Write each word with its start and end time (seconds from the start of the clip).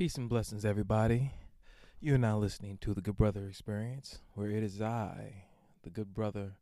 Peace 0.00 0.16
and 0.16 0.30
blessings, 0.30 0.64
everybody. 0.64 1.30
You 2.00 2.14
are 2.14 2.18
now 2.18 2.38
listening 2.38 2.78
to 2.80 2.94
the 2.94 3.02
Good 3.02 3.18
Brother 3.18 3.46
Experience, 3.46 4.20
where 4.32 4.48
it 4.48 4.62
is 4.62 4.80
I, 4.80 5.44
the 5.82 5.90
Good 5.90 6.14
Brother, 6.14 6.52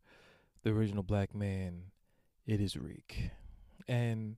the 0.63 0.71
original 0.71 1.03
black 1.03 1.33
man. 1.33 1.83
It 2.45 2.59
is 2.59 2.75
Reek, 2.75 3.31
and 3.87 4.35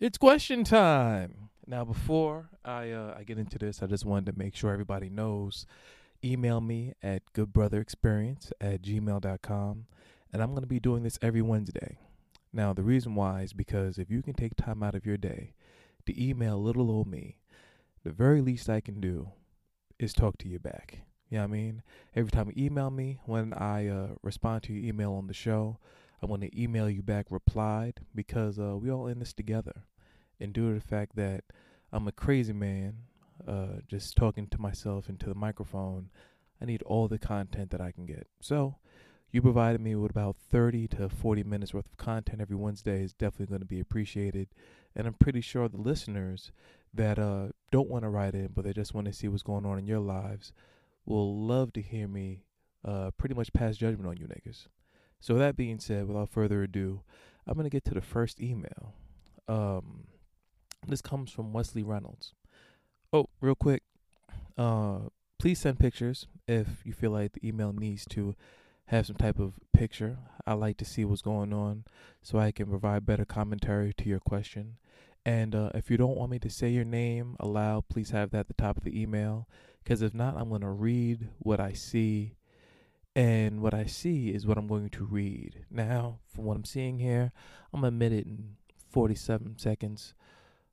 it's 0.00 0.18
question 0.18 0.64
time. 0.64 1.50
Now, 1.64 1.84
before 1.84 2.48
I 2.64 2.90
uh, 2.90 3.14
I 3.16 3.22
get 3.22 3.38
into 3.38 3.56
this, 3.56 3.84
I 3.84 3.86
just 3.86 4.04
wanted 4.04 4.32
to 4.32 4.36
make 4.36 4.56
sure 4.56 4.72
everybody 4.72 5.08
knows. 5.08 5.64
Email 6.24 6.60
me 6.60 6.94
at 7.04 7.22
goodbrotherexperience 7.34 8.50
at 8.60 8.82
gmail.com, 8.82 9.86
and 10.32 10.42
I'm 10.42 10.50
going 10.50 10.62
to 10.64 10.66
be 10.66 10.80
doing 10.80 11.04
this 11.04 11.20
every 11.22 11.42
Wednesday. 11.42 11.98
Now, 12.52 12.72
the 12.72 12.82
reason 12.82 13.14
why 13.14 13.42
is 13.42 13.52
because 13.52 13.96
if 13.96 14.10
you 14.10 14.22
can 14.22 14.34
take 14.34 14.56
time 14.56 14.82
out 14.82 14.96
of 14.96 15.06
your 15.06 15.18
day 15.18 15.54
to 16.06 16.20
email 16.20 16.60
little 16.60 16.90
old 16.90 17.06
me, 17.06 17.36
the 18.04 18.12
very 18.12 18.40
least 18.40 18.68
I 18.68 18.80
can 18.80 19.00
do 19.00 19.30
is 19.98 20.12
talk 20.12 20.38
to 20.38 20.48
you 20.48 20.58
back. 20.58 21.00
You 21.30 21.38
know 21.38 21.44
what 21.44 21.48
I 21.48 21.52
mean? 21.52 21.82
Every 22.14 22.30
time 22.30 22.52
you 22.54 22.66
email 22.66 22.90
me, 22.90 23.18
when 23.24 23.54
I 23.54 23.88
uh, 23.88 24.08
respond 24.22 24.62
to 24.64 24.72
your 24.72 24.84
email 24.84 25.14
on 25.14 25.26
the 25.26 25.34
show, 25.34 25.78
I 26.22 26.26
want 26.26 26.42
to 26.42 26.60
email 26.62 26.88
you 26.88 27.02
back 27.02 27.26
replied 27.30 28.00
because 28.14 28.58
uh, 28.58 28.76
we 28.76 28.90
all 28.90 29.06
in 29.06 29.18
this 29.18 29.32
together. 29.32 29.84
And 30.38 30.52
due 30.52 30.68
to 30.68 30.74
the 30.74 30.86
fact 30.86 31.16
that 31.16 31.44
I'm 31.92 32.06
a 32.06 32.12
crazy 32.12 32.52
man, 32.52 32.98
uh, 33.48 33.80
just 33.88 34.16
talking 34.16 34.46
to 34.48 34.60
myself 34.60 35.08
into 35.08 35.26
the 35.26 35.34
microphone, 35.34 36.10
I 36.60 36.66
need 36.66 36.82
all 36.82 37.08
the 37.08 37.18
content 37.18 37.70
that 37.70 37.80
I 37.80 37.90
can 37.90 38.06
get. 38.06 38.26
So, 38.40 38.76
you 39.34 39.42
provided 39.42 39.80
me 39.80 39.96
with 39.96 40.12
about 40.12 40.36
30 40.52 40.86
to 40.86 41.08
40 41.08 41.42
minutes 41.42 41.74
worth 41.74 41.86
of 41.86 41.96
content 41.96 42.40
every 42.40 42.54
Wednesday 42.54 43.02
is 43.02 43.12
definitely 43.12 43.46
going 43.46 43.62
to 43.62 43.66
be 43.66 43.80
appreciated. 43.80 44.46
And 44.94 45.08
I'm 45.08 45.14
pretty 45.14 45.40
sure 45.40 45.68
the 45.68 45.76
listeners 45.76 46.52
that 46.94 47.18
uh, 47.18 47.48
don't 47.72 47.88
want 47.90 48.04
to 48.04 48.10
write 48.10 48.34
in, 48.34 48.50
but 48.54 48.64
they 48.64 48.72
just 48.72 48.94
want 48.94 49.08
to 49.08 49.12
see 49.12 49.26
what's 49.26 49.42
going 49.42 49.66
on 49.66 49.76
in 49.76 49.88
your 49.88 49.98
lives, 49.98 50.52
will 51.04 51.36
love 51.36 51.72
to 51.72 51.82
hear 51.82 52.06
me 52.06 52.44
uh, 52.84 53.10
pretty 53.18 53.34
much 53.34 53.52
pass 53.52 53.76
judgment 53.76 54.08
on 54.08 54.16
you 54.18 54.28
niggas. 54.28 54.68
So, 55.18 55.34
that 55.34 55.56
being 55.56 55.80
said, 55.80 56.06
without 56.06 56.30
further 56.30 56.62
ado, 56.62 57.00
I'm 57.44 57.54
going 57.54 57.64
to 57.64 57.70
get 57.70 57.84
to 57.86 57.94
the 57.94 58.00
first 58.00 58.40
email. 58.40 58.94
Um, 59.48 60.04
this 60.86 61.02
comes 61.02 61.32
from 61.32 61.52
Wesley 61.52 61.82
Reynolds. 61.82 62.34
Oh, 63.12 63.26
real 63.40 63.56
quick, 63.56 63.82
uh, 64.56 64.98
please 65.40 65.58
send 65.58 65.80
pictures 65.80 66.28
if 66.46 66.82
you 66.84 66.92
feel 66.92 67.10
like 67.10 67.32
the 67.32 67.48
email 67.48 67.72
needs 67.72 68.04
to 68.10 68.36
have 68.86 69.06
some 69.06 69.16
type 69.16 69.38
of 69.38 69.54
picture. 69.72 70.18
I 70.46 70.54
like 70.54 70.76
to 70.78 70.84
see 70.84 71.04
what's 71.04 71.22
going 71.22 71.52
on 71.52 71.84
so 72.22 72.38
I 72.38 72.52
can 72.52 72.66
provide 72.66 73.06
better 73.06 73.24
commentary 73.24 73.92
to 73.94 74.08
your 74.08 74.20
question. 74.20 74.76
And 75.24 75.54
uh, 75.54 75.70
if 75.74 75.90
you 75.90 75.96
don't 75.96 76.16
want 76.16 76.30
me 76.30 76.38
to 76.40 76.50
say 76.50 76.68
your 76.68 76.84
name 76.84 77.36
aloud, 77.40 77.88
please 77.88 78.10
have 78.10 78.30
that 78.30 78.40
at 78.40 78.48
the 78.48 78.54
top 78.54 78.76
of 78.76 78.84
the 78.84 79.00
email. 79.00 79.48
Because 79.82 80.02
if 80.02 80.14
not, 80.14 80.36
I'm 80.36 80.50
going 80.50 80.60
to 80.60 80.68
read 80.68 81.28
what 81.38 81.60
I 81.60 81.72
see. 81.72 82.36
And 83.16 83.60
what 83.60 83.72
I 83.72 83.86
see 83.86 84.30
is 84.30 84.46
what 84.46 84.58
I'm 84.58 84.66
going 84.66 84.90
to 84.90 85.04
read. 85.04 85.64
Now, 85.70 86.18
from 86.34 86.44
what 86.44 86.56
I'm 86.56 86.64
seeing 86.64 86.98
here, 86.98 87.32
I'm 87.72 87.84
admit 87.84 88.12
it 88.12 88.26
in 88.26 88.56
47 88.90 89.58
seconds 89.58 90.14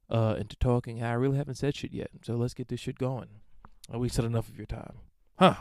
uh, 0.09 0.35
into 0.37 0.55
talking. 0.57 1.01
I 1.01 1.13
really 1.13 1.37
haven't 1.37 1.55
said 1.55 1.75
shit 1.75 1.93
yet. 1.93 2.09
So 2.23 2.35
let's 2.35 2.53
get 2.53 2.67
this 2.67 2.79
shit 2.79 2.97
going. 2.97 3.27
We 3.93 4.09
said 4.09 4.25
enough 4.25 4.49
of 4.49 4.57
your 4.57 4.65
time. 4.65 4.95
Huh. 5.37 5.55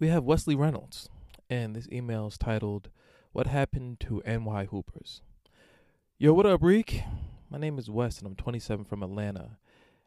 We 0.00 0.08
have 0.08 0.24
Wesley 0.24 0.54
Reynolds. 0.54 1.10
And 1.50 1.76
this 1.76 1.86
email 1.92 2.26
is 2.26 2.38
titled, 2.38 2.88
What 3.32 3.46
Happened 3.46 4.00
to 4.00 4.22
NY 4.26 4.64
Hoopers? 4.70 5.20
Yo, 6.16 6.32
what 6.32 6.46
up, 6.46 6.62
Reek? 6.62 7.02
My 7.50 7.58
name 7.58 7.78
is 7.78 7.90
Wes, 7.90 8.16
and 8.16 8.26
I'm 8.26 8.34
27 8.34 8.86
from 8.86 9.02
Atlanta. 9.02 9.58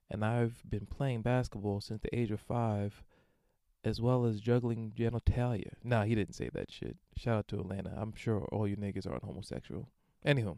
And 0.09 0.25
I've 0.25 0.63
been 0.67 0.87
playing 0.87 1.21
basketball 1.21 1.79
since 1.79 2.01
the 2.01 2.19
age 2.19 2.31
of 2.31 2.39
five, 2.39 3.03
as 3.83 4.01
well 4.01 4.25
as 4.25 4.41
juggling 4.41 4.93
genitalia. 4.97 5.73
Nah, 5.83 6.05
he 6.05 6.15
didn't 6.15 6.33
say 6.33 6.49
that 6.55 6.71
shit. 6.71 6.97
Shout 7.15 7.37
out 7.37 7.47
to 7.49 7.59
Atlanta. 7.59 7.93
I'm 7.95 8.15
sure 8.15 8.47
all 8.51 8.67
you 8.67 8.75
niggas 8.75 9.07
aren't 9.07 9.25
homosexual. 9.25 9.89
Anywho, 10.25 10.57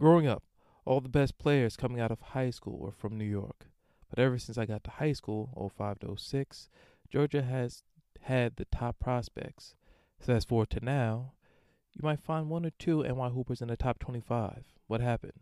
growing 0.00 0.26
up, 0.26 0.42
all 0.84 1.00
the 1.00 1.08
best 1.08 1.38
players 1.38 1.76
coming 1.76 2.00
out 2.00 2.10
of 2.10 2.20
high 2.20 2.50
school 2.50 2.80
were 2.80 2.90
from 2.90 3.16
New 3.16 3.24
York. 3.24 3.66
But 4.10 4.18
ever 4.18 4.36
since 4.36 4.58
I 4.58 4.66
got 4.66 4.82
to 4.82 4.90
high 4.90 5.12
school, 5.12 5.70
05 5.76 6.00
to 6.00 6.16
06, 6.16 6.68
Georgia 7.08 7.42
has 7.42 7.84
had 8.24 8.56
the 8.56 8.64
top 8.66 8.98
prospects. 8.98 9.74
So 10.20 10.34
as 10.34 10.44
for 10.44 10.64
to 10.66 10.84
now, 10.84 11.32
you 11.92 12.00
might 12.02 12.20
find 12.20 12.48
one 12.48 12.64
or 12.64 12.70
two 12.70 13.02
NY 13.02 13.28
Hoopers 13.28 13.60
in 13.60 13.68
the 13.68 13.76
top 13.76 13.98
25. 13.98 14.64
What 14.86 15.00
happened? 15.00 15.40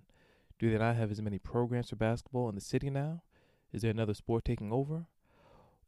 Do 0.58 0.70
they 0.70 0.78
not 0.78 0.96
have 0.96 1.10
as 1.10 1.22
many 1.22 1.38
programs 1.38 1.90
for 1.90 1.96
basketball 1.96 2.48
in 2.48 2.54
the 2.54 2.60
city 2.60 2.90
now? 2.90 3.22
Is 3.72 3.82
there 3.82 3.90
another 3.90 4.14
sport 4.14 4.44
taking 4.44 4.72
over? 4.72 5.06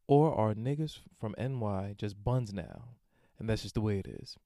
Or 0.06 0.34
are 0.34 0.54
niggas 0.54 1.00
from 1.18 1.34
NY 1.38 1.94
just 1.98 2.22
buns 2.22 2.52
now? 2.52 2.88
And 3.38 3.48
that's 3.48 3.62
just 3.62 3.74
the 3.74 3.80
way 3.80 3.98
it 3.98 4.06
is. 4.06 4.36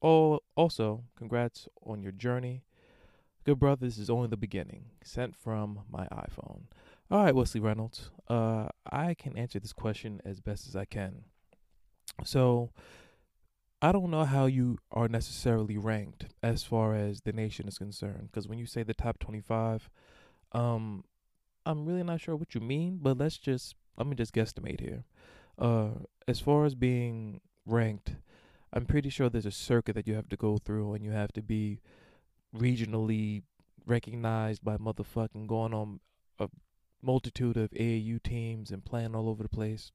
Oh, 0.00 0.40
also, 0.54 1.04
congrats 1.16 1.68
on 1.84 2.02
your 2.02 2.12
journey. 2.12 2.62
Good 3.44 3.58
brother, 3.58 3.86
this 3.86 3.98
is 3.98 4.10
only 4.10 4.28
the 4.28 4.36
beginning. 4.36 4.86
Sent 5.02 5.36
from 5.36 5.80
my 5.90 6.06
iPhone. 6.06 6.62
All 7.10 7.24
right, 7.24 7.34
Wesley 7.34 7.60
Reynolds. 7.60 8.10
Uh, 8.28 8.68
I 8.90 9.14
can 9.14 9.36
answer 9.36 9.58
this 9.58 9.72
question 9.72 10.20
as 10.24 10.40
best 10.40 10.66
as 10.68 10.76
I 10.76 10.84
can. 10.84 11.24
So, 12.24 12.70
I 13.82 13.92
don't 13.92 14.10
know 14.10 14.24
how 14.24 14.46
you 14.46 14.78
are 14.90 15.08
necessarily 15.08 15.76
ranked 15.76 16.26
as 16.42 16.64
far 16.64 16.94
as 16.94 17.20
the 17.20 17.32
nation 17.32 17.68
is 17.68 17.78
concerned. 17.78 18.28
Because 18.30 18.48
when 18.48 18.58
you 18.58 18.66
say 18.66 18.82
the 18.82 18.94
top 18.94 19.18
25, 19.18 19.90
um, 20.52 21.04
I'm 21.66 21.84
really 21.84 22.02
not 22.02 22.20
sure 22.20 22.36
what 22.36 22.54
you 22.54 22.60
mean, 22.60 22.98
but 23.02 23.18
let's 23.18 23.36
just, 23.36 23.74
let 23.96 24.06
me 24.06 24.16
just 24.16 24.34
guesstimate 24.34 24.80
here. 24.80 25.04
Uh, 25.58 25.90
as 26.26 26.40
far 26.40 26.64
as 26.64 26.74
being 26.74 27.40
ranked, 27.66 28.16
I'm 28.72 28.86
pretty 28.86 29.10
sure 29.10 29.28
there's 29.28 29.46
a 29.46 29.50
circuit 29.50 29.94
that 29.94 30.06
you 30.06 30.14
have 30.14 30.28
to 30.30 30.36
go 30.36 30.58
through 30.58 30.94
and 30.94 31.04
you 31.04 31.10
have 31.10 31.32
to 31.34 31.42
be 31.42 31.80
regionally 32.54 33.42
recognized 33.86 34.64
by 34.64 34.76
motherfucking 34.78 35.46
going 35.46 35.74
on 35.74 36.00
a 36.38 36.48
multitude 37.02 37.56
of 37.56 37.70
AAU 37.70 38.22
teams 38.22 38.70
and 38.70 38.84
playing 38.84 39.14
all 39.14 39.28
over 39.28 39.42
the 39.42 39.48
place. 39.48 39.92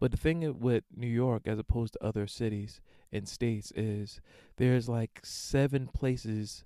But 0.00 0.10
the 0.10 0.16
thing 0.16 0.58
with 0.60 0.84
New 0.94 1.06
York, 1.06 1.42
as 1.46 1.58
opposed 1.58 1.94
to 1.94 2.04
other 2.04 2.26
cities 2.26 2.80
and 3.12 3.28
states, 3.28 3.72
is 3.76 4.20
there's 4.56 4.88
like 4.88 5.20
seven 5.22 5.88
places 5.88 6.64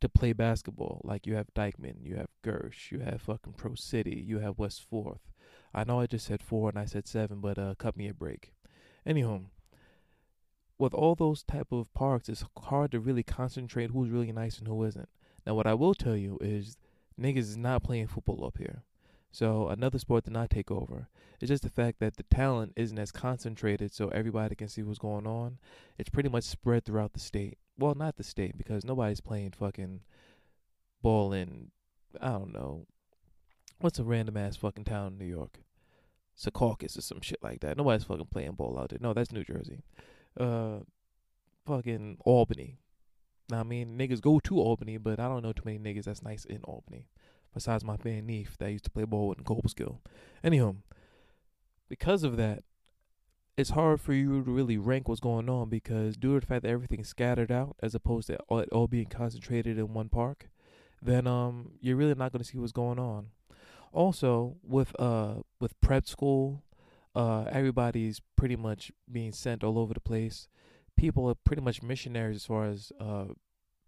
to 0.00 0.08
play 0.08 0.32
basketball. 0.32 1.00
Like 1.04 1.26
you 1.26 1.34
have 1.34 1.52
Dyckman, 1.54 2.04
you 2.04 2.16
have 2.16 2.28
Gersh, 2.44 2.90
you 2.90 3.00
have 3.00 3.22
fucking 3.22 3.54
Pro 3.54 3.74
City, 3.74 4.22
you 4.26 4.38
have 4.38 4.58
West 4.58 4.84
Fourth. 4.88 5.32
I 5.74 5.84
know 5.84 6.00
I 6.00 6.06
just 6.06 6.26
said 6.26 6.42
four 6.42 6.68
and 6.68 6.78
I 6.78 6.84
said 6.84 7.06
seven, 7.06 7.40
but 7.40 7.58
uh, 7.58 7.74
cut 7.78 7.96
me 7.96 8.08
a 8.08 8.14
break. 8.14 8.52
Anywho, 9.06 9.46
with 10.78 10.94
all 10.94 11.14
those 11.14 11.42
type 11.42 11.72
of 11.72 11.92
parks, 11.94 12.28
it's 12.28 12.44
hard 12.56 12.92
to 12.92 13.00
really 13.00 13.22
concentrate 13.22 13.90
who's 13.90 14.10
really 14.10 14.32
nice 14.32 14.58
and 14.58 14.68
who 14.68 14.84
isn't. 14.84 15.08
Now, 15.46 15.54
what 15.54 15.66
I 15.66 15.74
will 15.74 15.94
tell 15.94 16.16
you 16.16 16.38
is 16.40 16.76
niggas 17.20 17.38
is 17.38 17.56
not 17.56 17.82
playing 17.82 18.06
football 18.06 18.44
up 18.44 18.58
here. 18.58 18.84
So 19.30 19.68
another 19.68 19.98
sport 19.98 20.24
did 20.24 20.32
not 20.32 20.50
take 20.50 20.70
over. 20.70 21.08
It's 21.40 21.50
just 21.50 21.62
the 21.62 21.70
fact 21.70 22.00
that 22.00 22.16
the 22.16 22.22
talent 22.24 22.72
isn't 22.76 22.98
as 22.98 23.12
concentrated 23.12 23.92
so 23.92 24.08
everybody 24.08 24.54
can 24.54 24.68
see 24.68 24.82
what's 24.82 24.98
going 24.98 25.26
on. 25.26 25.58
It's 25.98 26.08
pretty 26.08 26.28
much 26.28 26.44
spread 26.44 26.84
throughout 26.84 27.12
the 27.12 27.20
state. 27.20 27.58
Well, 27.78 27.94
not 27.94 28.16
the 28.16 28.24
state 28.24 28.56
because 28.58 28.84
nobody's 28.84 29.20
playing 29.20 29.52
fucking 29.52 30.00
ball 31.02 31.32
in 31.32 31.70
I 32.20 32.30
don't 32.30 32.52
know. 32.52 32.86
What's 33.80 33.98
a 33.98 34.04
random 34.04 34.36
ass 34.36 34.56
fucking 34.56 34.84
town 34.84 35.12
in 35.12 35.18
New 35.18 35.32
York? 35.32 35.58
Secaucus 36.36 36.96
or 36.96 37.02
some 37.02 37.20
shit 37.20 37.42
like 37.42 37.60
that. 37.60 37.76
Nobody's 37.76 38.04
fucking 38.04 38.26
playing 38.26 38.52
ball 38.52 38.78
out 38.78 38.90
there. 38.90 38.98
No, 39.00 39.12
that's 39.12 39.32
New 39.32 39.44
Jersey. 39.44 39.82
Uh 40.38 40.78
fucking 41.66 42.16
Albany. 42.24 42.78
I 43.52 43.62
mean 43.62 43.96
niggas 43.96 44.20
go 44.20 44.40
to 44.40 44.58
Albany, 44.58 44.96
but 44.96 45.20
I 45.20 45.28
don't 45.28 45.42
know 45.42 45.52
too 45.52 45.62
many 45.64 45.78
niggas 45.78 46.04
that's 46.04 46.22
nice 46.22 46.44
in 46.44 46.62
Albany 46.64 47.06
besides 47.54 47.84
my 47.84 47.96
man 48.04 48.26
Neef 48.26 48.56
that 48.58 48.70
used 48.70 48.84
to 48.84 48.90
play 48.90 49.04
ball 49.04 49.28
with 49.28 49.38
in 49.38 49.44
Cobleskill. 49.44 49.98
Anyhow, 50.42 50.76
because 51.88 52.22
of 52.22 52.36
that, 52.36 52.62
it's 53.58 53.70
hard 53.70 54.00
for 54.00 54.12
you 54.12 54.44
to 54.44 54.50
really 54.50 54.78
rank 54.78 55.08
what's 55.08 55.20
going 55.20 55.50
on 55.50 55.68
because 55.68 56.16
due 56.16 56.34
to 56.34 56.40
the 56.40 56.46
fact 56.46 56.62
that 56.62 56.70
everything's 56.70 57.08
scattered 57.08 57.50
out 57.50 57.74
as 57.82 57.92
opposed 57.92 58.28
to 58.28 58.38
all, 58.48 58.62
all 58.70 58.86
being 58.86 59.06
concentrated 59.06 59.78
in 59.78 59.92
one 59.92 60.08
park, 60.08 60.48
then 61.02 61.26
um 61.26 61.72
you're 61.80 61.96
really 61.96 62.14
not 62.14 62.30
going 62.32 62.42
to 62.42 62.48
see 62.48 62.58
what's 62.58 62.72
going 62.72 63.00
on. 63.00 63.28
Also, 63.92 64.56
with 64.62 64.94
uh 65.00 65.34
with 65.60 65.80
prep 65.80 66.06
school, 66.06 66.62
uh 67.16 67.46
everybody's 67.50 68.20
pretty 68.36 68.56
much 68.56 68.92
being 69.10 69.32
sent 69.32 69.64
all 69.64 69.76
over 69.76 69.92
the 69.92 70.00
place. 70.00 70.46
People 70.96 71.28
are 71.28 71.34
pretty 71.34 71.62
much 71.62 71.82
missionaries 71.82 72.36
as 72.36 72.46
far 72.46 72.66
as 72.66 72.92
uh 73.00 73.24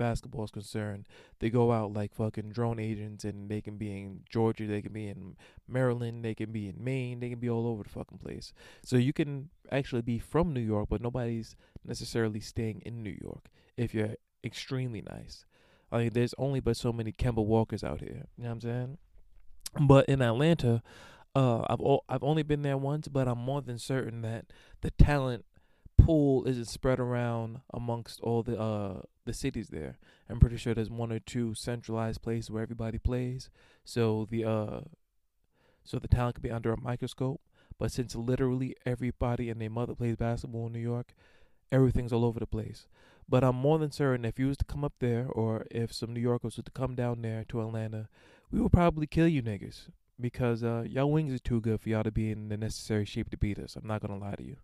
basketball 0.06 0.44
is 0.44 0.50
concerned, 0.50 1.06
they 1.38 1.50
go 1.50 1.70
out 1.70 1.92
like 1.92 2.14
fucking 2.14 2.50
drone 2.56 2.80
agents 2.80 3.22
and 3.24 3.50
they 3.50 3.60
can 3.60 3.76
be 3.76 3.88
in 3.90 4.20
Georgia, 4.28 4.66
they 4.66 4.82
can 4.82 4.92
be 4.92 5.06
in 5.08 5.36
Maryland, 5.68 6.24
they 6.24 6.34
can 6.34 6.50
be 6.52 6.64
in 6.70 6.82
Maine, 6.82 7.20
they 7.20 7.30
can 7.30 7.38
be 7.38 7.50
all 7.50 7.66
over 7.66 7.82
the 7.84 7.94
fucking 7.98 8.18
place. 8.18 8.52
So 8.82 8.96
you 8.96 9.12
can 9.12 9.50
actually 9.70 10.02
be 10.02 10.18
from 10.18 10.52
New 10.52 10.66
York, 10.72 10.88
but 10.88 11.02
nobody's 11.02 11.54
necessarily 11.84 12.40
staying 12.40 12.82
in 12.86 13.02
New 13.02 13.16
York 13.22 13.44
if 13.76 13.94
you're 13.94 14.16
extremely 14.42 15.02
nice. 15.02 15.44
Mean, 15.92 16.10
there's 16.12 16.34
only 16.38 16.60
but 16.60 16.76
so 16.76 16.92
many 16.92 17.12
Kemba 17.12 17.44
Walkers 17.44 17.84
out 17.84 18.00
here. 18.00 18.26
You 18.36 18.44
know 18.44 18.50
what 18.50 18.52
I'm 18.52 18.60
saying? 18.60 18.98
But 19.86 20.06
in 20.08 20.22
Atlanta, 20.22 20.82
Uh, 21.32 21.62
I've 21.70 21.80
o- 21.80 22.04
I've 22.08 22.24
only 22.24 22.42
been 22.42 22.62
there 22.62 22.76
once, 22.76 23.06
but 23.06 23.28
I'm 23.28 23.38
more 23.38 23.62
than 23.62 23.78
certain 23.78 24.22
that 24.22 24.46
the 24.80 24.90
talent 24.90 25.44
pool 26.04 26.44
isn't 26.46 26.66
spread 26.66 26.98
around 26.98 27.60
amongst 27.72 28.20
all 28.20 28.42
the 28.42 28.58
uh 28.60 29.02
the 29.24 29.32
cities 29.32 29.68
there. 29.68 29.98
I'm 30.28 30.40
pretty 30.40 30.56
sure 30.56 30.74
there's 30.74 30.90
one 30.90 31.12
or 31.12 31.18
two 31.18 31.54
centralized 31.54 32.22
places 32.22 32.50
where 32.50 32.62
everybody 32.62 32.98
plays, 32.98 33.50
so 33.84 34.26
the 34.30 34.44
uh 34.44 34.80
so 35.84 35.98
the 35.98 36.08
talent 36.08 36.36
could 36.36 36.42
be 36.42 36.50
under 36.50 36.72
a 36.72 36.80
microscope. 36.80 37.40
But 37.78 37.92
since 37.92 38.14
literally 38.14 38.76
everybody 38.84 39.48
and 39.48 39.60
their 39.60 39.70
mother 39.70 39.94
plays 39.94 40.16
basketball 40.16 40.66
in 40.66 40.72
New 40.72 40.80
York, 40.80 41.14
everything's 41.72 42.12
all 42.12 42.24
over 42.24 42.38
the 42.38 42.46
place. 42.46 42.86
But 43.28 43.44
I'm 43.44 43.56
more 43.56 43.78
than 43.78 43.92
certain 43.92 44.24
if 44.24 44.38
you 44.38 44.48
was 44.48 44.56
to 44.58 44.64
come 44.64 44.84
up 44.84 44.94
there, 44.98 45.26
or 45.28 45.66
if 45.70 45.92
some 45.92 46.12
New 46.12 46.20
Yorkers 46.20 46.56
were 46.56 46.62
to 46.64 46.70
come 46.72 46.94
down 46.94 47.22
there 47.22 47.44
to 47.48 47.60
Atlanta, 47.60 48.08
we 48.50 48.60
would 48.60 48.72
probably 48.72 49.06
kill 49.06 49.28
you 49.28 49.42
niggas 49.42 49.88
because 50.20 50.62
uh, 50.62 50.84
y'all 50.86 51.10
wings 51.10 51.32
are 51.32 51.38
too 51.38 51.60
good 51.60 51.80
for 51.80 51.88
y'all 51.88 52.02
to 52.02 52.10
be 52.10 52.30
in 52.30 52.48
the 52.48 52.56
necessary 52.56 53.04
shape 53.04 53.30
to 53.30 53.36
beat 53.36 53.58
us. 53.58 53.76
I'm 53.76 53.86
not 53.86 54.02
gonna 54.02 54.18
lie 54.18 54.34
to 54.34 54.42
you. 54.42 54.56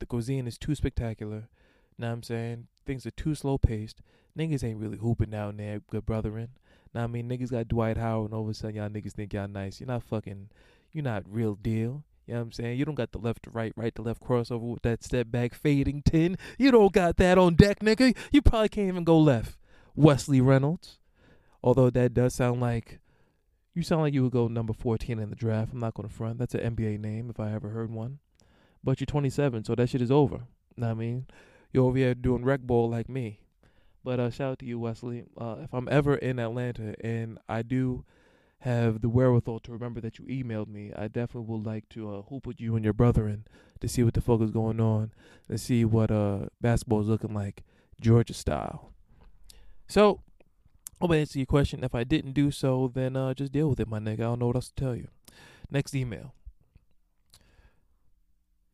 The 0.00 0.06
cuisine 0.06 0.48
is 0.48 0.58
too 0.58 0.74
spectacular. 0.74 1.48
Know 1.96 2.10
I'm 2.10 2.22
saying? 2.22 2.66
Things 2.86 3.06
are 3.06 3.10
too 3.10 3.34
slow 3.34 3.58
paced. 3.58 4.00
Niggas 4.36 4.64
ain't 4.64 4.80
really 4.80 4.96
hooping 4.96 5.30
down 5.30 5.58
there, 5.58 5.80
good 5.90 6.06
brotherin. 6.06 6.48
Now 6.94 7.04
I 7.04 7.06
mean 7.06 7.28
niggas 7.28 7.50
got 7.50 7.68
Dwight 7.68 7.98
Howard 7.98 8.30
and 8.30 8.34
all 8.34 8.42
of 8.42 8.48
a 8.48 8.54
sudden 8.54 8.76
y'all 8.76 8.88
niggas 8.88 9.12
think 9.12 9.32
y'all 9.32 9.46
nice. 9.46 9.80
You're 9.80 9.86
not 9.86 10.02
fucking 10.02 10.48
you're 10.92 11.04
not 11.04 11.24
real 11.28 11.54
deal. 11.54 12.04
You 12.26 12.34
know 12.34 12.40
what 12.40 12.46
I'm 12.46 12.52
saying? 12.52 12.78
You 12.78 12.84
don't 12.84 12.94
got 12.94 13.12
the 13.12 13.18
left 13.18 13.42
to 13.44 13.50
right, 13.50 13.72
right 13.76 13.94
to 13.96 14.02
left 14.02 14.22
crossover 14.22 14.72
with 14.72 14.82
that 14.82 15.02
step 15.04 15.30
back 15.30 15.52
fading 15.52 16.02
tin. 16.02 16.38
You 16.58 16.70
don't 16.70 16.92
got 16.92 17.16
that 17.16 17.38
on 17.38 17.54
deck, 17.54 17.80
nigga. 17.80 18.16
You 18.32 18.40
probably 18.40 18.68
can't 18.68 18.88
even 18.88 19.04
go 19.04 19.18
left. 19.18 19.58
Wesley 19.94 20.40
Reynolds. 20.40 20.98
Although 21.62 21.90
that 21.90 22.14
does 22.14 22.34
sound 22.34 22.60
like 22.60 23.00
you 23.74 23.82
sound 23.82 24.02
like 24.02 24.14
you 24.14 24.22
would 24.22 24.32
go 24.32 24.48
number 24.48 24.72
14 24.72 25.18
in 25.18 25.30
the 25.30 25.36
draft. 25.36 25.72
I'm 25.72 25.80
not 25.80 25.94
going 25.94 26.08
to 26.08 26.14
front. 26.14 26.38
That's 26.38 26.54
an 26.54 26.76
NBA 26.76 27.00
name 27.00 27.30
if 27.30 27.38
I 27.38 27.52
ever 27.52 27.70
heard 27.70 27.90
one. 27.90 28.18
But 28.82 29.00
you're 29.00 29.06
27, 29.06 29.64
so 29.64 29.74
that 29.74 29.88
shit 29.88 30.02
is 30.02 30.10
over. 30.10 30.42
I 30.82 30.94
mean? 30.94 31.26
You're 31.72 31.84
over 31.84 31.98
here 31.98 32.14
doing 32.14 32.44
rec 32.44 32.60
ball 32.60 32.88
like 32.88 33.08
me. 33.08 33.40
But 34.02 34.18
uh, 34.18 34.30
shout 34.30 34.52
out 34.52 34.58
to 34.60 34.66
you, 34.66 34.78
Wesley. 34.78 35.24
Uh, 35.36 35.56
if 35.62 35.74
I'm 35.74 35.88
ever 35.90 36.14
in 36.14 36.38
Atlanta 36.38 36.94
and 37.04 37.38
I 37.48 37.62
do 37.62 38.04
have 38.60 39.00
the 39.00 39.08
wherewithal 39.08 39.60
to 39.60 39.72
remember 39.72 40.00
that 40.00 40.18
you 40.18 40.24
emailed 40.26 40.68
me, 40.68 40.92
I 40.96 41.08
definitely 41.08 41.52
would 41.52 41.66
like 41.66 41.88
to 41.90 42.14
uh, 42.14 42.22
hoop 42.22 42.46
with 42.46 42.60
you 42.60 42.76
and 42.76 42.84
your 42.84 42.94
brother 42.94 43.28
in 43.28 43.44
to 43.80 43.88
see 43.88 44.02
what 44.02 44.14
the 44.14 44.20
fuck 44.20 44.40
is 44.40 44.50
going 44.50 44.80
on 44.80 45.12
and 45.48 45.60
see 45.60 45.84
what 45.84 46.10
uh 46.10 46.46
basketball 46.60 47.00
is 47.00 47.08
looking 47.08 47.34
like 47.34 47.62
Georgia 48.00 48.34
style. 48.34 48.92
So, 49.86 50.22
I'll 51.00 51.12
answer 51.12 51.38
your 51.38 51.46
question. 51.46 51.82
If 51.82 51.94
I 51.94 52.04
didn't 52.04 52.32
do 52.32 52.50
so, 52.50 52.90
then 52.92 53.16
uh, 53.16 53.34
just 53.34 53.52
deal 53.52 53.68
with 53.68 53.80
it, 53.80 53.88
my 53.88 53.98
nigga. 53.98 54.20
I 54.20 54.24
don't 54.24 54.38
know 54.38 54.46
what 54.48 54.56
else 54.56 54.68
to 54.68 54.74
tell 54.74 54.94
you. 54.94 55.08
Next 55.70 55.94
email. 55.94 56.34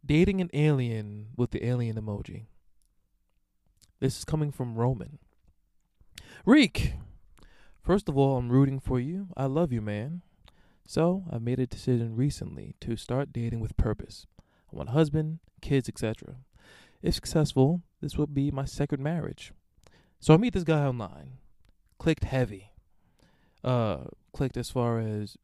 Dating 0.07 0.41
an 0.41 0.51
alien 0.55 1.31
with 1.37 1.51
the 1.51 1.67
alien 1.67 1.97
emoji. 1.97 2.45
This 3.99 4.19
is 4.19 4.25
coming 4.25 4.53
from 4.53 4.77
Roman. 4.77 5.19
Reek, 6.45 6.93
first 7.83 8.09
of 8.09 8.17
all, 8.17 8.37
I'm 8.37 8.51
rooting 8.51 8.79
for 8.79 9.01
you. 9.01 9.29
I 9.37 9.47
love 9.47 9.73
you, 9.73 9.81
man. 9.81 10.23
So, 10.87 11.25
I 11.29 11.39
made 11.39 11.59
a 11.59 11.67
decision 11.67 12.15
recently 12.15 12.77
to 12.83 12.97
start 12.97 13.33
dating 13.33 13.59
with 13.59 13.77
purpose. 13.77 14.29
I 14.73 14.77
want 14.77 14.91
a 14.91 14.93
husband, 14.93 15.41
kids, 15.61 15.89
etc. 15.89 16.37
If 17.03 17.15
successful, 17.15 17.83
this 18.01 18.17
will 18.17 18.29
be 18.29 18.53
my 18.53 18.65
second 18.65 19.03
marriage. 19.03 19.53
So, 20.21 20.35
I 20.35 20.37
meet 20.37 20.53
this 20.53 20.63
guy 20.63 20.85
online. 20.85 21.39
Clicked 21.99 22.25
heavy. 22.25 22.71
Uh, 23.65 24.05
clicked 24.33 24.57
as 24.57 24.71
far 24.71 25.01
as 25.01 25.37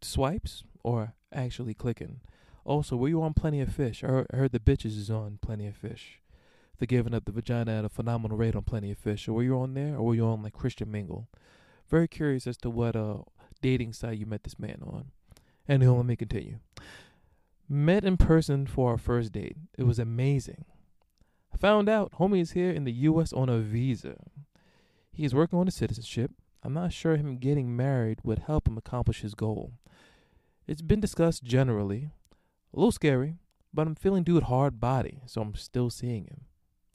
swipes 0.00 0.64
or 0.82 1.14
actually 1.32 1.74
clicking. 1.74 2.20
Also, 2.64 2.96
were 2.96 3.08
you 3.08 3.22
on 3.22 3.34
Plenty 3.34 3.60
of 3.60 3.74
Fish? 3.74 4.04
I 4.04 4.24
heard, 4.30 4.52
the 4.52 4.60
bitches 4.60 4.96
is 4.96 5.10
on 5.10 5.38
Plenty 5.42 5.66
of 5.66 5.76
Fish. 5.76 6.20
They're 6.78 6.86
giving 6.86 7.14
up 7.14 7.24
the 7.24 7.32
vagina 7.32 7.78
at 7.78 7.84
a 7.84 7.88
phenomenal 7.88 8.36
rate 8.36 8.54
on 8.54 8.62
Plenty 8.62 8.90
of 8.92 8.98
Fish. 8.98 9.26
So 9.26 9.32
were 9.32 9.42
you 9.42 9.58
on 9.58 9.74
there 9.74 9.96
or 9.96 10.02
were 10.02 10.14
you 10.14 10.24
on 10.26 10.42
like 10.42 10.52
Christian 10.52 10.90
Mingle? 10.90 11.28
Very 11.88 12.08
curious 12.08 12.46
as 12.46 12.56
to 12.58 12.70
what 12.70 12.96
uh 12.96 13.18
dating 13.60 13.92
site 13.92 14.18
you 14.18 14.26
met 14.26 14.44
this 14.44 14.58
man 14.58 14.80
on. 14.84 15.12
Anyway, 15.68 15.96
let 15.96 16.06
me 16.06 16.16
continue. 16.16 16.58
Met 17.68 18.04
in 18.04 18.16
person 18.16 18.66
for 18.66 18.90
our 18.90 18.98
first 18.98 19.32
date. 19.32 19.56
It 19.78 19.84
was 19.84 19.98
amazing. 19.98 20.64
Found 21.58 21.88
out 21.88 22.12
homie 22.18 22.40
is 22.40 22.52
here 22.52 22.70
in 22.70 22.84
the 22.84 22.92
US 22.92 23.32
on 23.32 23.48
a 23.48 23.58
visa. 23.58 24.16
He 25.12 25.24
is 25.24 25.34
working 25.34 25.58
on 25.58 25.66
his 25.66 25.76
citizenship. 25.76 26.32
I'm 26.64 26.74
not 26.74 26.92
sure 26.92 27.16
him 27.16 27.38
getting 27.38 27.76
married 27.76 28.20
would 28.24 28.40
help 28.40 28.66
him 28.66 28.78
accomplish 28.78 29.20
his 29.20 29.34
goal. 29.34 29.72
It's 30.66 30.82
been 30.82 31.00
discussed 31.00 31.44
generally. 31.44 32.10
A 32.74 32.78
little 32.78 32.92
scary, 32.92 33.36
but 33.72 33.86
I'm 33.86 33.94
feeling 33.94 34.24
dude 34.24 34.44
hard 34.44 34.80
body, 34.80 35.20
so 35.26 35.42
I'm 35.42 35.54
still 35.54 35.90
seeing 35.90 36.24
him. 36.24 36.42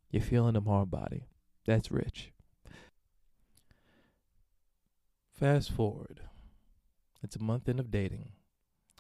You're 0.09 0.24
feeling 0.24 0.56
him 0.56 0.65
hard 0.65 0.89
body. 0.89 1.27
That's 1.65 1.91
rich. 1.91 2.31
Fast 5.33 5.71
forward. 5.71 6.21
It's 7.21 7.35
a 7.35 7.44
month 7.44 7.69
in 7.69 7.79
of 7.79 7.91
dating. 7.91 8.31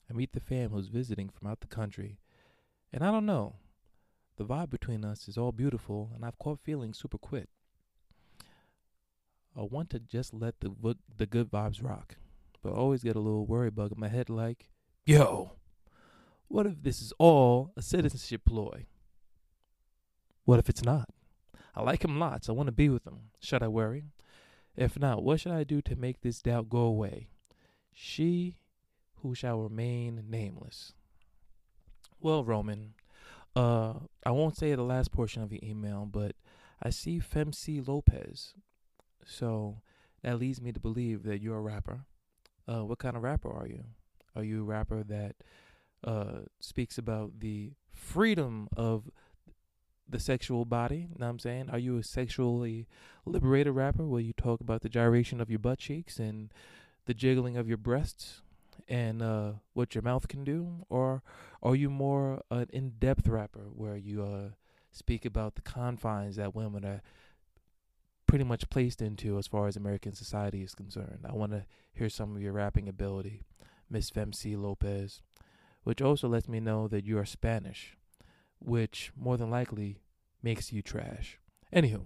I 0.09 0.13
meet 0.13 0.33
the 0.33 0.39
fam 0.39 0.69
who's 0.69 0.87
visiting 0.87 1.29
from 1.29 1.49
out 1.49 1.61
the 1.61 1.67
country, 1.67 2.19
and 2.93 3.03
I 3.03 3.11
don't 3.11 3.25
know. 3.25 3.55
The 4.37 4.45
vibe 4.45 4.69
between 4.69 5.03
us 5.03 5.27
is 5.27 5.37
all 5.37 5.51
beautiful, 5.51 6.11
and 6.13 6.23
I've 6.23 6.37
caught 6.37 6.59
feeling 6.59 6.93
super 6.93 7.17
quick. 7.17 7.47
I 9.57 9.63
want 9.63 9.89
to 9.89 9.99
just 9.99 10.33
let 10.33 10.59
the 10.59 10.95
the 11.17 11.25
good 11.25 11.49
vibes 11.49 11.83
rock, 11.83 12.17
but 12.61 12.71
I 12.71 12.75
always 12.75 13.01
get 13.03 13.15
a 13.15 13.19
little 13.19 13.47
worry 13.47 13.71
bug 13.71 13.91
in 13.91 13.99
my 13.99 14.07
head 14.07 14.29
like, 14.29 14.69
yo, 15.07 15.56
what 16.47 16.65
if 16.65 16.81
this 16.81 17.01
is 17.01 17.13
all 17.19 17.73
a 17.75 17.81
citizenship 17.81 18.41
ploy? 18.45 18.85
What 20.45 20.59
if 20.59 20.69
it's 20.69 20.83
not? 20.83 21.09
I 21.75 21.81
like 21.83 22.03
him 22.03 22.19
lots. 22.19 22.49
I 22.49 22.53
want 22.53 22.67
to 22.67 22.73
be 22.73 22.89
with 22.89 23.05
him. 23.05 23.29
Should 23.39 23.61
I 23.61 23.67
worry? 23.67 24.05
If 24.75 24.97
not, 24.99 25.23
what 25.23 25.39
should 25.39 25.51
I 25.51 25.63
do 25.63 25.81
to 25.81 25.95
make 25.95 26.21
this 26.21 26.41
doubt 26.41 26.69
go 26.69 26.79
away? 26.79 27.27
She 27.93 28.57
who 29.21 29.35
shall 29.35 29.59
remain 29.59 30.23
nameless. 30.29 30.93
Well, 32.19 32.43
Roman, 32.43 32.93
uh, 33.55 33.93
I 34.25 34.31
won't 34.31 34.57
say 34.57 34.73
the 34.73 34.83
last 34.83 35.11
portion 35.11 35.41
of 35.43 35.51
your 35.51 35.61
email, 35.63 36.07
but 36.09 36.35
I 36.81 36.91
see 36.91 37.19
Femc 37.19 37.87
Lopez. 37.87 38.53
So 39.25 39.81
that 40.23 40.39
leads 40.39 40.61
me 40.61 40.71
to 40.71 40.79
believe 40.79 41.23
that 41.23 41.41
you're 41.41 41.57
a 41.57 41.61
rapper. 41.61 42.05
Uh, 42.67 42.85
what 42.85 42.99
kind 42.99 43.15
of 43.15 43.23
rapper 43.23 43.51
are 43.51 43.67
you? 43.67 43.83
Are 44.35 44.43
you 44.43 44.61
a 44.61 44.65
rapper 44.65 45.03
that 45.03 45.35
uh, 46.03 46.41
speaks 46.59 46.97
about 46.97 47.39
the 47.39 47.71
freedom 47.91 48.67
of 48.75 49.09
the 50.09 50.19
sexual 50.19 50.65
body? 50.65 51.07
Know 51.17 51.25
what 51.25 51.31
I'm 51.31 51.39
saying? 51.39 51.69
Are 51.69 51.79
you 51.79 51.97
a 51.97 52.03
sexually 52.03 52.87
liberated 53.25 53.73
rapper 53.75 54.05
where 54.05 54.21
you 54.21 54.33
talk 54.33 54.61
about 54.61 54.81
the 54.81 54.89
gyration 54.89 55.41
of 55.41 55.49
your 55.49 55.59
butt 55.59 55.79
cheeks 55.79 56.19
and 56.19 56.51
the 57.05 57.13
jiggling 57.13 57.57
of 57.57 57.67
your 57.67 57.77
breasts 57.77 58.41
and 58.87 59.21
uh, 59.21 59.53
what 59.73 59.95
your 59.95 60.01
mouth 60.01 60.27
can 60.27 60.43
do? 60.43 60.85
Or 60.89 61.23
are 61.61 61.75
you 61.75 61.89
more 61.89 62.41
an 62.49 62.67
in 62.71 62.93
depth 62.99 63.27
rapper 63.27 63.65
where 63.73 63.97
you 63.97 64.23
uh, 64.23 64.49
speak 64.91 65.25
about 65.25 65.55
the 65.55 65.61
confines 65.61 66.35
that 66.37 66.55
women 66.55 66.85
are 66.85 67.01
pretty 68.27 68.43
much 68.43 68.69
placed 68.69 69.01
into 69.01 69.37
as 69.37 69.47
far 69.47 69.67
as 69.67 69.75
American 69.75 70.13
society 70.13 70.61
is 70.61 70.75
concerned? 70.75 71.25
I 71.27 71.33
want 71.33 71.51
to 71.51 71.65
hear 71.93 72.09
some 72.09 72.35
of 72.35 72.41
your 72.41 72.53
rapping 72.53 72.87
ability, 72.87 73.43
Miss 73.89 74.09
Femc 74.11 74.61
Lopez, 74.61 75.21
which 75.87 76.01
also 76.01 76.27
lets 76.27 76.49
me 76.49 76.59
know 76.59 76.85
that 76.89 77.05
you 77.05 77.17
are 77.17 77.23
Spanish 77.23 77.95
which 78.59 79.13
more 79.15 79.37
than 79.37 79.49
likely 79.49 80.01
makes 80.43 80.73
you 80.73 80.81
trash. 80.81 81.39
Anywho, 81.73 82.03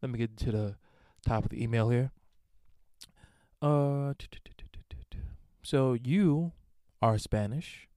let 0.00 0.10
me 0.10 0.18
get 0.18 0.38
to 0.38 0.50
the 0.50 0.76
top 1.22 1.44
of 1.44 1.50
the 1.50 1.62
email 1.62 1.90
here. 1.90 2.12
Uh, 3.60 4.14
so 5.62 5.98
you 6.02 6.52
are 7.02 7.18
Spanish. 7.18 7.88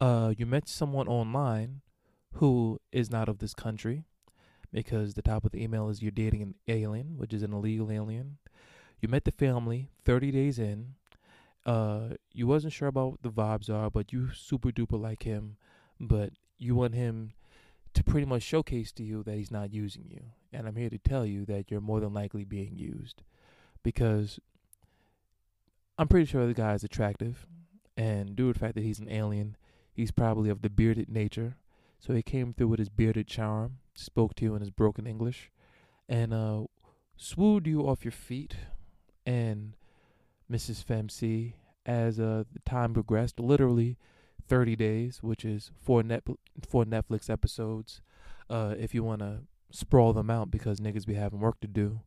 Uh, 0.00 0.34
you 0.36 0.44
met 0.44 0.68
someone 0.68 1.06
online 1.06 1.80
who 2.34 2.80
is 2.90 3.12
not 3.12 3.28
of 3.28 3.38
this 3.38 3.54
country 3.54 4.02
because 4.72 5.14
the 5.14 5.22
top 5.22 5.44
of 5.44 5.52
the 5.52 5.62
email 5.62 5.88
is 5.88 6.02
you're 6.02 6.10
dating 6.10 6.42
an 6.42 6.54
alien, 6.66 7.16
which 7.16 7.32
is 7.32 7.44
an 7.44 7.52
illegal 7.52 7.92
alien. 7.92 8.38
You 9.00 9.08
met 9.08 9.24
the 9.24 9.30
family 9.30 9.88
30 10.04 10.32
days 10.32 10.58
in. 10.58 10.94
Uh, 11.66 12.14
you 12.32 12.46
wasn't 12.46 12.72
sure 12.72 12.88
about 12.88 13.10
what 13.12 13.22
the 13.22 13.30
vibes 13.30 13.68
are, 13.70 13.90
but 13.90 14.12
you 14.12 14.30
super 14.32 14.70
duper 14.70 15.00
like 15.00 15.24
him. 15.24 15.56
But 15.98 16.32
you 16.58 16.74
want 16.74 16.94
him 16.94 17.32
to 17.94 18.04
pretty 18.04 18.26
much 18.26 18.42
showcase 18.42 18.92
to 18.92 19.02
you 19.02 19.22
that 19.24 19.36
he's 19.36 19.50
not 19.50 19.72
using 19.72 20.06
you. 20.08 20.22
And 20.52 20.66
I'm 20.66 20.76
here 20.76 20.90
to 20.90 20.98
tell 20.98 21.26
you 21.26 21.44
that 21.46 21.70
you're 21.70 21.80
more 21.80 22.00
than 22.00 22.12
likely 22.12 22.44
being 22.44 22.76
used 22.76 23.22
because 23.82 24.38
I'm 25.98 26.08
pretty 26.08 26.26
sure 26.26 26.46
the 26.46 26.54
guy 26.54 26.74
is 26.74 26.84
attractive. 26.84 27.46
And 27.96 28.34
due 28.36 28.48
to 28.48 28.52
the 28.54 28.58
fact 28.58 28.74
that 28.76 28.84
he's 28.84 29.00
an 29.00 29.10
alien, 29.10 29.56
he's 29.92 30.10
probably 30.10 30.50
of 30.50 30.62
the 30.62 30.70
bearded 30.70 31.08
nature. 31.08 31.56
So 31.98 32.14
he 32.14 32.22
came 32.22 32.54
through 32.54 32.68
with 32.68 32.78
his 32.78 32.88
bearded 32.88 33.26
charm, 33.26 33.78
spoke 33.94 34.34
to 34.36 34.44
you 34.44 34.54
in 34.54 34.60
his 34.60 34.70
broken 34.70 35.06
English, 35.06 35.50
and 36.08 36.32
uh, 36.32 36.62
swooned 37.16 37.66
you 37.66 37.86
off 37.86 38.04
your 38.04 38.12
feet. 38.12 38.56
And 39.26 39.74
Mrs. 40.50 40.84
Femc, 40.84 41.52
as 41.86 42.18
uh, 42.18 42.44
the 42.52 42.60
time 42.64 42.92
progressed, 42.94 43.38
literally 43.38 43.96
30 44.48 44.76
days, 44.76 45.22
which 45.22 45.44
is 45.44 45.70
four 45.80 46.02
net 46.02 46.24
four 46.66 46.84
Netflix 46.84 47.30
episodes. 47.30 48.02
Uh, 48.48 48.74
if 48.78 48.94
you 48.94 49.04
want 49.04 49.20
to 49.20 49.42
sprawl 49.70 50.12
them 50.12 50.30
out 50.30 50.50
because 50.50 50.80
niggas 50.80 51.06
be 51.06 51.14
having 51.14 51.40
work 51.40 51.60
to 51.60 51.68
do. 51.68 52.00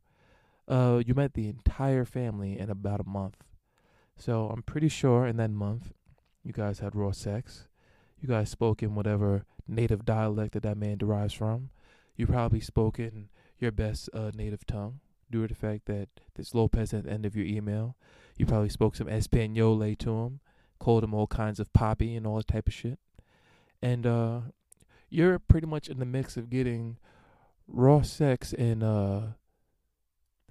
Uh, 0.68 1.02
you 1.04 1.14
met 1.14 1.34
the 1.34 1.48
entire 1.48 2.04
family 2.04 2.58
in 2.58 2.70
about 2.70 3.00
a 3.00 3.08
month. 3.08 3.36
So 4.16 4.48
I'm 4.48 4.62
pretty 4.62 4.88
sure 4.88 5.26
in 5.26 5.36
that 5.38 5.50
month, 5.50 5.92
you 6.42 6.52
guys 6.52 6.78
had 6.78 6.94
raw 6.94 7.12
sex. 7.12 7.66
You 8.20 8.28
guys 8.28 8.50
spoke 8.50 8.82
in 8.82 8.94
whatever 8.94 9.44
native 9.66 10.04
dialect 10.04 10.52
that 10.52 10.62
that 10.62 10.76
man 10.76 10.98
derives 10.98 11.34
from. 11.34 11.70
You 12.16 12.26
probably 12.26 12.60
spoke 12.60 12.98
in 12.98 13.28
your 13.58 13.72
best 13.72 14.08
uh, 14.14 14.30
native 14.34 14.66
tongue 14.66 15.00
due 15.30 15.46
to 15.46 15.54
the 15.54 15.58
fact 15.58 15.86
that 15.86 16.08
this 16.36 16.54
Lopez 16.54 16.94
at 16.94 17.04
the 17.04 17.10
end 17.10 17.26
of 17.26 17.34
your 17.34 17.46
email. 17.46 17.96
You 18.36 18.46
probably 18.46 18.68
spoke 18.68 18.96
some 18.96 19.08
Espanol 19.08 19.78
to 19.96 20.10
him, 20.10 20.40
called 20.78 21.04
him 21.04 21.14
all 21.14 21.26
kinds 21.26 21.60
of 21.60 21.72
poppy 21.72 22.16
and 22.16 22.26
all 22.26 22.36
that 22.36 22.48
type 22.48 22.66
of 22.66 22.74
shit. 22.74 22.98
And 23.80 24.06
uh, 24.06 24.40
you're 25.08 25.38
pretty 25.38 25.66
much 25.66 25.88
in 25.88 25.98
the 25.98 26.06
mix 26.06 26.36
of 26.36 26.50
getting 26.50 26.98
raw 27.68 28.02
sex 28.02 28.52
and 28.52 28.82
uh, 28.82 29.20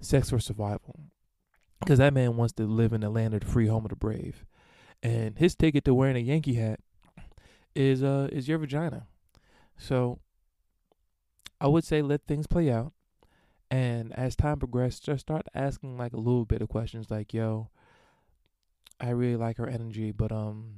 sex 0.00 0.30
for 0.30 0.38
survival. 0.38 1.00
Because 1.80 1.98
that 1.98 2.14
man 2.14 2.36
wants 2.36 2.54
to 2.54 2.64
live 2.64 2.92
in 2.92 3.02
the 3.02 3.10
land 3.10 3.34
of 3.34 3.40
the 3.40 3.46
free, 3.46 3.66
home 3.66 3.84
of 3.84 3.90
the 3.90 3.96
brave. 3.96 4.46
And 5.02 5.38
his 5.38 5.54
ticket 5.54 5.84
to 5.84 5.92
wearing 5.92 6.16
a 6.16 6.20
Yankee 6.20 6.54
hat 6.54 6.80
is 7.74 8.02
uh 8.02 8.28
is 8.32 8.48
your 8.48 8.58
vagina. 8.58 9.06
So 9.76 10.20
I 11.60 11.66
would 11.66 11.84
say 11.84 12.00
let 12.00 12.26
things 12.26 12.46
play 12.46 12.70
out. 12.70 12.92
And 13.70 14.12
as 14.12 14.36
time 14.36 14.58
progresses, 14.58 15.00
just 15.00 15.22
start 15.22 15.46
asking 15.54 15.98
like 15.98 16.12
a 16.12 16.18
little 16.18 16.44
bit 16.44 16.62
of 16.62 16.68
questions 16.68 17.10
like, 17.10 17.34
yo, 17.34 17.70
I 19.00 19.10
really 19.10 19.36
like 19.36 19.58
her 19.58 19.68
energy, 19.68 20.12
but 20.12 20.32
um 20.32 20.76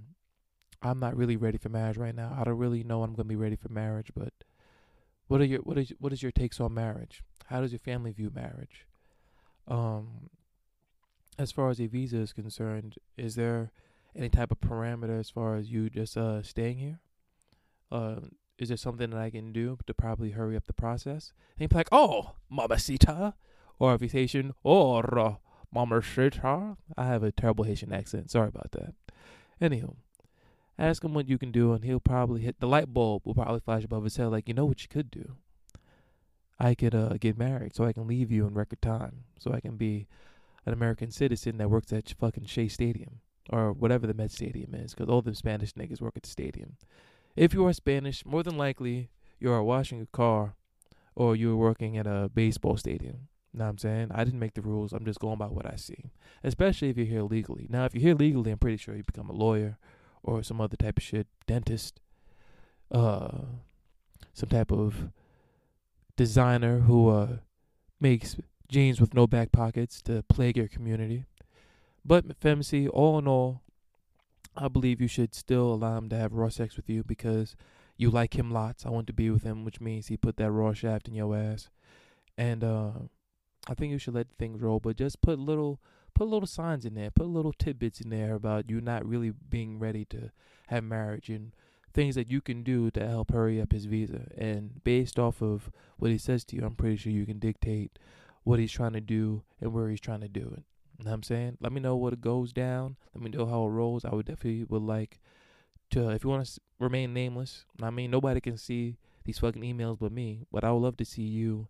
I'm 0.83 1.01
not 1.01 1.17
really 1.17 1.37
ready 1.37 1.59
for 1.59 1.69
marriage 1.69 1.97
right 1.97 2.15
now. 2.15 2.37
I 2.39 2.45
don't 2.45 2.59
really 2.59 2.85
know 2.85 3.03
I'm 3.03 3.15
gonna 3.15 3.29
be 3.29 3.37
ready 3.37 3.57
for 3.57 3.69
marriage, 3.69 4.11
but 4.15 4.33
what 5.29 5.41
are 5.41 5.45
your 5.45 5.61
what 5.61 5.79
is 5.79 5.93
what 5.99 6.13
is 6.13 6.23
your 6.23 6.33
takes 6.33 6.61
on 6.61 6.75
marriage? 6.75 7.23
How 7.47 7.61
does 7.61 7.73
your 7.73 7.79
family 7.79 8.13
view 8.13 8.31
marriage? 8.35 8.87
Um 9.69 10.31
as 11.39 11.53
far 11.53 11.71
as 11.71 11.81
a 11.81 11.87
visa 11.87 12.19
is 12.19 12.33
concerned, 12.33 12.97
is 13.17 13.35
there 13.35 13.71
any 14.15 14.31
type 14.31 14.51
of 14.51 14.61
parameter 14.61 15.19
as 15.21 15.29
far 15.29 15.57
as 15.57 15.71
you 15.71 15.91
just 15.91 16.17
uh 16.17 16.43
staying 16.43 16.79
here? 16.79 17.01
Uh, 17.91 18.21
is 18.59 18.69
there 18.69 18.77
something 18.77 19.11
that 19.11 19.21
I 19.21 19.31
can 19.31 19.53
do 19.53 19.79
to 19.87 19.95
probably 19.95 20.31
hurry 20.31 20.57
up 20.57 20.67
the 20.67 20.73
process? 20.73 21.33
And 21.59 21.69
be 21.69 21.77
like, 21.77 21.89
oh, 21.93 22.37
mamacita. 22.51 23.35
Or 23.79 23.95
if 23.95 24.01
he's 24.01 24.13
Haitian, 24.13 24.55
oh, 24.65 25.03
mamacita. 25.77 26.77
I 26.97 27.07
have 27.07 27.23
a 27.23 27.33
terrible 27.33 27.65
Haitian 27.65 27.93
accent. 27.93 28.31
Sorry 28.31 28.49
about 28.49 28.73
that. 28.73 28.95
Anywho, 29.61 29.97
ask 30.79 31.05
him 31.05 31.15
what 31.15 31.29
you 31.29 31.39
can 31.39 31.53
do, 31.53 31.73
and 31.73 31.85
he'll 31.85 32.01
probably 32.01 32.43
hit 32.43 32.61
the 32.61 32.67
light 32.67 32.93
bulb 32.93 33.23
will 33.25 33.35
probably 33.35 33.61
flash 33.61 33.85
above 33.85 34.05
his 34.05 34.17
head 34.17 34.27
like, 34.27 34.49
you 34.49 34.55
know 34.55 34.67
what 34.67 34.83
you 34.83 34.89
could 34.89 35.11
do? 35.11 35.37
I 36.59 36.75
could 36.75 36.95
uh, 36.95 37.15
get 37.21 37.39
married 37.39 37.75
so 37.75 37.85
I 37.85 37.93
can 37.93 38.07
leave 38.07 38.33
you 38.33 38.47
in 38.47 38.55
record 38.55 38.81
time, 38.81 39.25
so 39.39 39.53
I 39.53 39.61
can 39.61 39.77
be 39.77 40.07
an 40.65 40.73
American 40.73 41.11
citizen 41.11 41.59
that 41.59 41.71
works 41.71 41.93
at 41.93 42.15
fucking 42.19 42.47
Shea 42.47 42.69
Stadium 42.69 43.21
or 43.51 43.73
whatever 43.73 44.07
the 44.07 44.15
Met 44.15 44.33
Stadium 44.33 44.75
is, 44.75 44.95
because 44.95 45.09
all 45.09 45.23
the 45.23 45.35
Spanish 45.35 45.73
niggas 45.75 46.01
work 46.01 46.17
at 46.17 46.25
the 46.25 46.31
stadium. 46.31 46.77
If 47.37 47.55
you 47.55 47.67
are 47.67 47.73
Spanish, 47.73 48.25
more 48.25 48.43
than 48.43 48.57
likely 48.57 49.11
you 49.39 49.53
are 49.53 49.63
washing 49.63 50.01
a 50.01 50.07
car 50.07 50.55
or 51.15 51.37
you're 51.37 51.57
working 51.57 51.97
at 51.97 52.07
a 52.07 52.31
baseball 52.33 52.77
stadium. 52.77 53.29
You 53.57 53.61
know 53.61 53.65
what 53.65 53.71
I'm 53.71 53.79
saying? 53.79 54.09
I 54.11 54.23
didn't 54.23 54.39
make 54.39 54.53
the 54.53 54.61
rules. 54.61 54.93
I'm 54.93 55.07
just 55.07 55.19
going 55.19 55.39
by 55.39 55.47
what 55.47 55.65
I 55.65 55.77
see. 55.77 56.11
Especially 56.45 56.91
if 56.91 56.99
you're 56.99 57.07
here 57.07 57.23
legally. 57.23 57.67
Now, 57.71 57.87
if 57.87 57.95
you're 57.95 58.03
here 58.03 58.15
legally, 58.15 58.51
I'm 58.51 58.59
pretty 58.59 58.77
sure 58.77 58.95
you 58.95 59.03
become 59.03 59.31
a 59.31 59.33
lawyer 59.33 59.79
or 60.23 60.43
some 60.43 60.61
other 60.61 60.77
type 60.77 60.99
of 60.99 61.03
shit, 61.03 61.27
dentist, 61.47 61.99
uh, 62.93 63.31
some 64.35 64.51
type 64.51 64.71
of 64.71 65.09
designer 66.17 66.81
who 66.81 67.09
uh 67.09 67.37
makes 67.99 68.37
jeans 68.69 69.01
with 69.01 69.15
no 69.15 69.27
back 69.27 69.53
pockets 69.53 70.03
to 70.03 70.23
plague 70.29 70.59
your 70.59 70.69
community. 70.69 71.25
But 72.05 72.39
Femc, 72.39 72.91
all 72.93 73.19
in 73.19 73.27
all, 73.27 73.63
I 74.55 74.69
believe 74.69 75.01
you 75.01 75.09
should 75.09 75.35
still 75.35 75.73
allow 75.73 75.97
him 75.97 76.11
to 76.11 76.17
have 76.19 76.35
raw 76.35 76.51
sex 76.51 76.77
with 76.77 76.91
you 76.91 77.03
because 77.05 77.57
you 77.97 78.11
like 78.11 78.39
him 78.39 78.51
lots. 78.51 78.85
I 78.85 78.91
want 78.91 79.07
to 79.07 79.15
be 79.15 79.31
with 79.31 79.45
him, 79.45 79.65
which 79.65 79.81
means 79.81 80.09
he 80.09 80.19
put 80.19 80.37
that 80.37 80.51
raw 80.51 80.75
shaft 80.75 81.09
in 81.09 81.15
your 81.15 81.35
ass. 81.35 81.71
And 82.37 82.63
uh, 82.63 82.91
I 83.67 83.75
think 83.75 83.93
you 83.93 83.99
should 83.99 84.15
let 84.15 84.29
things 84.39 84.61
roll, 84.61 84.81
but 84.81 84.97
just 84.97 85.21
put 85.21 85.39
little 85.39 85.81
put 86.15 86.29
little 86.29 86.47
signs 86.47 86.87
in 86.87 86.95
there, 86.95 87.11
put 87.11 87.27
little 87.27 87.53
tidbits 87.53 88.01
in 88.01 88.09
there 88.09 88.35
about 88.35 88.71
you 88.71 88.81
not 88.81 89.07
really 89.07 89.31
being 89.31 89.79
ready 89.79 90.05
to 90.07 90.31
have 90.69 90.83
marriage 90.83 91.29
and 91.29 91.53
things 91.93 92.15
that 92.15 92.31
you 92.31 92.41
can 92.41 92.63
do 92.63 92.91
to 92.91 93.07
help 93.07 93.33
hurry 93.33 93.61
up 93.61 93.73
his 93.73 93.85
visa. 93.85 94.29
And 94.37 94.83
based 94.83 95.19
off 95.19 95.43
of 95.43 95.71
what 95.99 96.11
he 96.11 96.19
says 96.19 96.45
to 96.47 96.57
you, 96.57 96.63
I'm 96.65 96.75
pretty 96.75 96.97
sure 96.97 97.13
you 97.13 97.27
can 97.27 97.39
dictate 97.39 97.99
what 98.45 98.59
he's 98.59 98.73
trying 98.73 98.95
to 98.95 99.01
do 99.01 99.43
and 99.61 99.73
where 99.73 99.91
he's 99.91 100.01
trying 100.01 100.21
to 100.21 100.29
do 100.29 100.53
it. 100.57 100.65
You 100.99 101.05
know 101.05 101.11
what 101.11 101.15
I'm 101.17 101.23
saying? 101.23 101.59
Let 101.61 101.73
me 101.73 101.81
know 101.81 101.97
what 101.97 102.13
it 102.15 102.21
goes 102.21 102.53
down. 102.53 102.97
Let 103.15 103.23
me 103.23 103.31
know 103.31 103.47
how 103.47 103.65
it 103.65 103.71
rolls. 103.71 104.05
I 104.05 104.15
would 104.15 104.27
definitely 104.27 104.65
would 104.65 104.83
like 104.83 105.21
to, 105.91 106.11
if 106.11 106.25
you 106.25 106.31
want 106.31 106.47
to 106.47 106.61
remain 106.79 107.13
nameless, 107.13 107.65
I 107.83 107.91
mean, 107.91 108.11
nobody 108.11 108.41
can 108.41 108.57
see 108.57 108.97
these 109.25 109.39
fucking 109.39 109.63
emails 109.63 109.99
but 109.99 110.13
me, 110.13 110.45
but 110.51 110.65
I 110.65 110.73
would 110.73 110.83
love 110.83 110.97
to 110.99 111.05
see 111.05 111.23
you 111.23 111.69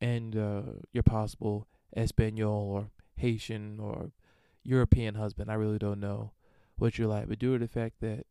and 0.00 0.36
uh, 0.36 0.62
your 0.92 1.02
possible 1.02 1.66
Espanol 1.96 2.70
or 2.70 2.90
Haitian 3.16 3.78
or 3.80 4.10
European 4.62 5.14
husband. 5.14 5.50
I 5.50 5.54
really 5.54 5.78
don't 5.78 6.00
know 6.00 6.32
what 6.76 6.98
you're 6.98 7.08
like, 7.08 7.28
but 7.28 7.38
due 7.38 7.58
to 7.58 7.64
the 7.64 7.68
fact 7.68 8.00
that 8.00 8.26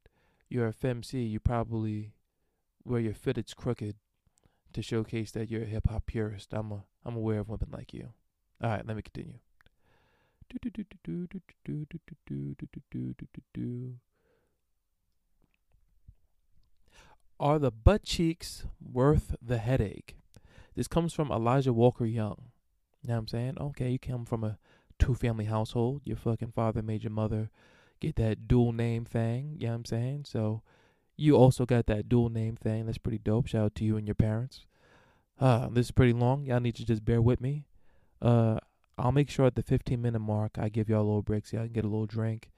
you're 0.50 0.68
a 0.68 0.74
femc, 0.74 1.14
you 1.14 1.40
probably 1.40 2.14
wear 2.84 3.00
your 3.00 3.14
fitteds 3.14 3.56
crooked 3.56 3.96
to 4.74 4.82
showcase 4.82 5.32
that 5.32 5.50
you're 5.50 5.64
a 5.64 5.68
hip 5.68 5.88
hop 5.90 6.06
purist. 6.08 6.54
I'm 6.54 6.72
a 6.72 6.84
I'm 7.06 7.16
aware 7.16 7.40
of 7.40 7.50
women 7.50 7.70
like 7.72 7.94
you. 7.94 8.10
All 8.62 8.70
right, 8.70 8.86
let 8.86 8.96
me 8.96 9.02
continue. 9.02 9.40
Are 17.40 17.60
the 17.60 17.72
butt 17.72 18.04
cheeks 18.04 18.66
worth 18.82 19.36
the 19.42 19.58
headache? 19.58 20.16
This 20.76 20.88
comes 20.88 21.14
from 21.14 21.32
Elijah 21.32 21.74
Walker 21.74 22.06
Young. 22.06 22.52
You 23.02 23.10
know 23.10 23.16
what 23.16 23.20
I'm 23.20 23.28
saying? 23.28 23.58
Okay, 23.60 23.92
you 23.92 24.00
come 24.00 24.26
from 24.26 24.44
a 24.44 24.58
two 25.00 25.14
family 25.14 25.46
household. 25.46 26.02
Your 26.06 26.18
fucking 26.18 26.52
father 26.52 26.82
made 26.82 27.04
your 27.04 27.12
mother 27.12 27.50
get 28.00 28.16
that 28.16 28.48
dual 28.48 28.72
name 28.72 29.06
thing. 29.06 29.58
You 29.60 29.68
know 29.68 29.74
what 29.74 29.78
I'm 29.78 29.86
saying? 29.86 30.26
So 30.28 30.62
you 31.16 31.36
also 31.36 31.66
got 31.66 31.86
that 31.88 32.10
dual 32.10 32.30
name 32.30 32.56
thing. 32.56 32.86
That's 32.86 32.98
pretty 32.98 33.20
dope. 33.20 33.48
Shout 33.48 33.66
out 33.66 33.76
to 33.76 33.86
you 33.86 33.98
and 33.98 34.08
your 34.08 34.16
parents. 34.16 34.66
Uh, 35.40 35.68
this 35.70 35.88
is 35.88 35.92
pretty 35.92 36.14
long. 36.14 36.46
Y'all 36.46 36.60
need 36.60 36.76
to 36.76 36.86
just 36.86 37.06
bear 37.06 37.22
with 37.22 37.42
me. 37.42 37.66
Uh, 38.22 38.58
I'll 38.98 39.12
make 39.12 39.30
sure 39.30 39.46
at 39.46 39.56
the 39.56 39.64
15 39.64 40.02
minute 40.02 40.20
mark 40.20 40.58
I 40.58 40.70
give 40.70 40.90
y'all 40.90 41.02
a 41.02 41.04
little 41.04 41.22
break 41.22 41.46
so 41.46 41.58
y'all 41.58 41.66
can 41.66 41.74
get 41.74 41.86
a 41.86 41.90
little 41.90 42.06
drink, 42.06 42.52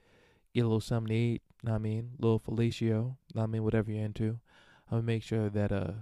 get 0.54 0.60
a 0.60 0.68
little 0.68 0.80
something 0.80 1.08
to 1.08 1.14
eat. 1.14 1.42
I 1.66 1.78
mean, 1.78 2.12
a 2.18 2.22
little 2.22 2.40
fellatio. 2.40 3.16
I 3.36 3.46
mean, 3.46 3.64
whatever 3.64 3.90
you're 3.90 4.04
into. 4.04 4.38
Gonna 4.90 5.02
make 5.02 5.22
sure 5.22 5.48
that 5.50 5.72
uh, 5.72 5.92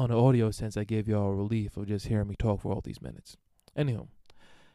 on 0.00 0.08
the 0.08 0.16
audio 0.16 0.50
sense, 0.50 0.78
I 0.78 0.84
gave 0.84 1.06
y'all 1.06 1.28
a 1.28 1.34
relief 1.34 1.76
of 1.76 1.86
just 1.86 2.06
hearing 2.06 2.28
me 2.28 2.34
talk 2.34 2.62
for 2.62 2.72
all 2.72 2.80
these 2.80 3.02
minutes. 3.02 3.36
Anywho, 3.76 4.08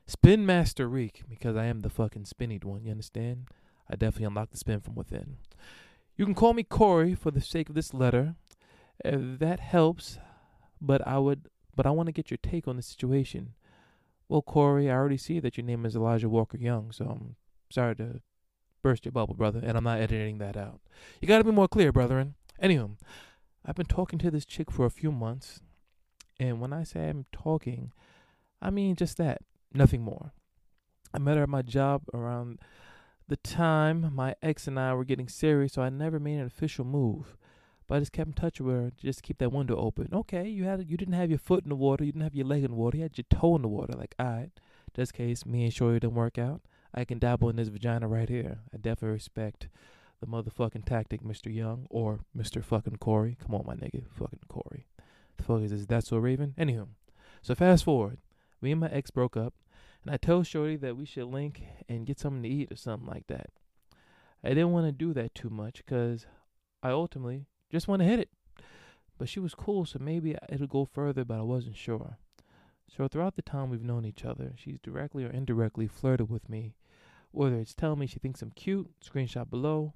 Spin 0.06 0.46
Master 0.46 0.88
Reek 0.88 1.24
because 1.28 1.56
I 1.56 1.66
am 1.66 1.82
the 1.82 1.90
fucking 1.90 2.26
spinnied 2.26 2.64
one. 2.64 2.86
You 2.86 2.92
understand? 2.92 3.48
I 3.90 3.96
definitely 3.96 4.28
unlock 4.28 4.52
the 4.52 4.58
spin 4.58 4.82
from 4.82 4.94
within. 4.94 5.38
You 6.16 6.26
can 6.26 6.36
call 6.36 6.54
me 6.54 6.62
Corey 6.62 7.16
for 7.16 7.32
the 7.32 7.42
sake 7.42 7.70
of 7.70 7.76
this 7.76 7.92
letter. 7.92 8.36
If 9.04 9.40
that 9.40 9.60
helps, 9.60 10.20
but 10.80 11.06
I 11.08 11.18
would, 11.18 11.50
but 11.76 11.88
I 11.88 11.90
want 11.90 12.06
to 12.06 12.14
get 12.14 12.30
your 12.30 12.38
take 12.44 12.68
on 12.68 12.76
the 12.76 12.84
situation. 12.84 13.56
Well, 14.30 14.44
Corey, 14.44 14.92
I 14.92 14.94
already 14.94 15.18
see 15.18 15.40
that 15.40 15.58
your 15.58 15.66
name 15.66 15.88
is 15.88 15.96
Elijah 15.96 16.30
Walker 16.30 16.58
Young, 16.58 16.92
so 16.92 17.06
I'm 17.06 17.36
sorry 17.72 17.96
to 17.96 18.22
burst 18.84 19.06
your 19.06 19.12
bubble, 19.12 19.34
brother, 19.34 19.62
and 19.64 19.76
I'm 19.76 19.84
not 19.86 20.00
editing 20.00 20.38
that 20.38 20.56
out. 20.56 20.82
You 21.20 21.28
gotta 21.28 21.44
be 21.44 21.52
more 21.52 21.68
clear, 21.68 21.92
brethren. 21.92 22.36
Anywho, 22.62 22.92
I've 23.66 23.76
been 23.76 23.86
talking 23.86 24.20
to 24.20 24.32
this 24.32 24.46
chick 24.46 24.72
for 24.72 24.86
a 24.86 24.92
few 24.92 25.12
months, 25.12 25.62
and 26.40 26.62
when 26.62 26.72
I 26.72 26.84
say 26.84 27.10
I'm 27.10 27.26
talking, 27.32 27.92
I 28.62 28.70
mean 28.70 28.96
just 28.96 29.18
that, 29.18 29.42
nothing 29.74 30.02
more. 30.02 30.34
I 31.14 31.18
met 31.18 31.38
her 31.38 31.44
at 31.44 31.50
my 31.50 31.62
job 31.62 32.04
around 32.14 32.60
the 33.28 33.38
time 33.38 34.12
my 34.14 34.36
ex 34.44 34.68
and 34.68 34.80
I 34.80 34.94
were 34.94 35.06
getting 35.06 35.28
serious, 35.28 35.74
so 35.74 35.82
I 35.82 35.90
never 35.90 36.20
made 36.20 36.38
an 36.38 36.46
official 36.46 36.86
move. 36.86 37.38
But 37.88 37.96
I 37.96 38.00
just 38.00 38.12
kept 38.12 38.28
in 38.28 38.34
touch 38.34 38.60
with 38.60 38.76
her, 38.76 38.92
just 38.98 39.24
keep 39.24 39.38
that 39.40 39.52
window 39.52 39.76
open. 39.78 40.10
Okay, 40.12 40.48
you 40.48 40.66
had 40.66 40.90
you 40.90 40.98
didn't 40.98 41.14
have 41.14 41.30
your 41.30 41.40
foot 41.40 41.64
in 41.64 41.70
the 41.70 41.76
water, 41.76 42.04
you 42.04 42.12
didn't 42.12 42.24
have 42.24 42.36
your 42.36 42.46
leg 42.46 42.64
in 42.64 42.72
the 42.72 42.78
water, 42.78 42.98
you 42.98 43.04
had 43.04 43.18
your 43.18 43.26
toe 43.30 43.56
in 43.56 43.62
the 43.62 43.68
water. 43.68 43.94
Like, 43.94 44.16
alright, 44.20 44.52
this 44.94 45.12
case, 45.12 45.46
me 45.46 45.64
and 45.64 45.74
Shorty 45.74 46.00
didn't 46.00 46.16
work 46.16 46.38
out. 46.38 46.62
I 46.94 47.04
can 47.04 47.20
dabble 47.20 47.50
in 47.50 47.58
this 47.58 47.68
vagina 47.68 48.08
right 48.08 48.30
here. 48.30 48.60
I 48.74 48.78
definitely 48.78 49.14
respect 49.14 49.68
the 50.20 50.28
motherfucking 50.28 50.86
tactic, 50.86 51.24
Mr. 51.24 51.54
Young 51.54 51.88
or 51.90 52.20
Mr. 52.38 52.64
fucking 52.64 52.98
Corey. 52.98 53.38
Come 53.42 53.56
on, 53.56 53.66
my 53.66 53.76
nigga, 53.76 54.04
fucking 54.10 54.40
Corey. 54.48 54.88
The 55.38 55.44
fuck 55.44 55.62
is 55.62 55.72
this? 55.72 55.86
That 55.86 56.06
so 56.06 56.18
Raven? 56.18 56.54
Anywho, 56.58 56.88
so 57.42 57.56
fast 57.56 57.84
forward, 57.84 58.20
me 58.62 58.72
and 58.72 58.82
my 58.82 58.90
ex 58.90 59.12
broke 59.12 59.38
up, 59.38 59.54
and 60.04 60.14
I 60.14 60.18
told 60.18 60.48
Shorty 60.48 60.76
that 60.78 60.98
we 60.98 61.06
should 61.06 61.26
link 61.26 61.64
and 61.90 62.06
get 62.06 62.20
something 62.20 62.44
to 62.44 62.50
eat 62.50 62.72
or 62.72 62.76
something 62.76 63.08
like 63.08 63.28
that. 63.28 63.50
I 64.44 64.50
didn't 64.50 64.72
want 64.72 64.86
to 64.86 64.92
do 64.92 65.14
that 65.14 65.34
too 65.34 65.50
much 65.50 65.78
because 65.78 66.28
I 66.84 66.92
ultimately 66.92 67.48
just 67.72 67.88
want 67.88 68.02
to 68.02 68.08
hit 68.08 68.20
it. 68.20 68.30
But 69.18 69.30
she 69.30 69.40
was 69.40 69.56
cool, 69.56 69.86
so 69.86 69.98
maybe 70.00 70.36
it'll 70.50 70.68
go 70.68 70.86
further, 70.86 71.26
but 71.26 71.40
I 71.40 71.42
wasn't 71.42 71.78
sure. 71.78 72.18
So 72.88 73.08
throughout 73.08 73.36
the 73.36 73.42
time 73.42 73.70
we've 73.70 73.84
known 73.84 74.06
each 74.06 74.26
other, 74.26 74.54
she's 74.56 74.78
directly 74.84 75.24
or 75.24 75.30
indirectly 75.30 75.88
flirted 75.88 76.30
with 76.30 76.50
me. 76.50 76.76
Whether 77.32 77.58
it's 77.58 77.74
telling 77.74 78.00
me 78.00 78.08
she 78.08 78.20
thinks 78.20 78.42
I'm 78.42 78.52
cute, 78.52 78.92
screenshot 79.04 79.50
below, 79.50 79.94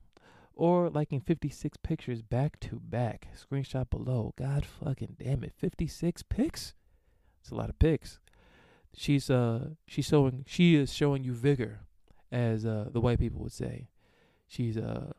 or 0.59 0.89
liking 0.89 1.21
56 1.21 1.77
pictures 1.83 2.21
back 2.21 2.59
to 2.59 2.81
back, 2.83 3.29
screenshot 3.33 3.89
below. 3.89 4.33
God 4.37 4.65
fucking 4.65 5.15
damn 5.17 5.41
it, 5.43 5.53
56 5.57 6.21
pics? 6.23 6.75
It's 7.41 7.49
a 7.49 7.55
lot 7.55 7.69
of 7.69 7.79
pics. 7.79 8.19
She's 8.93 9.29
uh 9.29 9.69
she's 9.87 10.05
showing 10.05 10.43
she 10.47 10.75
is 10.75 10.93
showing 10.93 11.23
you 11.23 11.33
vigor, 11.33 11.81
as 12.29 12.65
uh 12.65 12.89
the 12.91 12.99
white 12.99 13.19
people 13.19 13.41
would 13.41 13.53
say. 13.53 13.87
She's 14.47 14.77
uh 14.77 15.13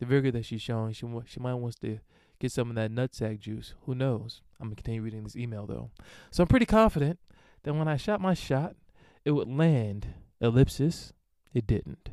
the 0.00 0.06
vigor 0.06 0.30
that 0.30 0.46
she's 0.46 0.62
showing. 0.62 0.94
She 0.94 1.06
she 1.26 1.40
might 1.40 1.54
wants 1.54 1.78
to 1.80 1.98
get 2.40 2.50
some 2.50 2.70
of 2.70 2.76
that 2.76 2.90
nutsack 2.90 3.40
juice. 3.40 3.74
Who 3.84 3.94
knows? 3.94 4.40
I'm 4.58 4.68
gonna 4.68 4.76
continue 4.76 5.02
reading 5.02 5.24
this 5.24 5.36
email 5.36 5.66
though. 5.66 5.90
So 6.30 6.42
I'm 6.42 6.48
pretty 6.48 6.66
confident 6.66 7.18
that 7.64 7.74
when 7.74 7.88
I 7.88 7.98
shot 7.98 8.22
my 8.22 8.32
shot, 8.32 8.76
it 9.24 9.32
would 9.32 9.48
land. 9.48 10.14
Ellipsis. 10.40 11.12
It 11.52 11.66
didn't. 11.66 12.08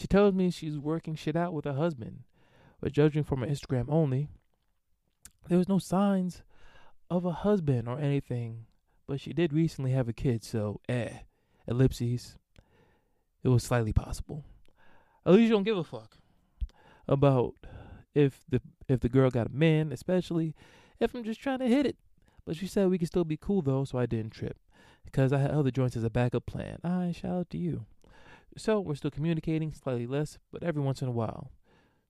She 0.00 0.06
tells 0.06 0.32
me 0.32 0.50
she's 0.50 0.78
working 0.78 1.14
shit 1.14 1.36
out 1.36 1.52
with 1.52 1.66
her 1.66 1.74
husband, 1.74 2.20
but 2.80 2.90
judging 2.90 3.22
from 3.22 3.42
her 3.42 3.46
Instagram 3.46 3.84
only, 3.90 4.30
there 5.46 5.58
was 5.58 5.68
no 5.68 5.78
signs 5.78 6.42
of 7.10 7.26
a 7.26 7.32
husband 7.32 7.86
or 7.86 7.98
anything. 7.98 8.64
But 9.06 9.20
she 9.20 9.34
did 9.34 9.52
recently 9.52 9.90
have 9.90 10.08
a 10.08 10.14
kid, 10.14 10.42
so 10.42 10.80
eh. 10.88 11.18
Ellipses. 11.68 12.36
It 13.42 13.48
was 13.48 13.62
slightly 13.62 13.92
possible. 13.92 14.46
At 15.26 15.34
least 15.34 15.42
you 15.42 15.50
don't 15.50 15.64
give 15.64 15.76
a 15.76 15.84
fuck 15.84 16.16
about 17.06 17.56
if 18.14 18.40
the 18.48 18.62
if 18.88 19.00
the 19.00 19.10
girl 19.10 19.28
got 19.28 19.48
a 19.48 19.52
man, 19.54 19.92
especially 19.92 20.54
if 20.98 21.14
I'm 21.14 21.24
just 21.24 21.42
trying 21.42 21.58
to 21.58 21.68
hit 21.68 21.84
it. 21.84 21.98
But 22.46 22.56
she 22.56 22.66
said 22.66 22.88
we 22.88 22.96
could 22.96 23.08
still 23.08 23.24
be 23.24 23.36
cool 23.36 23.60
though, 23.60 23.84
so 23.84 23.98
I 23.98 24.06
didn't 24.06 24.30
trip 24.30 24.56
because 25.04 25.30
I 25.30 25.40
had 25.40 25.50
other 25.50 25.70
joints 25.70 25.94
as 25.94 26.04
a 26.04 26.10
backup 26.10 26.46
plan. 26.46 26.78
I 26.82 27.12
shout 27.12 27.32
out 27.32 27.50
to 27.50 27.58
you. 27.58 27.84
So 28.56 28.80
we're 28.80 28.94
still 28.94 29.10
communicating, 29.10 29.72
slightly 29.72 30.06
less, 30.06 30.38
but 30.52 30.62
every 30.62 30.82
once 30.82 31.02
in 31.02 31.08
a 31.08 31.12
while. 31.12 31.50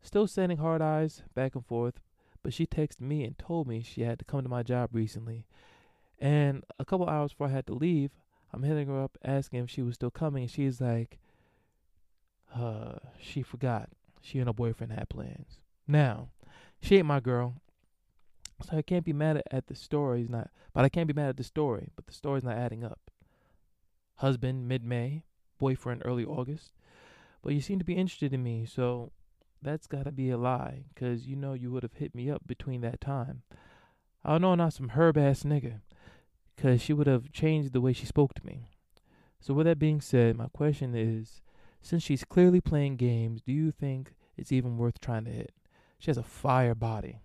Still 0.02 0.26
sending 0.26 0.58
hard 0.58 0.80
eyes 0.80 1.22
back 1.34 1.54
and 1.54 1.64
forth, 1.64 2.00
but 2.42 2.54
she 2.54 2.66
texted 2.66 3.02
me 3.02 3.24
and 3.24 3.38
told 3.38 3.68
me 3.68 3.82
she 3.82 4.02
had 4.02 4.18
to 4.18 4.24
come 4.24 4.42
to 4.42 4.48
my 4.48 4.62
job 4.62 4.90
recently. 4.92 5.44
And 6.18 6.64
a 6.78 6.84
couple 6.84 7.08
hours 7.08 7.32
before 7.32 7.48
I 7.48 7.50
had 7.50 7.66
to 7.66 7.74
leave, 7.74 8.10
I'm 8.52 8.62
hitting 8.62 8.88
her 8.88 9.02
up 9.02 9.18
asking 9.24 9.60
if 9.60 9.70
she 9.70 9.82
was 9.82 9.94
still 9.94 10.10
coming, 10.10 10.44
and 10.44 10.50
she's 10.50 10.80
like, 10.80 11.18
uh, 12.54 12.96
she 13.18 13.42
forgot. 13.42 13.90
She 14.20 14.38
and 14.38 14.48
her 14.48 14.52
boyfriend 14.52 14.92
had 14.92 15.08
plans. 15.08 15.60
Now, 15.86 16.28
she 16.82 16.96
ain't 16.96 17.06
my 17.06 17.20
girl. 17.20 17.54
So 18.62 18.76
I 18.76 18.82
can't 18.82 19.04
be 19.04 19.12
mad 19.12 19.42
at, 19.50 19.66
the 19.68 19.74
story. 19.74 20.20
He's 20.20 20.28
not, 20.28 20.50
but 20.74 20.84
I 20.84 20.90
can't 20.90 21.06
be 21.06 21.14
mad 21.14 21.30
at 21.30 21.36
the 21.36 21.44
story. 21.44 21.88
But 21.96 22.06
the 22.06 22.12
story's 22.12 22.44
not 22.44 22.56
adding 22.56 22.84
up. 22.84 23.10
Husband 24.16 24.68
mid 24.68 24.84
May, 24.84 25.24
boyfriend 25.60 26.02
early 26.04 26.24
August. 26.24 26.72
But 27.42 27.54
you 27.54 27.60
seem 27.60 27.78
to 27.78 27.84
be 27.84 27.94
interested 27.94 28.34
in 28.34 28.42
me, 28.42 28.66
so 28.66 29.12
that's 29.62 29.86
gotta 29.86 30.10
be 30.10 30.30
a 30.30 30.36
lie, 30.36 30.86
'cause 30.96 31.26
you 31.26 31.36
know 31.36 31.52
you 31.52 31.70
would 31.70 31.84
have 31.84 31.94
hit 31.94 32.14
me 32.14 32.28
up 32.28 32.46
between 32.46 32.80
that 32.80 33.00
time. 33.00 33.42
I 34.24 34.38
know 34.38 34.52
I'm 34.52 34.58
not 34.58 34.72
some 34.72 34.90
herb 34.90 35.16
ass 35.16 35.44
nigga, 35.44 35.80
'cause 36.56 36.82
she 36.82 36.92
would 36.92 37.06
have 37.06 37.30
changed 37.32 37.72
the 37.72 37.80
way 37.80 37.92
she 37.92 38.06
spoke 38.06 38.34
to 38.34 38.44
me. 38.44 38.70
So 39.38 39.54
with 39.54 39.66
that 39.66 39.78
being 39.78 40.00
said, 40.00 40.36
my 40.36 40.48
question 40.48 40.94
is, 40.94 41.40
since 41.80 42.02
she's 42.02 42.24
clearly 42.24 42.60
playing 42.60 42.96
games, 42.96 43.40
do 43.40 43.52
you 43.52 43.70
think 43.70 44.14
it's 44.36 44.52
even 44.52 44.76
worth 44.76 45.00
trying 45.00 45.24
to 45.24 45.30
hit? 45.30 45.54
She 45.98 46.10
has 46.10 46.18
a 46.18 46.22
fire 46.22 46.74
body. 46.74 47.20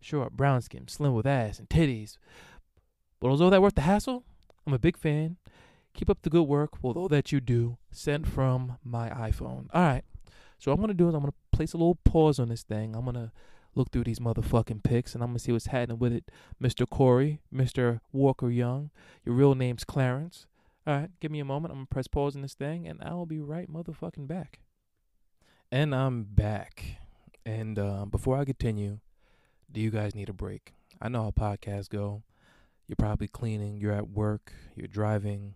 Sure, 0.00 0.30
brown 0.30 0.62
skin, 0.62 0.88
slim 0.88 1.12
with 1.12 1.26
ass 1.26 1.58
and 1.58 1.68
titties. 1.68 2.16
But 3.20 3.30
was 3.30 3.42
all 3.42 3.50
that 3.50 3.60
worth 3.60 3.74
the 3.74 3.82
hassle? 3.82 4.24
I'm 4.66 4.72
a 4.72 4.78
big 4.78 4.96
fan. 4.96 5.36
Keep 5.94 6.10
up 6.10 6.22
the 6.22 6.30
good 6.30 6.44
work 6.44 6.82
with 6.82 6.96
all 6.96 7.08
that 7.08 7.32
you 7.32 7.40
do. 7.40 7.78
Sent 7.90 8.26
from 8.26 8.78
my 8.84 9.10
iPhone. 9.10 9.66
All 9.72 9.82
right. 9.82 10.04
So 10.58 10.70
what 10.70 10.74
I'm 10.74 10.80
gonna 10.80 10.94
do 10.94 11.08
is 11.08 11.14
I'm 11.14 11.20
gonna 11.20 11.32
place 11.52 11.72
a 11.72 11.78
little 11.78 11.96
pause 12.04 12.38
on 12.38 12.48
this 12.48 12.62
thing. 12.62 12.94
I'm 12.94 13.04
gonna 13.04 13.32
look 13.74 13.90
through 13.90 14.04
these 14.04 14.18
motherfucking 14.18 14.82
pics 14.82 15.14
and 15.14 15.22
I'm 15.22 15.30
gonna 15.30 15.38
see 15.38 15.52
what's 15.52 15.66
happening 15.66 15.98
with 15.98 16.12
it. 16.12 16.30
Mr. 16.62 16.88
Corey, 16.88 17.40
Mr. 17.52 18.00
Walker 18.12 18.50
Young. 18.50 18.90
Your 19.24 19.34
real 19.34 19.54
name's 19.54 19.84
Clarence. 19.84 20.46
All 20.86 20.94
right, 20.94 21.10
give 21.20 21.30
me 21.30 21.40
a 21.40 21.44
moment. 21.44 21.72
I'm 21.72 21.78
gonna 21.78 21.86
press 21.86 22.08
pause 22.08 22.36
on 22.36 22.42
this 22.42 22.54
thing 22.54 22.86
and 22.86 23.02
I 23.02 23.14
will 23.14 23.26
be 23.26 23.40
right 23.40 23.70
motherfucking 23.70 24.26
back. 24.26 24.60
And 25.72 25.94
I'm 25.94 26.24
back. 26.24 26.98
And 27.46 27.78
uh, 27.78 28.06
before 28.06 28.36
I 28.36 28.44
continue, 28.44 28.98
do 29.70 29.80
you 29.80 29.90
guys 29.90 30.14
need 30.14 30.28
a 30.28 30.32
break? 30.32 30.74
I 31.00 31.08
know 31.08 31.22
how 31.22 31.30
podcasts 31.30 31.88
go. 31.88 32.22
You're 32.86 32.96
probably 32.96 33.28
cleaning, 33.28 33.80
you're 33.80 33.92
at 33.92 34.08
work, 34.08 34.52
you're 34.74 34.88
driving, 34.88 35.54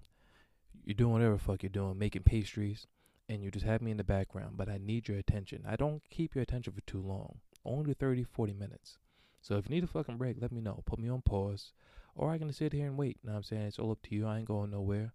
you're 0.85 0.95
doing 0.95 1.13
whatever 1.13 1.39
fuck 1.39 1.63
you're 1.63 1.71
doing, 1.71 1.99
making 1.99 2.23
pastries, 2.23 2.87
and 3.29 3.43
you 3.43 3.51
just 3.51 3.67
have 3.67 3.81
me 3.81 3.91
in 3.91 3.97
the 3.97 4.05
background, 4.05 4.57
but 4.57 4.69
I 4.69 4.79
need 4.79 5.09
your 5.09 5.19
attention. 5.19 5.65
I 5.67 5.77
don't 5.77 6.03
keep 6.11 6.35
your 6.35 6.43
attention 6.43 6.73
for 6.73 6.81
too 6.83 7.01
long, 7.01 7.39
only 7.65 7.95
30, 7.95 8.25
40 8.25 8.53
minutes. 8.53 8.99
So 9.41 9.57
if 9.57 9.69
you 9.69 9.75
need 9.75 9.85
a 9.85 9.89
fucking 9.89 10.17
break, 10.17 10.37
let 10.41 10.53
me 10.53 10.61
know. 10.61 10.83
Put 10.87 10.99
me 10.99 11.09
on 11.09 11.23
pause, 11.23 11.73
or 12.15 12.31
I 12.31 12.39
can 12.39 12.53
sit 12.53 12.73
here 12.73 12.87
and 12.87 12.97
wait. 12.97 13.19
You 13.23 13.29
know 13.29 13.33
what 13.33 13.39
I'm 13.39 13.43
saying? 13.45 13.63
It's 13.63 13.79
all 13.79 13.93
up 13.93 14.03
to 14.03 14.15
you. 14.15 14.27
I 14.27 14.39
ain't 14.39 14.49
going 14.49 14.71
nowhere. 14.71 15.13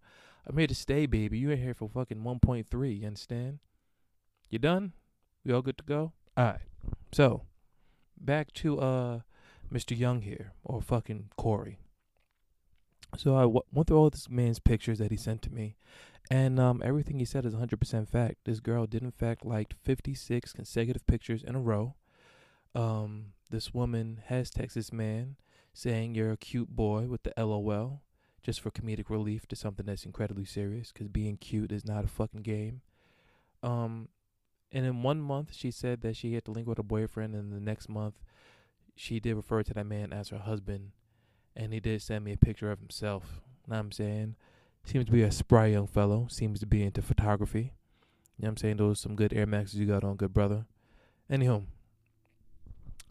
I'm 0.47 0.57
here 0.57 0.67
to 0.67 0.75
stay, 0.75 1.05
baby. 1.05 1.37
You 1.37 1.51
ain't 1.51 1.59
here 1.59 1.73
for 1.73 1.89
fucking 1.89 2.17
1.3. 2.17 2.99
You 2.99 3.07
understand? 3.07 3.59
You 4.49 4.59
done? 4.59 4.93
We 5.43 5.53
all 5.53 5.61
good 5.61 5.77
to 5.77 5.83
go? 5.83 6.13
All 6.35 6.45
right. 6.45 6.61
So, 7.11 7.43
back 8.19 8.53
to 8.53 8.79
uh 8.79 9.19
Mr. 9.71 9.97
Young 9.97 10.21
here, 10.21 10.53
or 10.63 10.81
fucking 10.81 11.29
Corey. 11.37 11.79
So 13.17 13.35
I 13.35 13.41
w- 13.41 13.61
went 13.71 13.87
through 13.87 13.97
all 13.97 14.09
this 14.09 14.29
man's 14.29 14.59
pictures 14.59 14.99
that 14.99 15.11
he 15.11 15.17
sent 15.17 15.41
to 15.43 15.53
me, 15.53 15.75
and 16.29 16.59
um, 16.59 16.81
everything 16.85 17.19
he 17.19 17.25
said 17.25 17.45
is 17.45 17.55
100% 17.55 18.07
fact. 18.07 18.37
This 18.45 18.59
girl 18.59 18.85
did, 18.85 19.01
in 19.01 19.11
fact, 19.11 19.45
like 19.45 19.73
56 19.83 20.53
consecutive 20.53 21.05
pictures 21.07 21.43
in 21.43 21.55
a 21.55 21.59
row. 21.59 21.95
Um, 22.75 23.33
this 23.49 23.73
woman 23.73 24.21
has 24.27 24.51
this 24.51 24.93
man 24.93 25.37
saying, 25.73 26.13
You're 26.13 26.31
a 26.31 26.37
cute 26.37 26.69
boy 26.69 27.07
with 27.07 27.23
the 27.23 27.33
LOL, 27.35 28.03
just 28.43 28.61
for 28.61 28.69
comedic 28.69 29.09
relief 29.09 29.47
to 29.47 29.55
something 29.55 29.85
that's 29.85 30.05
incredibly 30.05 30.45
serious, 30.45 30.91
because 30.91 31.07
being 31.07 31.37
cute 31.37 31.71
is 31.71 31.85
not 31.85 32.05
a 32.05 32.07
fucking 32.07 32.43
game. 32.43 32.81
Um, 33.63 34.09
and 34.71 34.85
in 34.85 35.01
one 35.01 35.19
month, 35.19 35.55
she 35.55 35.71
said 35.71 36.01
that 36.01 36.15
she 36.15 36.33
had 36.33 36.45
to 36.45 36.51
link 36.51 36.67
with 36.67 36.79
a 36.79 36.83
boyfriend, 36.83 37.33
and 37.33 37.51
the 37.51 37.59
next 37.59 37.89
month, 37.89 38.15
she 38.95 39.19
did 39.19 39.35
refer 39.35 39.63
to 39.63 39.73
that 39.73 39.85
man 39.85 40.13
as 40.13 40.29
her 40.29 40.37
husband, 40.37 40.91
and 41.55 41.73
he 41.73 41.79
did 41.79 42.01
send 42.01 42.25
me 42.25 42.33
a 42.33 42.37
picture 42.37 42.71
of 42.71 42.79
himself. 42.79 43.23
You 43.65 43.71
Know 43.71 43.77
what 43.77 43.85
I'm 43.85 43.91
saying? 43.91 44.35
Seems 44.85 45.05
to 45.05 45.11
be 45.11 45.23
a 45.23 45.31
spry 45.31 45.67
young 45.67 45.87
fellow. 45.87 46.27
Seems 46.29 46.59
to 46.61 46.65
be 46.65 46.83
into 46.83 47.01
photography. 47.01 47.73
You 48.37 48.43
know 48.43 48.47
what 48.47 48.49
I'm 48.49 48.57
saying? 48.57 48.77
Those 48.77 48.99
are 48.99 49.01
some 49.01 49.15
good 49.15 49.33
Air 49.33 49.45
Maxes 49.45 49.79
you 49.79 49.85
got 49.85 50.03
on, 50.03 50.15
good 50.15 50.33
brother. 50.33 50.65
Anyhow, 51.29 51.63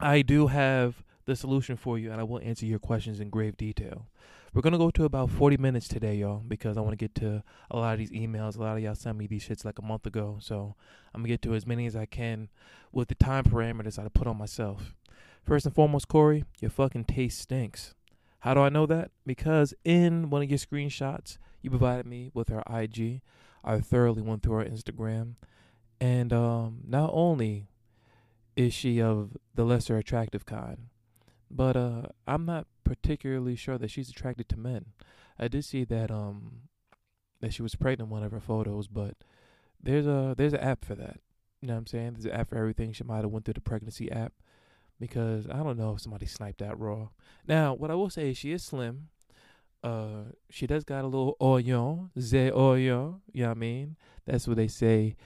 I 0.01 0.23
do 0.23 0.47
have 0.47 1.03
the 1.27 1.37
solution 1.37 1.77
for 1.77 1.99
you, 1.99 2.11
and 2.11 2.21
I 2.21 2.25
will 2.25 2.41
answer 2.43 2.65
your 2.65 2.79
questions 2.79 3.21
in 3.21 3.29
grave 3.29 3.57
detail. 3.57 4.09
We're 4.55 4.63
gonna 4.63 4.79
go 4.79 4.91
to 4.91 5.05
about 5.05 5.31
40 5.31 5.59
minutes 5.59 5.87
today, 5.87 6.17
y'all, 6.17 6.43
because 6.47 6.79
I 6.79 6.81
want 6.81 6.93
to 6.93 6.97
get 6.97 7.15
to 7.17 7.43
a 7.71 7.77
lot 7.77 7.93
of 7.93 7.99
these 7.99 8.11
emails. 8.11 8.57
A 8.57 8.61
lot 8.61 8.79
of 8.79 8.83
y'all 8.83 8.95
sent 8.95 9.19
me 9.19 9.27
these 9.27 9.47
shits 9.47 9.65
like 9.65 9.79
a 9.79 9.85
month 9.85 10.07
ago, 10.07 10.39
so 10.41 10.75
I'm 11.13 11.21
gonna 11.21 11.29
get 11.29 11.43
to 11.43 11.55
as 11.55 11.67
many 11.67 11.87
as 11.87 11.95
I 11.95 12.07
can 12.07 12.49
with 12.91 13.09
the 13.09 13.15
time 13.15 13.45
parameters 13.45 13.99
I 13.99 14.09
put 14.09 14.27
on 14.27 14.39
myself. 14.39 14.95
First 15.45 15.67
and 15.67 15.75
foremost, 15.75 16.09
Corey, 16.09 16.45
your 16.61 16.71
fucking 16.71 17.05
taste 17.05 17.41
stinks. 17.41 17.95
How 18.41 18.55
do 18.55 18.61
I 18.61 18.69
know 18.69 18.87
that? 18.87 19.11
Because 19.27 19.75
in 19.85 20.31
one 20.31 20.43
of 20.43 20.51
your 20.51 20.59
screenshots 20.59 21.39
you 21.61 21.71
provided 21.71 22.07
me 22.07 22.31
with 22.35 22.49
her 22.49 22.63
IG, 22.71 23.21
I 23.65 23.81
thoroughly 23.81 24.23
went 24.23 24.43
through 24.43 24.59
her 24.59 24.65
Instagram, 24.65 25.35
and 26.01 26.33
um, 26.33 26.81
not 26.87 27.11
only 27.13 27.69
is 28.57 28.73
she 28.73 29.01
of 29.01 29.37
the 29.55 29.65
lesser 29.65 29.97
attractive 29.97 30.47
kind, 30.47 30.89
but 31.51 31.77
uh, 31.77 32.03
I'm 32.27 32.45
not 32.45 32.67
particularly 32.85 33.57
sure 33.57 33.79
that 33.79 33.91
she's 33.91 34.09
attracted 34.09 34.49
to 34.49 34.57
men. 34.57 34.87
I 35.39 35.49
did 35.49 35.65
see 35.65 35.85
that 35.85 36.11
um 36.11 36.63
that 37.41 37.55
she 37.55 37.63
was 37.63 37.77
pregnant 37.77 38.09
in 38.09 38.11
one 38.11 38.25
of 38.25 38.33
her 38.33 38.41
photos, 38.41 38.89
but 38.89 39.15
there's 39.81 40.07
a 40.07 40.35
there's 40.37 40.53
an 40.53 40.61
app 40.61 40.85
for 40.85 40.95
that. 40.95 41.21
You 41.61 41.69
know 41.69 41.75
what 41.75 41.81
I'm 41.81 41.87
saying? 41.87 42.15
There's 42.15 42.25
an 42.25 42.33
app 42.33 42.49
for 42.49 42.57
everything. 42.57 42.93
She 42.93 43.05
might 43.05 43.23
have 43.23 43.31
went 43.31 43.45
through 43.45 43.55
the 43.55 43.61
pregnancy 43.61 44.11
app 44.11 44.33
because 45.01 45.47
I 45.49 45.63
don't 45.63 45.79
know 45.79 45.95
if 45.95 46.01
somebody 46.01 46.27
sniped 46.27 46.59
that 46.59 46.79
raw. 46.79 47.09
Now, 47.47 47.75
what 47.75 47.91
I 47.91 47.95
will 47.95 48.11
say 48.11 48.31
is 48.31 48.39
she 48.39 48.53
is 48.53 48.63
slim. 48.65 49.09
Uh, 49.83 50.33
she 50.51 50.67
does 50.67 50.85
got 50.85 51.05
a 51.05 51.09
little 51.09 51.37
oignon, 51.41 52.11
ze 52.19 52.51
oignon. 52.51 53.21
You 53.33 53.43
know 53.43 53.49
what 53.49 53.57
I 53.57 53.61
mean? 53.61 53.97
That's 54.27 54.49
what 54.49 54.57
they 54.57 54.69
say. 54.69 55.17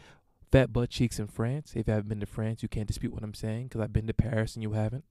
Fat 0.50 0.72
butt 0.72 0.90
cheeks 0.90 1.18
in 1.18 1.26
France. 1.26 1.72
If 1.74 1.86
you 1.86 1.94
haven't 1.94 2.10
been 2.10 2.20
to 2.20 2.26
France, 2.26 2.62
you 2.62 2.68
can't 2.68 2.86
dispute 2.86 3.14
what 3.14 3.22
I'm 3.22 3.34
saying 3.34 3.68
because 3.68 3.80
I've 3.80 3.92
been 3.92 4.06
to 4.06 4.14
Paris 4.14 4.54
and 4.54 4.62
you 4.62 4.72
haven't. 4.72 5.04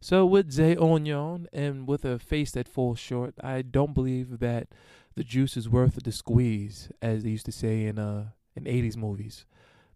So 0.00 0.26
with 0.26 0.50
Zay 0.50 0.74
Onion 0.74 1.46
and 1.52 1.86
with 1.86 2.04
a 2.04 2.18
face 2.18 2.50
that 2.52 2.66
falls 2.66 2.98
short, 2.98 3.34
I 3.40 3.62
don't 3.62 3.94
believe 3.94 4.40
that 4.40 4.66
the 5.14 5.22
juice 5.22 5.56
is 5.56 5.68
worth 5.68 6.02
the 6.02 6.10
squeeze, 6.10 6.90
as 7.00 7.22
they 7.22 7.30
used 7.30 7.46
to 7.46 7.52
say 7.52 7.84
in 7.84 8.00
uh 8.00 8.30
in 8.56 8.64
'80s 8.64 8.96
movies. 8.96 9.46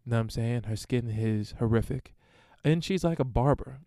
You 0.05 0.11
know 0.11 0.19
what 0.19 0.21
I'm 0.21 0.31
saying? 0.31 0.63
Her 0.65 0.77
skin 0.77 1.11
is 1.11 1.55
horrific. 1.59 2.15
And 2.65 2.85
she's 2.85 3.03
like 3.03 3.19
a 3.19 3.25
barber. 3.25 3.81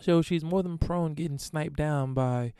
So 0.00 0.22
she's 0.22 0.44
more 0.44 0.62
than 0.62 0.78
prone 0.78 1.14
getting 1.14 1.38
sniped 1.38 1.76
down 1.76 2.14
by 2.14 2.54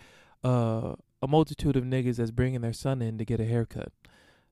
uh, 0.44 0.94
a 1.22 1.28
multitude 1.28 1.76
of 1.76 1.84
niggas 1.84 2.16
that's 2.16 2.30
bringing 2.30 2.60
their 2.60 2.72
son 2.72 3.00
in 3.00 3.18
to 3.18 3.24
get 3.24 3.40
a 3.40 3.44
haircut. 3.44 3.92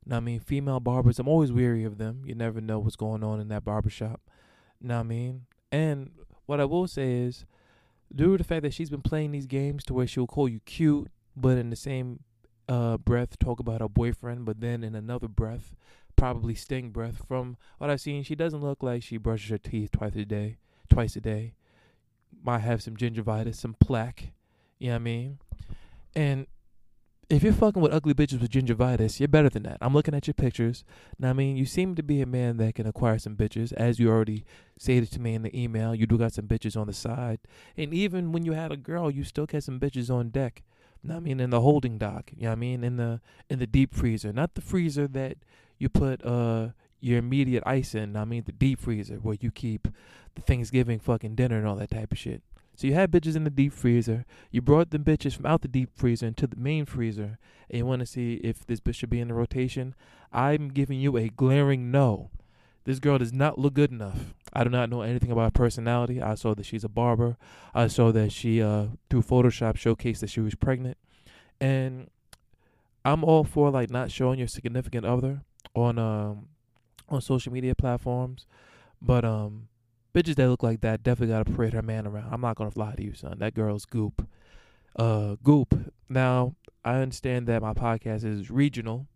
Now, 0.06 0.16
I 0.16 0.20
mean, 0.20 0.40
female 0.40 0.80
barbers, 0.80 1.18
I'm 1.18 1.28
always 1.28 1.52
weary 1.52 1.84
of 1.84 1.98
them. 1.98 2.22
You 2.24 2.34
never 2.34 2.60
know 2.60 2.78
what's 2.78 2.96
going 2.96 3.22
on 3.22 3.38
in 3.38 3.48
that 3.48 3.64
barber 3.64 3.90
shop. 3.90 4.22
Now, 4.80 5.00
I 5.00 5.02
mean, 5.02 5.42
and 5.70 6.10
what 6.46 6.60
I 6.60 6.64
will 6.64 6.86
say 6.86 7.12
is, 7.12 7.44
due 8.14 8.32
to 8.32 8.38
the 8.38 8.44
fact 8.44 8.62
that 8.62 8.72
she's 8.72 8.90
been 8.90 9.02
playing 9.02 9.32
these 9.32 9.46
games 9.46 9.84
to 9.84 9.94
where 9.94 10.06
she'll 10.06 10.26
call 10.26 10.48
you 10.48 10.60
cute, 10.60 11.08
but 11.36 11.58
in 11.58 11.70
the 11.70 11.76
same 11.76 12.20
uh, 12.68 12.96
breath 12.96 13.38
talk 13.38 13.60
about 13.60 13.80
her 13.80 13.88
boyfriend, 13.88 14.46
but 14.46 14.60
then 14.60 14.82
in 14.82 14.94
another 14.94 15.28
breath, 15.28 15.74
probably 16.16 16.54
sting 16.54 16.90
breath. 16.90 17.22
From 17.28 17.56
what 17.78 17.90
I've 17.90 18.00
seen, 18.00 18.22
she 18.22 18.34
doesn't 18.34 18.62
look 18.62 18.82
like 18.82 19.02
she 19.02 19.18
brushes 19.18 19.50
her 19.50 19.58
teeth 19.58 19.90
twice 19.92 20.16
a 20.16 20.24
day. 20.24 20.58
Twice 20.88 21.14
a 21.14 21.20
day, 21.20 21.54
might 22.42 22.60
have 22.60 22.82
some 22.82 22.96
gingivitis, 22.96 23.56
some 23.56 23.74
plaque. 23.74 24.32
You 24.78 24.88
know 24.88 24.94
what 24.94 25.00
I 25.00 25.04
mean? 25.04 25.38
And 26.14 26.46
if 27.30 27.44
you're 27.44 27.52
fucking 27.52 27.80
with 27.80 27.92
ugly 27.92 28.12
bitches 28.12 28.40
with 28.40 28.50
gingivitis, 28.50 29.20
you're 29.20 29.28
better 29.28 29.48
than 29.48 29.62
that. 29.62 29.78
I'm 29.80 29.94
looking 29.94 30.14
at 30.14 30.26
your 30.26 30.34
pictures. 30.34 30.84
Now, 31.18 31.30
I 31.30 31.32
mean, 31.32 31.56
you 31.56 31.64
seem 31.64 31.94
to 31.94 32.02
be 32.02 32.20
a 32.20 32.26
man 32.26 32.56
that 32.56 32.74
can 32.74 32.86
acquire 32.86 33.18
some 33.18 33.36
bitches, 33.36 33.72
as 33.74 34.00
you 34.00 34.10
already 34.10 34.44
stated 34.76 35.12
to 35.12 35.20
me 35.20 35.34
in 35.34 35.42
the 35.42 35.56
email. 35.56 35.94
You 35.94 36.06
do 36.06 36.18
got 36.18 36.32
some 36.32 36.48
bitches 36.48 36.76
on 36.76 36.88
the 36.88 36.92
side, 36.92 37.38
and 37.76 37.94
even 37.94 38.32
when 38.32 38.44
you 38.44 38.52
had 38.52 38.72
a 38.72 38.76
girl, 38.76 39.10
you 39.10 39.22
still 39.22 39.46
got 39.46 39.62
some 39.62 39.78
bitches 39.78 40.10
on 40.10 40.30
deck. 40.30 40.62
Now, 41.04 41.16
I 41.16 41.20
mean, 41.20 41.38
in 41.38 41.50
the 41.50 41.60
holding 41.60 41.98
dock. 41.98 42.30
You 42.36 42.44
know 42.44 42.48
what 42.48 42.52
I 42.52 42.56
mean? 42.56 42.84
In 42.84 42.96
the 42.96 43.20
in 43.48 43.60
the 43.60 43.66
deep 43.66 43.94
freezer, 43.94 44.32
not 44.32 44.54
the 44.54 44.60
freezer 44.60 45.06
that 45.08 45.36
you 45.78 45.88
put 45.88 46.24
uh 46.24 46.70
your 47.00 47.18
immediate 47.18 47.62
ice 47.66 47.94
in. 47.94 48.16
I 48.16 48.24
mean, 48.24 48.44
the 48.44 48.52
deep 48.52 48.80
freezer 48.80 49.16
where 49.16 49.36
you 49.40 49.50
keep 49.50 49.88
the 50.34 50.42
Thanksgiving 50.42 50.98
fucking 50.98 51.34
dinner 51.34 51.58
and 51.58 51.66
all 51.66 51.76
that 51.76 51.90
type 51.90 52.12
of 52.12 52.18
shit. 52.18 52.42
So 52.76 52.86
you 52.86 52.94
had 52.94 53.10
bitches 53.10 53.36
in 53.36 53.44
the 53.44 53.50
deep 53.50 53.72
freezer. 53.72 54.24
You 54.50 54.62
brought 54.62 54.90
the 54.90 54.98
bitches 54.98 55.36
from 55.36 55.46
out 55.46 55.60
the 55.60 55.68
deep 55.68 55.90
freezer 55.94 56.26
into 56.26 56.46
the 56.46 56.56
main 56.56 56.86
freezer, 56.86 57.38
and 57.68 57.78
you 57.78 57.86
want 57.86 58.00
to 58.00 58.06
see 58.06 58.34
if 58.42 58.66
this 58.66 58.80
bitch 58.80 58.94
should 58.94 59.10
be 59.10 59.20
in 59.20 59.28
the 59.28 59.34
rotation. 59.34 59.94
I'm 60.32 60.68
giving 60.68 60.98
you 60.98 61.16
a 61.16 61.28
glaring 61.28 61.90
no. 61.90 62.30
This 62.84 62.98
girl 62.98 63.18
does 63.18 63.32
not 63.32 63.58
look 63.58 63.74
good 63.74 63.90
enough. 63.90 64.34
I 64.52 64.64
do 64.64 64.70
not 64.70 64.88
know 64.88 65.02
anything 65.02 65.30
about 65.30 65.44
her 65.44 65.50
personality. 65.50 66.22
I 66.22 66.34
saw 66.34 66.54
that 66.54 66.64
she's 66.64 66.82
a 66.84 66.88
barber. 66.88 67.36
I 67.74 67.88
saw 67.88 68.12
that 68.12 68.32
she, 68.32 68.62
uh, 68.62 68.86
through 69.10 69.22
Photoshop, 69.22 69.74
showcased 69.74 70.20
that 70.20 70.30
she 70.30 70.40
was 70.40 70.54
pregnant. 70.54 70.96
And 71.60 72.08
I'm 73.04 73.22
all 73.24 73.44
for 73.44 73.70
like 73.70 73.90
not 73.90 74.10
showing 74.10 74.38
your 74.38 74.48
significant 74.48 75.04
other 75.04 75.42
on 75.74 75.98
um 75.98 76.46
on 77.10 77.20
social 77.20 77.52
media 77.52 77.74
platforms, 77.74 78.46
but 79.02 79.24
um 79.24 79.68
bitches 80.14 80.36
that 80.36 80.48
look 80.48 80.62
like 80.62 80.80
that 80.80 81.02
definitely 81.02 81.34
gotta 81.34 81.50
parade 81.50 81.72
her 81.72 81.82
man 81.82 82.06
around. 82.06 82.32
I'm 82.32 82.40
not 82.40 82.56
gonna 82.56 82.70
lie 82.74 82.94
to 82.94 83.02
you, 83.02 83.14
son. 83.14 83.38
That 83.38 83.54
girl's 83.54 83.84
goop. 83.84 84.26
Uh, 84.96 85.36
goop. 85.42 85.92
Now 86.08 86.56
I 86.84 86.96
understand 86.96 87.46
that 87.46 87.62
my 87.62 87.72
podcast 87.72 88.24
is 88.24 88.50
regional, 88.50 89.06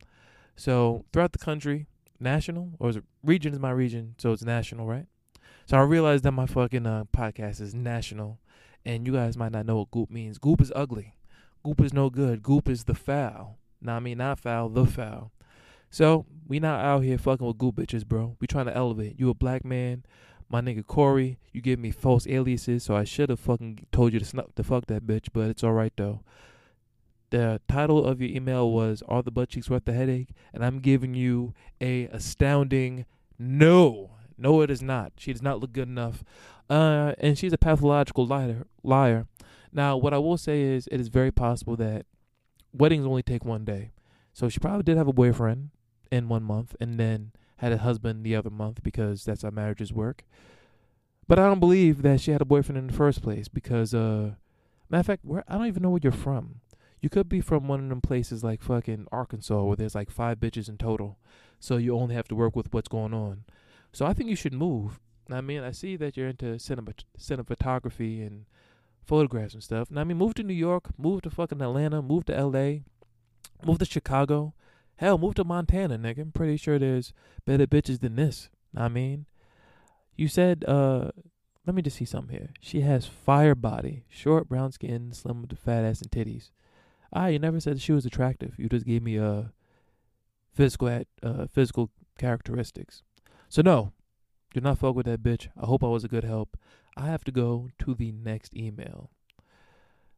so 0.57 1.05
throughout 1.13 1.33
the 1.33 1.39
country, 1.39 1.87
national 2.21 2.71
or 2.79 2.91
is 2.91 2.97
it 2.97 3.05
region 3.25 3.53
is 3.53 3.59
my 3.59 3.71
region, 3.71 4.15
so 4.19 4.33
it's 4.33 4.45
national, 4.45 4.87
right? 4.87 5.07
So 5.67 5.77
I 5.77 5.81
realized 5.81 6.25
that 6.25 6.33
my 6.33 6.47
fucking 6.47 6.87
uh, 6.87 7.05
podcast 7.17 7.61
is 7.61 7.75
national, 7.75 8.39
and 8.85 9.07
you 9.07 9.15
guys 9.15 9.37
might 9.37 9.53
not 9.53 9.67
know 9.67 9.79
what 9.79 9.91
goop 9.91 10.11
means. 10.11 10.39
Goop 10.39 10.61
is 10.61 10.73
ugly. 10.77 11.15
Goop 11.65 11.81
is 11.81 11.93
no 11.93 12.11
good. 12.11 12.43
Goop 12.43 12.69
is 12.69 12.85
the 12.85 12.95
foul. 12.95 13.59
Now 13.81 13.97
I 13.97 14.01
mean 14.01 14.19
not 14.19 14.39
foul, 14.39 14.69
the 14.69 14.87
foul. 14.87 15.33
So 15.95 16.27
we 16.49 16.59
not 16.59 16.85
out 16.85 17.05
here 17.05 17.17
fucking 17.17 17.47
with 17.47 17.57
goop 17.57 17.77
bitches, 17.77 18.05
bro. 18.05 18.37
We 18.41 18.49
trying 18.49 18.67
to 18.67 18.77
elevate. 18.77 19.15
You 19.17 19.31
a 19.31 19.35
black 19.35 19.65
man 19.65 20.05
my 20.51 20.61
nigga 20.61 20.85
Corey, 20.85 21.39
you 21.53 21.61
give 21.61 21.79
me 21.79 21.93
false 21.93 22.27
aliases, 22.27 22.83
so 22.83 22.97
I 22.97 23.05
should 23.05 23.31
have 23.31 23.39
fucking 23.39 23.87
told 23.93 24.13
you 24.13 24.19
to 24.19 24.25
snuff 24.25 24.55
to 24.57 24.65
fuck 24.65 24.87
that 24.87 25.07
bitch, 25.07 25.29
but 25.33 25.51
it's 25.51 25.63
alright 25.63 25.93
though. 25.97 26.23
The 27.31 27.61
title 27.69 28.05
of 28.05 28.21
your 28.21 28.31
email 28.31 28.73
was 28.73 29.05
Are 29.07 29.23
the 29.23 29.31
Butt 29.31 29.51
Cheeks 29.51 29.71
Worth 29.71 29.85
the 29.85 29.93
Headache? 29.93 30.31
And 30.53 30.65
I'm 30.65 30.81
giving 30.81 31.15
you 31.15 31.55
a 31.81 32.07
astounding 32.07 33.07
no. 33.39 34.11
No, 34.37 34.63
it 34.63 34.71
is 34.73 34.83
not. 34.83 35.13
She 35.17 35.33
does 35.33 35.43
not 35.43 35.61
look 35.61 35.73
good 35.73 35.89
enough. 35.89 36.25
Uh, 36.69 37.15
and 37.19 37.39
she's 37.39 37.53
a 37.53 37.59
pathological 37.59 38.27
liar 38.27 38.67
liar. 38.83 39.29
Now, 39.73 39.97
what 39.97 40.13
I 40.13 40.19
will 40.19 40.39
say 40.39 40.63
is 40.63 40.89
it 40.91 41.01
is 41.01 41.07
very 41.07 41.31
possible 41.31 41.77
that 41.77 42.07
weddings 42.73 43.07
only 43.07 43.23
take 43.23 43.45
one 43.45 43.65
day. 43.65 43.93
So 44.33 44.49
she 44.49 44.59
probably 44.59 44.83
did 44.83 44.97
have 44.97 45.07
a 45.07 45.13
boyfriend 45.13 45.71
in 46.11 46.29
one 46.29 46.43
month 46.43 46.75
and 46.81 46.99
then 46.99 47.33
had 47.59 47.73
a 47.73 47.79
husband 47.79 48.25
the 48.25 48.37
other 48.37 48.51
month 48.51 48.83
because 48.83 49.25
that's 49.25 49.43
how 49.43 49.51
marriages 49.51 49.93
work. 49.93 50.25
But 51.27 51.39
I 51.39 51.47
don't 51.47 51.61
believe 51.61 52.03
that 52.03 52.21
she 52.21 52.33
had 52.33 52.43
a 52.43 52.47
boyfriend 52.47 52.79
in 52.79 52.87
the 52.89 52.93
first 52.93 53.23
place 53.23 53.49
because, 53.49 53.95
uh, 53.95 54.35
matter 54.91 55.01
of 55.01 55.07
fact, 55.07 55.25
where 55.25 55.45
I 55.49 55.57
don't 55.57 55.67
even 55.67 55.83
know 55.83 55.91
where 55.91 56.01
you're 56.03 56.13
from. 56.13 56.61
You 57.01 57.11
could 57.11 57.29
be 57.29 57.41
from 57.41 57.69
one 57.69 57.81
of 57.81 57.89
them 57.89 58.01
places 58.01 58.43
like 58.43 58.63
fucking 58.63 59.09
Arkansas 59.13 59.63
where 59.63 59.77
there's 59.77 59.95
like 59.95 60.11
five 60.11 60.39
bitches 60.39 60.69
in 60.69 60.79
total, 60.79 61.19
so 61.61 61.77
you 61.77 61.95
only 61.95 62.15
have 62.15 62.29
to 62.29 62.35
work 62.35 62.57
with 62.57 62.73
what's 62.73 62.89
going 62.89 63.13
on. 63.13 63.45
So 63.93 64.07
I 64.07 64.13
think 64.13 64.31
you 64.31 64.37
should 64.37 64.55
move. 64.55 65.01
I 65.31 65.41
mean, 65.41 65.63
I 65.63 65.71
see 65.71 65.97
that 65.97 66.17
you're 66.17 66.29
into 66.29 66.59
cinema, 66.59 66.93
cinematography 67.19 68.27
and 68.27 68.47
photographs 69.05 69.55
and 69.55 69.63
stuff. 69.63 69.91
Now, 69.91 70.01
I 70.03 70.05
mean, 70.05 70.17
move 70.17 70.35
to 70.35 70.43
New 70.43 70.55
York, 70.55 70.99
move 70.99 71.23
to 71.23 71.31
fucking 71.31 71.61
Atlanta, 71.61 72.03
move 72.03 72.25
to 72.27 72.37
L.A., 72.37 72.83
move 73.65 73.79
to 73.79 73.85
Chicago, 73.85 74.55
Hell, 74.97 75.19
move 75.19 75.35
to 75.35 75.45
Montana, 75.45 75.99
nigga. 75.99 76.21
I'm 76.21 76.33
pretty 76.33 76.57
sure 76.57 76.79
there's 76.79 77.13
better 77.45 77.67
bitches 77.67 78.01
than 78.01 78.17
this. 78.17 78.49
I 78.77 78.89
mean, 78.89 79.27
you 80.17 80.29
said, 80.29 80.65
uh, 80.67 81.11
let 81.67 81.75
me 81.75 81.83
just 81.83 81.97
see 81.97 82.05
something 82.05 82.37
here. 82.37 82.51
She 82.61 82.83
has 82.83 83.07
fire 83.07 83.55
body, 83.55 84.05
short 84.09 84.49
brown 84.49 84.73
skin, 84.73 85.13
slim 85.13 85.43
with 85.43 85.59
fat 85.59 85.85
ass 85.85 86.03
and 86.03 86.11
titties. 86.11 86.51
Ah, 87.13 87.27
you 87.27 87.39
never 87.39 87.61
said 87.61 87.81
she 87.81 87.93
was 87.93 88.05
attractive. 88.05 88.55
You 88.59 88.69
just 88.69 88.87
gave 88.87 89.03
me 89.03 89.19
uh 89.19 89.45
physical 90.53 90.89
uh 91.23 91.47
physical 91.47 91.91
characteristics. 92.19 93.03
So 93.49 93.63
no, 93.63 93.93
do 94.53 94.61
not 94.61 94.79
fuck 94.79 94.95
with 94.95 95.07
that 95.07 95.23
bitch. 95.23 95.49
I 95.61 95.67
hope 95.67 95.83
I 95.83 95.89
was 95.89 96.05
a 96.05 96.09
good 96.09 96.25
help. 96.25 96.57
I 96.97 97.07
have 97.07 97.25
to 97.25 97.33
go 97.33 97.71
to 97.81 97.95
the 97.95 98.13
next 98.13 98.55
email. 98.55 99.11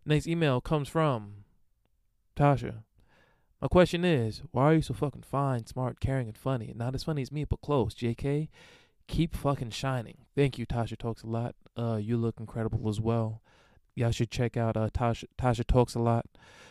Next 0.05 0.27
email 0.27 0.61
comes 0.61 0.89
from 0.89 1.45
Tasha. 2.37 2.83
My 3.61 3.69
question 3.69 4.05
is, 4.05 4.42
why 4.53 4.64
are 4.64 4.75
you 4.75 4.83
so 4.83 4.92
fucking 4.92 5.23
fine, 5.23 5.66
smart, 5.66 5.99
caring, 5.99 6.29
and 6.29 6.37
funny? 6.37 6.73
Not 6.77 6.95
as 6.95 7.05
funny 7.05 7.23
as 7.23 7.33
me, 7.33 7.45
but 7.45 7.62
close. 7.62 7.95
JK, 7.95 8.49
keep 9.07 9.35
fucking 9.35 9.71
shining. 9.71 10.19
Thank 10.35 10.59
you, 10.59 10.66
Tasha 10.66 10.99
Talks 10.99 11.23
a 11.23 11.27
Lot. 11.27 11.55
Uh, 11.77 11.97
you 11.97 12.19
look 12.19 12.38
incredible 12.38 12.88
as 12.88 13.01
well. 13.01 13.40
Y'all 13.95 14.11
should 14.11 14.31
check 14.31 14.59
out 14.59 14.77
uh, 14.77 14.90
Tasha. 14.90 15.25
Tasha 15.38 15.64
Talks 15.66 15.95
a 15.95 15.99
Lot. 15.99 16.27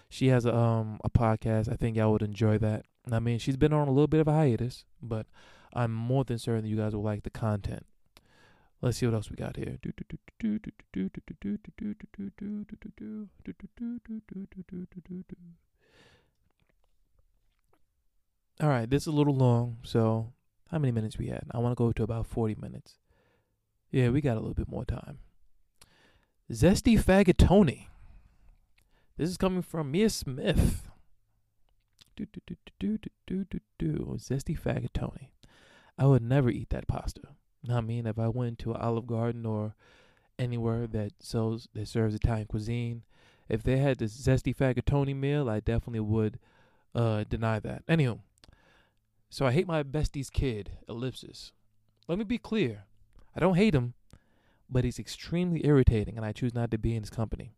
She 0.10 0.28
has 0.28 0.46
a 0.46 0.56
um 0.56 1.00
a 1.04 1.10
podcast. 1.10 1.72
I 1.72 1.76
think 1.76 1.98
y'all 1.98 2.12
would 2.12 2.22
enjoy 2.22 2.60
that. 2.60 2.86
I 3.12 3.20
mean, 3.20 3.40
she's 3.40 3.58
been 3.58 3.74
on 3.74 3.88
a 3.88 3.92
little 3.92 4.08
bit 4.08 4.20
of 4.20 4.28
a 4.28 4.34
hiatus, 4.34 4.86
but 5.02 5.26
I'm 5.74 5.92
more 5.92 6.24
than 6.24 6.38
certain 6.38 6.64
that 6.64 6.70
you 6.70 6.78
guys 6.78 6.94
will 6.94 7.02
like 7.02 7.24
the 7.24 7.32
content. 7.32 7.86
Let's 8.82 8.98
see 8.98 9.08
what 9.08 9.16
else 9.16 9.32
we 9.32 9.38
got 9.38 9.56
here. 9.56 9.80
All 18.62 18.70
right, 18.70 18.90
this 18.90 19.04
is 19.04 19.08
a 19.08 19.12
little 19.12 19.36
long, 19.36 19.78
so 19.84 20.32
how 20.72 20.80
many 20.80 20.92
minutes 20.92 21.18
we 21.18 21.28
had? 21.28 21.44
I 21.52 21.58
want 21.58 21.72
to 21.72 21.84
go 21.84 21.92
to 21.92 22.04
about 22.04 22.26
40 22.26 22.56
minutes. 22.56 22.96
Yeah, 23.92 24.10
we 24.10 24.22
got 24.22 24.38
a 24.38 24.40
little 24.40 24.54
bit 24.54 24.70
more 24.70 24.86
time. 24.86 25.20
Zesty 26.52 26.98
Faggotoni. 26.98 27.88
This 29.18 29.30
is 29.30 29.38
coming 29.38 29.62
from 29.62 29.92
Mia 29.92 30.10
Smith. 30.10 30.90
Do, 32.16 32.26
do, 32.26 32.40
do, 32.48 32.56
do, 32.80 32.98
do, 32.98 33.10
do, 33.28 33.46
do, 33.50 33.60
do. 33.78 34.18
Zesty 34.18 34.58
Faggotoni. 34.58 35.28
I 35.98 36.06
would 36.06 36.22
never 36.22 36.50
eat 36.50 36.70
that 36.70 36.88
pasta. 36.88 37.22
I 37.70 37.82
mean, 37.82 38.08
if 38.08 38.18
I 38.18 38.30
went 38.30 38.60
to 38.60 38.74
Olive 38.74 39.08
Garden 39.08 39.46
or 39.46 39.76
anywhere 40.40 40.88
that 40.88 41.12
sells 41.20 41.68
that 41.74 41.90
serves 41.90 42.16
Italian 42.16 42.48
cuisine, 42.48 43.04
if 43.50 43.64
they 43.64 43.78
had 43.78 43.98
the 43.98 44.06
Zesty 44.06 44.56
Faggotoni 44.56 45.14
meal, 45.14 45.50
I 45.50 45.60
definitely 45.60 46.00
would 46.02 46.40
uh, 46.94 47.26
deny 47.30 47.60
that. 47.60 47.86
Anywho, 47.88 48.20
so 49.30 49.46
I 49.46 49.52
hate 49.52 49.68
my 49.68 49.84
bestie's 49.84 50.30
kid, 50.30 50.72
ellipsis. 50.88 51.52
Let 52.08 52.18
me 52.18 52.24
be 52.24 52.38
clear. 52.38 52.86
I 53.36 53.40
don't 53.40 53.56
hate 53.56 53.76
him, 53.76 53.94
but 54.70 54.84
he's 54.84 55.00
extremely 55.00 55.66
irritating 55.66 56.18
and 56.18 56.26
I 56.26 56.32
choose 56.32 56.54
not 56.54 56.72
to 56.72 56.78
be 56.78 56.96
in 56.96 57.04
his 57.04 57.10
company. 57.10 57.52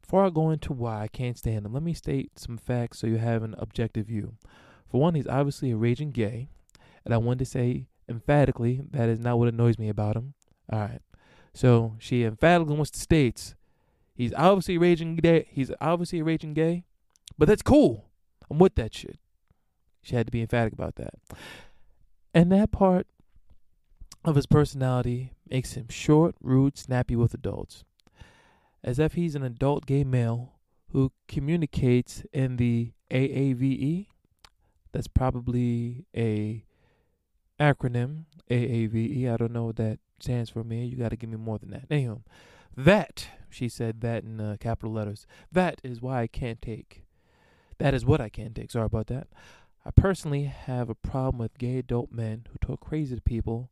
Before 0.00 0.26
I 0.26 0.30
go 0.30 0.50
into 0.50 0.72
why 0.72 1.02
I 1.02 1.08
can't 1.08 1.38
stand 1.38 1.64
him, 1.64 1.72
let 1.72 1.82
me 1.82 1.94
state 1.94 2.38
some 2.38 2.58
facts 2.58 2.98
so 2.98 3.06
you 3.06 3.16
have 3.16 3.42
an 3.42 3.54
objective 3.58 4.06
view. 4.06 4.34
For 4.86 5.00
one, 5.00 5.14
he's 5.14 5.26
obviously 5.26 5.70
a 5.70 5.76
raging 5.76 6.10
gay, 6.10 6.48
and 7.04 7.14
I 7.14 7.16
want 7.16 7.38
to 7.38 7.46
say 7.46 7.86
emphatically 8.08 8.82
that 8.90 9.08
is 9.08 9.18
not 9.18 9.38
what 9.38 9.48
annoys 9.48 9.78
me 9.78 9.88
about 9.88 10.16
him. 10.16 10.34
All 10.70 10.78
right. 10.78 11.00
So 11.54 11.94
she 11.98 12.24
emphatically 12.24 12.74
wants 12.74 12.90
to 12.90 13.00
state 13.00 13.54
he's 14.14 14.34
obviously 14.34 14.78
raging 14.78 15.16
gay. 15.16 15.46
He's 15.50 15.70
obviously 15.80 16.20
a 16.20 16.24
raging 16.24 16.54
gay, 16.54 16.84
but 17.38 17.48
that's 17.48 17.62
cool. 17.62 18.10
I'm 18.50 18.58
with 18.58 18.74
that 18.74 18.94
shit. 18.94 19.18
She 20.04 20.14
had 20.14 20.26
to 20.26 20.32
be 20.32 20.42
emphatic 20.42 20.72
about 20.72 20.96
that. 20.96 21.14
And 22.32 22.52
that 22.52 22.70
part 22.70 23.06
of 24.24 24.36
his 24.36 24.46
personality 24.46 25.32
makes 25.48 25.72
him 25.72 25.88
short, 25.88 26.36
rude, 26.40 26.78
snappy 26.78 27.16
with 27.16 27.34
adults. 27.34 27.84
As 28.82 28.98
if 28.98 29.14
he's 29.14 29.34
an 29.34 29.42
adult 29.42 29.86
gay 29.86 30.04
male 30.04 30.54
who 30.94 31.10
communicates 31.26 32.22
in 32.32 32.56
the 32.56 32.92
AAVE. 33.10 34.06
That's 34.92 35.08
probably 35.08 36.04
a 36.16 36.64
acronym, 37.58 38.26
AAVE. 38.48 39.32
I 39.32 39.36
don't 39.36 39.52
know 39.52 39.64
what 39.64 39.76
that 39.76 39.98
stands 40.20 40.50
for 40.50 40.62
me. 40.62 40.84
You 40.86 40.96
got 40.96 41.10
to 41.10 41.16
give 41.16 41.30
me 41.30 41.36
more 41.36 41.58
than 41.58 41.70
that. 41.70 41.86
Anyway, 41.90 42.18
that, 42.76 43.28
she 43.50 43.68
said 43.68 44.00
that 44.02 44.22
in 44.22 44.40
uh, 44.40 44.56
capital 44.60 44.92
letters, 44.92 45.26
that 45.50 45.80
is 45.82 46.00
why 46.00 46.22
I 46.22 46.26
can't 46.26 46.62
take. 46.62 47.02
That 47.78 47.92
is 47.92 48.04
what 48.04 48.20
I 48.20 48.28
can't 48.28 48.54
take. 48.54 48.70
Sorry 48.70 48.86
about 48.86 49.08
that. 49.08 49.26
I 49.86 49.90
personally 49.90 50.44
have 50.44 50.88
a 50.88 50.94
problem 50.94 51.38
with 51.38 51.58
gay 51.58 51.78
adult 51.78 52.10
men 52.10 52.46
who 52.50 52.58
talk 52.58 52.80
crazy 52.80 53.14
to 53.14 53.20
people, 53.20 53.70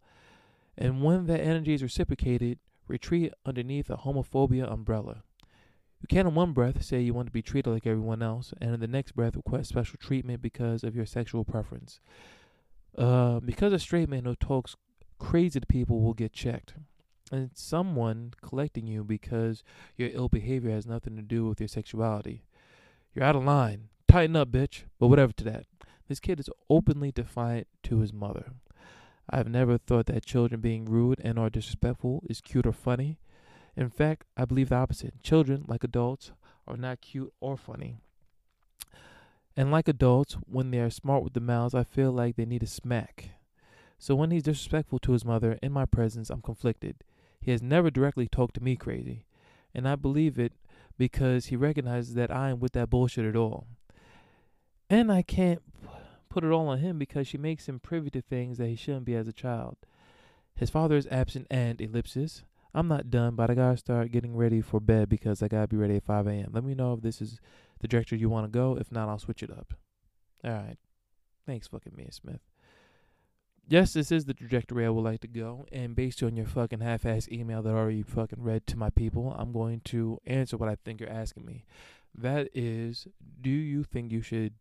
and 0.76 1.02
when 1.02 1.26
that 1.26 1.40
energy 1.40 1.74
is 1.74 1.82
reciprocated, 1.82 2.58
retreat 2.86 3.32
underneath 3.46 3.88
a 3.88 3.98
homophobia 3.98 4.70
umbrella. 4.70 5.22
You 6.00 6.08
can't 6.08 6.28
in 6.28 6.34
one 6.34 6.52
breath 6.52 6.82
say 6.82 7.00
you 7.00 7.14
want 7.14 7.28
to 7.28 7.32
be 7.32 7.42
treated 7.42 7.70
like 7.70 7.86
everyone 7.86 8.22
else, 8.22 8.52
and 8.60 8.74
in 8.74 8.80
the 8.80 8.88
next 8.88 9.12
breath 9.12 9.36
request 9.36 9.68
special 9.68 9.98
treatment 10.00 10.42
because 10.42 10.82
of 10.82 10.96
your 10.96 11.06
sexual 11.06 11.44
preference. 11.44 12.00
Uh, 12.98 13.40
because 13.40 13.72
a 13.72 13.78
straight 13.78 14.08
man 14.08 14.24
who 14.24 14.34
talks 14.34 14.76
crazy 15.18 15.60
to 15.60 15.66
people 15.66 16.00
will 16.00 16.12
get 16.14 16.32
checked. 16.32 16.74
And 17.30 17.50
someone 17.54 18.34
collecting 18.42 18.86
you 18.86 19.04
because 19.04 19.62
your 19.96 20.10
ill 20.12 20.28
behavior 20.28 20.70
has 20.70 20.86
nothing 20.86 21.16
to 21.16 21.22
do 21.22 21.46
with 21.46 21.60
your 21.60 21.68
sexuality. 21.68 22.44
You're 23.14 23.24
out 23.24 23.36
of 23.36 23.44
line. 23.44 23.88
Tighten 24.06 24.36
up, 24.36 24.50
bitch. 24.50 24.82
But 24.98 25.06
whatever 25.06 25.32
to 25.32 25.44
that. 25.44 25.64
This 26.08 26.20
kid 26.20 26.40
is 26.40 26.50
openly 26.68 27.12
defiant 27.12 27.66
to 27.84 28.00
his 28.00 28.12
mother. 28.12 28.52
I've 29.30 29.48
never 29.48 29.78
thought 29.78 30.06
that 30.06 30.24
children 30.24 30.60
being 30.60 30.84
rude 30.84 31.20
and 31.22 31.38
or 31.38 31.48
disrespectful 31.48 32.22
is 32.28 32.40
cute 32.40 32.66
or 32.66 32.72
funny. 32.72 33.18
In 33.76 33.88
fact, 33.88 34.24
I 34.36 34.44
believe 34.44 34.68
the 34.68 34.76
opposite. 34.76 35.22
Children, 35.22 35.64
like 35.66 35.84
adults, 35.84 36.32
are 36.66 36.76
not 36.76 37.00
cute 37.00 37.32
or 37.40 37.56
funny. 37.56 37.98
And 39.56 39.70
like 39.70 39.88
adults, 39.88 40.36
when 40.46 40.70
they 40.70 40.80
are 40.80 40.90
smart 40.90 41.22
with 41.22 41.34
the 41.34 41.40
mouths, 41.40 41.74
I 41.74 41.84
feel 41.84 42.10
like 42.12 42.36
they 42.36 42.44
need 42.44 42.62
a 42.62 42.66
smack. 42.66 43.30
So 43.98 44.14
when 44.14 44.30
he's 44.30 44.42
disrespectful 44.42 44.98
to 45.00 45.12
his 45.12 45.24
mother 45.24 45.58
in 45.62 45.72
my 45.72 45.84
presence, 45.84 46.30
I'm 46.30 46.42
conflicted. 46.42 46.96
He 47.40 47.50
has 47.50 47.62
never 47.62 47.90
directly 47.90 48.28
talked 48.28 48.54
to 48.54 48.62
me 48.62 48.76
crazy. 48.76 49.26
And 49.74 49.88
I 49.88 49.96
believe 49.96 50.38
it 50.38 50.52
because 50.98 51.46
he 51.46 51.56
recognizes 51.56 52.14
that 52.14 52.30
I 52.30 52.50
am 52.50 52.60
with 52.60 52.72
that 52.72 52.90
bullshit 52.90 53.24
at 53.24 53.36
all. 53.36 53.66
And 54.92 55.10
I 55.10 55.22
can't 55.22 55.62
put 56.28 56.44
it 56.44 56.50
all 56.50 56.68
on 56.68 56.80
him 56.80 56.98
because 56.98 57.26
she 57.26 57.38
makes 57.38 57.66
him 57.66 57.80
privy 57.80 58.10
to 58.10 58.20
things 58.20 58.58
that 58.58 58.66
he 58.66 58.76
shouldn't 58.76 59.06
be 59.06 59.14
as 59.14 59.26
a 59.26 59.32
child. 59.32 59.78
His 60.54 60.68
father 60.68 60.96
is 60.96 61.08
absent 61.10 61.46
and 61.50 61.80
ellipsis. 61.80 62.42
I'm 62.74 62.88
not 62.88 63.08
done, 63.08 63.34
but 63.34 63.50
I 63.50 63.54
gotta 63.54 63.78
start 63.78 64.12
getting 64.12 64.36
ready 64.36 64.60
for 64.60 64.80
bed 64.80 65.08
because 65.08 65.42
I 65.42 65.48
gotta 65.48 65.66
be 65.66 65.78
ready 65.78 65.96
at 65.96 66.04
5 66.04 66.26
a.m. 66.26 66.50
Let 66.52 66.62
me 66.62 66.74
know 66.74 66.92
if 66.92 67.00
this 67.00 67.22
is 67.22 67.40
the 67.80 67.88
direction 67.88 68.18
you 68.18 68.28
want 68.28 68.44
to 68.44 68.50
go. 68.50 68.76
If 68.76 68.92
not, 68.92 69.08
I'll 69.08 69.18
switch 69.18 69.42
it 69.42 69.50
up. 69.50 69.72
All 70.44 70.50
right. 70.50 70.76
Thanks, 71.46 71.68
fucking 71.68 71.94
Mia 71.96 72.12
Smith. 72.12 72.42
Yes, 73.66 73.94
this 73.94 74.12
is 74.12 74.26
the 74.26 74.34
trajectory 74.34 74.84
I 74.84 74.90
would 74.90 75.04
like 75.04 75.20
to 75.20 75.28
go, 75.28 75.64
and 75.72 75.96
based 75.96 76.22
on 76.22 76.36
your 76.36 76.44
fucking 76.44 76.80
half-ass 76.80 77.28
email 77.30 77.62
that 77.62 77.72
I 77.72 77.78
already 77.78 78.02
fucking 78.02 78.42
read 78.42 78.66
to 78.66 78.76
my 78.76 78.90
people, 78.90 79.34
I'm 79.38 79.52
going 79.52 79.80
to 79.84 80.18
answer 80.26 80.58
what 80.58 80.68
I 80.68 80.74
think 80.74 81.00
you're 81.00 81.08
asking 81.08 81.46
me. 81.46 81.64
That 82.14 82.48
is, 82.52 83.06
do 83.40 83.48
you 83.48 83.84
think 83.84 84.12
you 84.12 84.20
should 84.20 84.52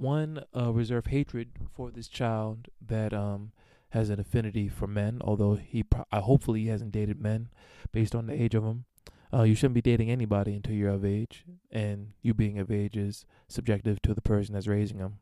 one 0.00 0.44
uh, 0.56 0.72
reserve 0.72 1.06
hatred 1.06 1.50
for 1.74 1.90
this 1.90 2.08
child 2.08 2.68
that 2.86 3.12
um 3.12 3.52
has 3.90 4.10
an 4.10 4.20
affinity 4.20 4.68
for 4.68 4.86
men, 4.86 5.18
although 5.22 5.54
he 5.54 5.82
pro- 5.82 6.04
uh, 6.12 6.20
hopefully 6.20 6.60
he 6.60 6.68
hasn't 6.68 6.92
dated 6.92 7.20
men 7.20 7.48
based 7.92 8.14
on 8.14 8.26
the 8.26 8.34
age 8.34 8.54
of 8.54 8.62
them. 8.62 8.84
Uh, 9.32 9.42
you 9.42 9.54
shouldn't 9.54 9.74
be 9.74 9.82
dating 9.82 10.10
anybody 10.10 10.54
until 10.54 10.74
you're 10.74 10.90
of 10.90 11.04
age, 11.04 11.44
and 11.70 12.12
you 12.22 12.32
being 12.32 12.58
of 12.58 12.70
age 12.70 12.96
is 12.96 13.24
subjective 13.46 14.00
to 14.02 14.14
the 14.14 14.22
person 14.22 14.54
that's 14.54 14.66
raising 14.66 14.98
them. 14.98 15.18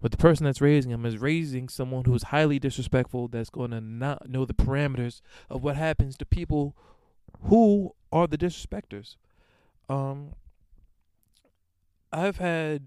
But 0.00 0.10
the 0.10 0.16
person 0.16 0.44
that's 0.44 0.60
raising 0.60 0.90
them 0.90 1.06
is 1.06 1.18
raising 1.18 1.68
someone 1.68 2.04
who's 2.04 2.24
highly 2.24 2.58
disrespectful, 2.58 3.28
that's 3.28 3.50
going 3.50 3.70
to 3.70 3.80
not 3.80 4.28
know 4.28 4.44
the 4.44 4.54
parameters 4.54 5.20
of 5.48 5.62
what 5.62 5.76
happens 5.76 6.16
to 6.16 6.26
people 6.26 6.76
who 7.44 7.94
are 8.12 8.26
the 8.26 8.36
disrespecters. 8.36 9.16
Um, 9.88 10.34
I've 12.12 12.38
had 12.38 12.86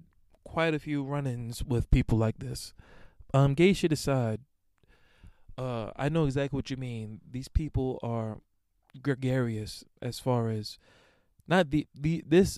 quite 0.56 0.74
a 0.74 0.80
few 0.80 1.04
run-ins 1.04 1.66
with 1.66 1.92
people 1.92 2.18
like 2.18 2.40
this. 2.40 2.74
Um, 3.34 3.56
gay 3.56 3.74
shit 3.74 3.92
aside, 3.92 4.40
uh, 5.58 5.92
I 5.98 6.08
know 6.08 6.24
exactly 6.24 6.56
what 6.56 6.70
you 6.70 6.78
mean. 6.78 7.20
These 7.30 7.50
people 7.50 8.00
are 8.02 8.38
gregarious 9.02 9.84
as 10.02 10.18
far 10.18 10.50
as 10.50 10.78
not 11.46 11.72
the 11.72 11.86
the 11.94 12.24
this 12.26 12.58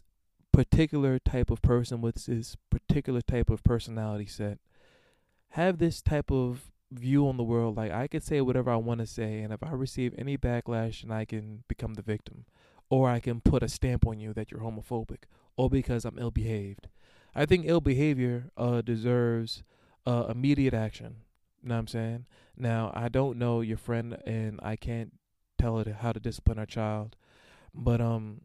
particular 0.52 1.18
type 1.18 1.50
of 1.50 1.64
person 1.64 2.00
with 2.00 2.26
this 2.28 2.56
particular 2.70 3.22
type 3.22 3.50
of 3.50 3.64
personality 3.64 4.28
set 4.28 4.60
have 5.50 5.80
this 5.80 6.00
type 6.00 6.32
of 6.32 6.72
view 6.92 7.28
on 7.28 7.38
the 7.38 7.44
world 7.44 7.76
like 7.78 7.92
I 7.92 8.08
can 8.08 8.22
say 8.22 8.42
whatever 8.42 8.70
I 8.70 8.76
want 8.76 9.00
to 9.00 9.08
say 9.08 9.40
and 9.40 9.52
if 9.52 9.64
I 9.64 9.72
receive 9.72 10.14
any 10.16 10.38
backlash 10.38 11.02
and 11.02 11.12
I 11.12 11.26
can 11.26 11.64
become 11.68 11.96
the 11.96 12.04
victim 12.04 12.46
or 12.92 13.10
I 13.10 13.20
can 13.20 13.42
put 13.42 13.64
a 13.64 13.68
stamp 13.68 14.06
on 14.06 14.20
you 14.20 14.34
that 14.34 14.52
you're 14.52 14.62
homophobic 14.62 15.24
or 15.56 15.68
because 15.72 16.06
I'm 16.06 16.20
ill 16.20 16.30
behaved. 16.30 16.88
I 17.38 17.46
think 17.46 17.66
ill 17.68 17.82
behavior 17.82 18.50
uh 18.58 18.82
deserves 18.82 19.64
uh 20.06 20.26
immediate 20.30 20.74
action. 20.74 21.18
You 21.62 21.70
know 21.70 21.76
what 21.76 21.80
I'm 21.80 21.88
saying? 21.88 22.26
Now, 22.58 22.92
I 22.96 23.10
don't 23.10 23.38
know 23.38 23.62
your 23.62 23.78
friend 23.78 24.18
and 24.26 24.60
I 24.64 24.76
can't 24.76 25.14
tell 25.60 25.78
her 25.78 25.94
how 25.94 26.12
to 26.12 26.20
discipline 26.20 26.58
her 26.58 26.66
child. 26.66 27.16
But 27.76 28.02
um 28.02 28.42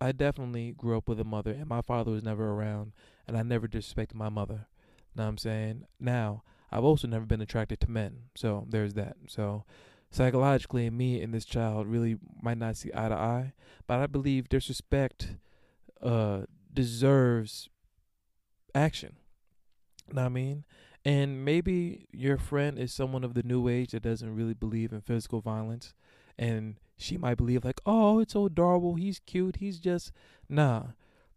I 0.00 0.12
definitely 0.12 0.72
grew 0.72 0.96
up 0.96 1.08
with 1.08 1.18
a 1.18 1.24
mother 1.24 1.50
and 1.50 1.66
my 1.66 1.80
father 1.80 2.12
was 2.12 2.22
never 2.22 2.52
around 2.52 2.92
and 3.26 3.36
I 3.36 3.42
never 3.42 3.66
disrespected 3.66 4.14
my 4.14 4.28
mother. 4.28 4.68
You 5.14 5.18
Know 5.18 5.24
what 5.24 5.30
I'm 5.30 5.38
saying? 5.38 5.86
Now, 5.98 6.44
I've 6.70 6.84
also 6.84 7.08
never 7.08 7.24
been 7.24 7.40
attracted 7.40 7.80
to 7.80 7.90
men. 7.90 8.24
So 8.36 8.66
there's 8.68 8.94
that. 8.94 9.16
So 9.26 9.64
psychologically 10.10 10.88
me 10.90 11.20
and 11.22 11.34
this 11.34 11.44
child 11.44 11.88
really 11.88 12.18
might 12.40 12.58
not 12.58 12.76
see 12.76 12.90
eye 12.94 13.08
to 13.08 13.14
eye. 13.16 13.52
But 13.88 13.98
I 13.98 14.06
believe 14.06 14.48
disrespect 14.48 15.34
uh 16.00 16.42
deserves 16.72 17.68
action. 18.76 19.16
I 20.16 20.28
mean? 20.28 20.64
And 21.04 21.44
maybe 21.44 22.06
your 22.12 22.36
friend 22.36 22.78
is 22.78 22.92
someone 22.92 23.24
of 23.24 23.34
the 23.34 23.42
new 23.42 23.68
age 23.68 23.92
that 23.92 24.02
doesn't 24.02 24.34
really 24.34 24.54
believe 24.54 24.92
in 24.92 25.00
physical 25.00 25.40
violence. 25.40 25.94
And 26.38 26.76
she 26.96 27.16
might 27.16 27.36
believe, 27.36 27.64
like, 27.64 27.80
oh, 27.86 28.18
it's 28.18 28.32
so 28.32 28.46
adorable. 28.46 28.94
He's 28.94 29.20
cute. 29.20 29.56
He's 29.56 29.78
just. 29.78 30.12
Nah. 30.48 30.88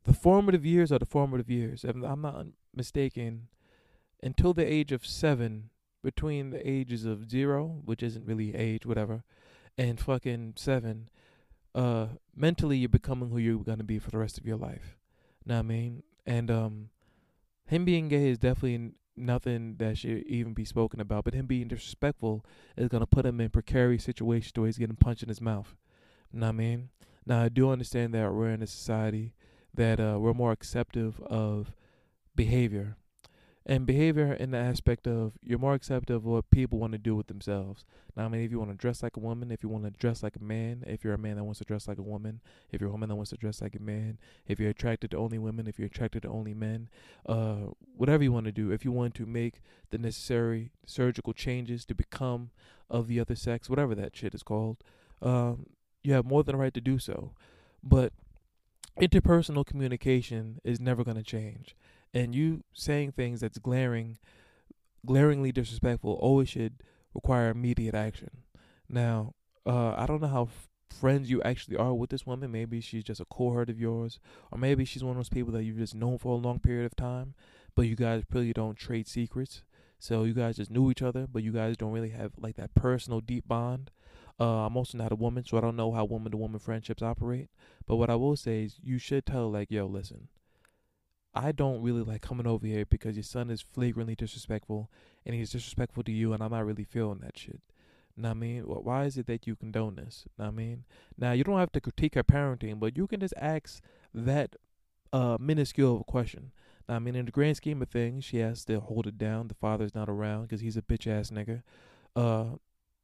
The 0.05 0.13
formative 0.13 0.65
years 0.65 0.91
are 0.91 0.99
the 0.99 1.05
formative 1.05 1.49
years. 1.49 1.83
If 1.83 1.95
I'm 1.95 2.21
not 2.21 2.47
mistaken, 2.75 3.47
until 4.23 4.53
the 4.53 4.65
age 4.65 4.91
of 4.91 5.05
seven, 5.05 5.69
between 6.03 6.49
the 6.49 6.67
ages 6.67 7.05
of 7.05 7.29
zero, 7.29 7.81
which 7.85 8.01
isn't 8.01 8.25
really 8.25 8.55
age, 8.55 8.85
whatever, 8.85 9.23
and 9.77 9.99
fucking 9.99 10.53
seven, 10.55 11.09
uh, 11.75 12.07
mentally 12.35 12.77
you're 12.77 12.89
becoming 12.89 13.29
who 13.29 13.37
you're 13.37 13.63
gonna 13.63 13.83
be 13.83 13.99
for 13.99 14.11
the 14.11 14.17
rest 14.17 14.37
of 14.37 14.45
your 14.45 14.57
life. 14.57 14.97
Know 15.45 15.55
what 15.55 15.59
I 15.59 15.63
mean? 15.63 16.03
And 16.25 16.49
um, 16.49 16.89
him 17.69 17.85
being 17.85 18.07
gay 18.07 18.29
is 18.29 18.39
definitely 18.39 18.93
nothing 19.15 19.75
that 19.77 19.97
should 19.97 20.23
even 20.23 20.53
be 20.53 20.65
spoken 20.65 20.99
about. 20.99 21.23
But 21.23 21.35
him 21.35 21.45
being 21.45 21.67
disrespectful 21.67 22.43
is 22.75 22.89
gonna 22.89 23.05
put 23.05 23.25
him 23.25 23.39
in 23.39 23.49
precarious 23.49 24.03
situations 24.03 24.53
where 24.55 24.65
he's 24.65 24.77
getting 24.77 24.95
punched 24.95 25.23
in 25.23 25.29
his 25.29 25.41
mouth. 25.41 25.75
You 26.33 26.39
know 26.39 26.47
what 26.47 26.53
I 26.53 26.57
mean? 26.57 26.89
Now 27.25 27.43
I 27.43 27.49
do 27.49 27.69
understand 27.69 28.13
that 28.15 28.33
we're 28.33 28.49
in 28.49 28.63
a 28.63 28.67
society 28.67 29.33
that 29.73 29.99
uh, 29.99 30.17
we're 30.19 30.33
more 30.33 30.51
acceptive 30.51 31.21
of 31.21 31.71
behavior 32.35 32.97
and 33.69 33.85
behavior 33.85 34.33
in 34.33 34.49
the 34.49 34.57
aspect 34.57 35.05
of 35.05 35.33
you're 35.43 35.59
more 35.59 35.75
accepting 35.75 36.15
of 36.15 36.25
what 36.25 36.49
people 36.49 36.79
want 36.79 36.91
to 36.91 36.97
do 36.97 37.15
with 37.15 37.27
themselves. 37.27 37.85
Now, 38.17 38.25
I 38.25 38.27
mean, 38.27 38.41
if 38.41 38.49
you 38.49 38.57
want 38.57 38.71
to 38.71 38.75
dress 38.75 39.03
like 39.03 39.15
a 39.15 39.19
woman, 39.19 39.51
if 39.51 39.61
you 39.61 39.69
want 39.69 39.83
to 39.83 39.91
dress 39.91 40.23
like 40.23 40.35
a 40.35 40.43
man, 40.43 40.83
if 40.87 41.03
you're 41.03 41.13
a 41.13 41.19
man 41.19 41.35
that 41.35 41.43
wants 41.43 41.59
to 41.59 41.65
dress 41.65 41.87
like 41.87 41.99
a 41.99 42.01
woman, 42.01 42.41
if 42.71 42.81
you're 42.81 42.89
a 42.89 42.91
woman 42.91 43.09
that 43.09 43.15
wants 43.15 43.29
to 43.29 43.37
dress 43.37 43.61
like 43.61 43.75
a 43.75 43.79
man, 43.79 44.17
if 44.47 44.59
you're 44.59 44.71
attracted 44.71 45.11
to 45.11 45.17
only 45.17 45.37
women, 45.37 45.67
if 45.67 45.77
you're 45.77 45.85
attracted 45.85 46.23
to 46.23 46.29
only 46.29 46.55
men, 46.55 46.89
uh, 47.27 47.67
whatever 47.95 48.23
you 48.23 48.31
want 48.31 48.47
to 48.47 48.51
do, 48.51 48.71
if 48.71 48.83
you 48.83 48.91
want 48.91 49.13
to 49.13 49.27
make 49.27 49.61
the 49.91 49.99
necessary 49.99 50.71
surgical 50.87 51.33
changes 51.33 51.85
to 51.85 51.93
become 51.93 52.49
of 52.89 53.07
the 53.07 53.19
other 53.19 53.35
sex, 53.35 53.69
whatever 53.69 53.93
that 53.93 54.17
shit 54.17 54.33
is 54.33 54.41
called, 54.41 54.77
um, 55.21 55.67
you 56.01 56.13
have 56.13 56.25
more 56.25 56.43
than 56.43 56.55
a 56.55 56.57
right 56.57 56.73
to 56.73 56.81
do 56.81 56.97
so. 56.97 57.33
But 57.83 58.13
interpersonal 58.99 59.63
communication 59.63 60.59
is 60.63 60.79
never 60.79 61.03
going 61.03 61.17
to 61.17 61.23
change 61.23 61.75
and 62.13 62.33
you 62.33 62.63
saying 62.73 63.11
things 63.11 63.41
that's 63.41 63.57
glaring, 63.57 64.17
glaringly 65.05 65.51
disrespectful 65.51 66.13
always 66.13 66.49
should 66.49 66.83
require 67.13 67.49
immediate 67.49 67.95
action. 67.95 68.43
Now, 68.87 69.33
uh, 69.65 69.93
I 69.95 70.05
don't 70.05 70.21
know 70.21 70.27
how 70.27 70.43
f- 70.43 70.67
friends 70.89 71.29
you 71.29 71.41
actually 71.43 71.77
are 71.77 71.93
with 71.93 72.09
this 72.09 72.25
woman. 72.25 72.51
Maybe 72.51 72.81
she's 72.81 73.03
just 73.03 73.21
a 73.21 73.25
cohort 73.25 73.69
of 73.69 73.79
yours, 73.79 74.19
or 74.51 74.57
maybe 74.57 74.85
she's 74.85 75.03
one 75.03 75.11
of 75.11 75.17
those 75.17 75.29
people 75.29 75.53
that 75.53 75.63
you've 75.63 75.77
just 75.77 75.95
known 75.95 76.17
for 76.17 76.33
a 76.33 76.37
long 76.37 76.59
period 76.59 76.85
of 76.85 76.95
time, 76.95 77.35
but 77.75 77.83
you 77.83 77.95
guys 77.95 78.23
really 78.31 78.53
don't 78.53 78.77
trade 78.77 79.07
secrets. 79.07 79.63
So 79.99 80.23
you 80.23 80.33
guys 80.33 80.55
just 80.55 80.71
knew 80.71 80.89
each 80.89 81.01
other, 81.01 81.27
but 81.27 81.43
you 81.43 81.51
guys 81.51 81.75
don't 81.75 81.91
really 81.91 82.09
have 82.09 82.31
like 82.37 82.55
that 82.55 82.73
personal 82.73 83.19
deep 83.19 83.47
bond. 83.47 83.91
Uh, 84.39 84.65
I'm 84.65 84.77
also 84.77 84.97
not 84.97 85.11
a 85.11 85.15
woman, 85.15 85.43
so 85.43 85.57
I 85.57 85.61
don't 85.61 85.75
know 85.75 85.91
how 85.91 86.05
woman 86.05 86.31
to 86.31 86.37
woman 86.37 86.59
friendships 86.59 87.03
operate. 87.03 87.49
But 87.85 87.97
what 87.97 88.09
I 88.09 88.15
will 88.15 88.37
say 88.37 88.63
is, 88.63 88.79
you 88.81 88.97
should 88.97 89.25
tell 89.25 89.51
like, 89.51 89.69
yo, 89.69 89.85
listen, 89.85 90.29
I 91.33 91.51
don't 91.51 91.81
really 91.81 92.01
like 92.01 92.21
coming 92.21 92.47
over 92.47 92.65
here 92.65 92.85
because 92.85 93.15
your 93.15 93.23
son 93.23 93.49
is 93.49 93.61
flagrantly 93.61 94.15
disrespectful 94.15 94.89
and 95.25 95.35
he's 95.35 95.51
disrespectful 95.51 96.03
to 96.03 96.11
you, 96.11 96.33
and 96.33 96.41
I'm 96.43 96.51
not 96.51 96.65
really 96.65 96.83
feeling 96.83 97.19
that 97.19 97.37
shit. 97.37 97.61
Know 98.17 98.31
I 98.31 98.33
mean? 98.33 98.63
Why 98.63 99.05
is 99.05 99.17
it 99.17 99.27
that 99.27 99.47
you 99.47 99.55
condone 99.55 99.95
this? 99.95 100.25
Know 100.37 100.45
I 100.45 100.51
mean? 100.51 100.83
Now, 101.17 101.31
you 101.31 101.43
don't 101.43 101.59
have 101.59 101.71
to 101.73 101.81
critique 101.81 102.15
her 102.15 102.23
parenting, 102.23 102.79
but 102.79 102.97
you 102.97 103.07
can 103.07 103.19
just 103.19 103.33
ask 103.37 103.81
that 104.13 104.55
uh, 105.13 105.37
minuscule 105.39 105.95
of 105.95 106.01
a 106.01 106.03
question. 106.03 106.51
Now, 106.87 106.95
I 106.95 106.99
mean, 106.99 107.15
in 107.15 107.25
the 107.25 107.31
grand 107.31 107.57
scheme 107.57 107.81
of 107.81 107.89
things, 107.89 108.25
she 108.25 108.37
has 108.37 108.65
to 108.65 108.79
hold 108.79 109.07
it 109.07 109.17
down. 109.17 109.47
The 109.47 109.53
father's 109.53 109.95
not 109.95 110.09
around 110.09 110.43
because 110.43 110.61
he's 110.61 110.77
a 110.77 110.81
bitch 110.81 111.07
ass 111.07 111.29
nigga. 111.29 111.63
Uh, 112.15 112.57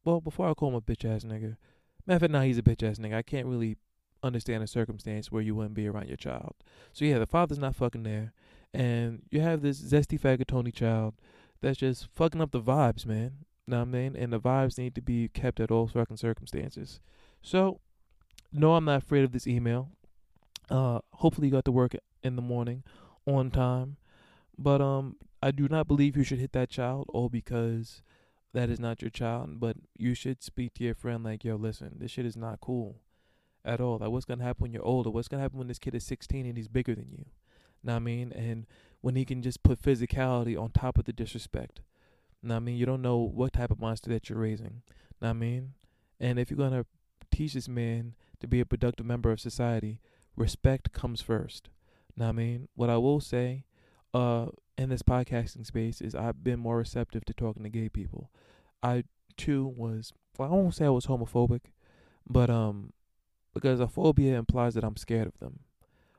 well, 0.04 0.20
before 0.20 0.50
I 0.50 0.54
call 0.54 0.68
him 0.68 0.74
a 0.74 0.80
bitch 0.80 1.04
ass 1.04 1.24
nigga, 1.24 1.56
matter 2.06 2.16
of 2.16 2.20
fact, 2.20 2.32
now 2.32 2.42
he's 2.42 2.58
a 2.58 2.62
bitch 2.62 2.82
ass 2.82 2.98
nigga. 2.98 3.14
I 3.14 3.22
can't 3.22 3.46
really 3.46 3.76
understand 4.22 4.62
a 4.62 4.66
circumstance 4.66 5.30
where 5.30 5.42
you 5.42 5.54
wouldn't 5.54 5.74
be 5.74 5.86
around 5.86 6.08
your 6.08 6.16
child. 6.16 6.54
So 6.92 7.04
yeah, 7.04 7.18
the 7.18 7.26
father's 7.26 7.58
not 7.58 7.76
fucking 7.76 8.02
there, 8.02 8.32
and 8.72 9.22
you 9.30 9.40
have 9.40 9.62
this 9.62 9.80
zesty 9.80 10.20
faggotony 10.20 10.74
child 10.74 11.14
that's 11.60 11.78
just 11.78 12.08
fucking 12.14 12.40
up 12.40 12.52
the 12.52 12.60
vibes, 12.60 13.06
man. 13.06 13.32
Know 13.66 13.78
what 13.78 13.88
I 13.88 13.90
mean? 13.90 14.16
And 14.16 14.32
the 14.32 14.40
vibes 14.40 14.78
need 14.78 14.94
to 14.94 15.00
be 15.00 15.28
kept 15.28 15.58
at 15.58 15.70
all 15.70 15.88
fucking 15.88 16.18
circumstances. 16.18 17.00
So, 17.42 17.80
no, 18.52 18.74
I'm 18.74 18.84
not 18.84 19.02
afraid 19.02 19.24
of 19.24 19.32
this 19.32 19.46
email. 19.46 19.90
Uh, 20.70 21.00
hopefully 21.14 21.48
you 21.48 21.52
got 21.52 21.64
to 21.64 21.72
work 21.72 21.96
in 22.22 22.36
the 22.36 22.42
morning 22.42 22.84
on 23.26 23.50
time. 23.50 23.96
But 24.56 24.80
um, 24.80 25.16
I 25.42 25.50
do 25.50 25.68
not 25.68 25.88
believe 25.88 26.16
you 26.16 26.22
should 26.22 26.38
hit 26.38 26.52
that 26.52 26.70
child 26.70 27.06
all 27.08 27.28
because 27.28 28.02
that 28.52 28.70
is 28.70 28.78
not 28.78 29.02
your 29.02 29.10
child. 29.10 29.58
But 29.58 29.76
you 29.98 30.14
should 30.14 30.44
speak 30.44 30.74
to 30.74 30.84
your 30.84 30.94
friend 30.94 31.24
like, 31.24 31.42
yo, 31.42 31.56
listen, 31.56 31.96
this 31.98 32.12
shit 32.12 32.26
is 32.26 32.36
not 32.36 32.60
cool 32.60 33.00
at 33.66 33.80
all. 33.80 33.98
Like, 33.98 34.10
what's 34.10 34.24
gonna 34.24 34.44
happen 34.44 34.62
when 34.62 34.72
you're 34.72 34.84
older? 34.84 35.10
What's 35.10 35.28
gonna 35.28 35.42
happen 35.42 35.58
when 35.58 35.68
this 35.68 35.78
kid 35.78 35.94
is 35.94 36.04
16 36.04 36.46
and 36.46 36.56
he's 36.56 36.68
bigger 36.68 36.94
than 36.94 37.10
you? 37.10 37.26
Know 37.82 37.92
what 37.92 37.96
I 37.96 38.00
mean? 38.00 38.32
And 38.32 38.66
when 39.00 39.16
he 39.16 39.24
can 39.24 39.42
just 39.42 39.62
put 39.62 39.80
physicality 39.80 40.60
on 40.60 40.70
top 40.70 40.98
of 40.98 41.04
the 41.04 41.12
disrespect. 41.12 41.80
Know 42.42 42.56
I 42.56 42.60
mean? 42.60 42.76
You 42.76 42.86
don't 42.86 43.02
know 43.02 43.18
what 43.18 43.52
type 43.52 43.70
of 43.70 43.80
monster 43.80 44.10
that 44.10 44.28
you're 44.28 44.38
raising. 44.38 44.82
Know 45.20 45.30
I 45.30 45.32
mean? 45.32 45.74
And 46.20 46.38
if 46.38 46.50
you're 46.50 46.58
gonna 46.58 46.86
teach 47.30 47.54
this 47.54 47.68
man 47.68 48.14
to 48.40 48.46
be 48.46 48.60
a 48.60 48.66
productive 48.66 49.06
member 49.06 49.30
of 49.30 49.40
society, 49.40 50.00
respect 50.36 50.92
comes 50.92 51.20
first. 51.20 51.68
Know 52.16 52.28
I 52.28 52.32
mean? 52.32 52.68
What 52.74 52.90
I 52.90 52.96
will 52.96 53.20
say, 53.20 53.64
uh, 54.14 54.46
in 54.78 54.88
this 54.90 55.02
podcasting 55.02 55.66
space 55.66 56.00
is 56.00 56.14
I've 56.14 56.44
been 56.44 56.58
more 56.58 56.78
receptive 56.78 57.24
to 57.26 57.34
talking 57.34 57.62
to 57.62 57.68
gay 57.68 57.88
people. 57.88 58.30
I 58.82 59.04
too 59.36 59.66
was 59.66 60.12
well, 60.38 60.50
I 60.50 60.54
won't 60.54 60.74
say 60.74 60.84
I 60.84 60.90
was 60.90 61.06
homophobic, 61.06 61.72
but 62.28 62.50
um 62.50 62.92
because 63.56 63.80
a 63.80 63.88
phobia 63.88 64.36
implies 64.36 64.74
that 64.74 64.84
I'm 64.84 64.98
scared 64.98 65.26
of 65.26 65.38
them 65.38 65.60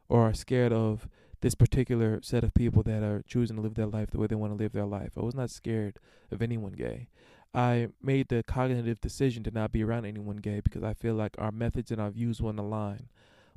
or 0.10 0.22
are 0.22 0.34
scared 0.34 0.74
of 0.74 1.08
this 1.42 1.54
particular 1.54 2.20
set 2.24 2.44
of 2.44 2.56
people 2.56 2.82
that 2.82 3.04
are 3.04 3.22
choosing 3.28 3.58
to 3.58 3.62
live 3.62 3.76
their 3.76 3.86
life 3.86 4.10
the 4.10 4.18
way 4.18 4.26
they 4.26 4.34
want 4.34 4.54
to 4.54 4.58
live 4.58 4.72
their 4.72 4.88
life. 4.88 5.12
I 5.16 5.22
was 5.22 5.36
not 5.36 5.52
scared 5.52 6.00
of 6.32 6.42
anyone 6.42 6.72
gay. 6.72 7.10
I 7.54 7.90
made 8.02 8.30
the 8.30 8.42
cognitive 8.42 9.00
decision 9.02 9.44
to 9.44 9.52
not 9.52 9.72
be 9.72 9.84
around 9.84 10.08
anyone 10.08 10.38
gay 10.38 10.62
because 10.62 10.82
I 10.82 10.96
feel 10.96 11.14
like 11.14 11.36
our 11.38 11.52
methods 11.52 11.92
and 11.92 12.02
our 12.02 12.10
views 12.10 12.42
not 12.42 12.58
align. 12.58 13.10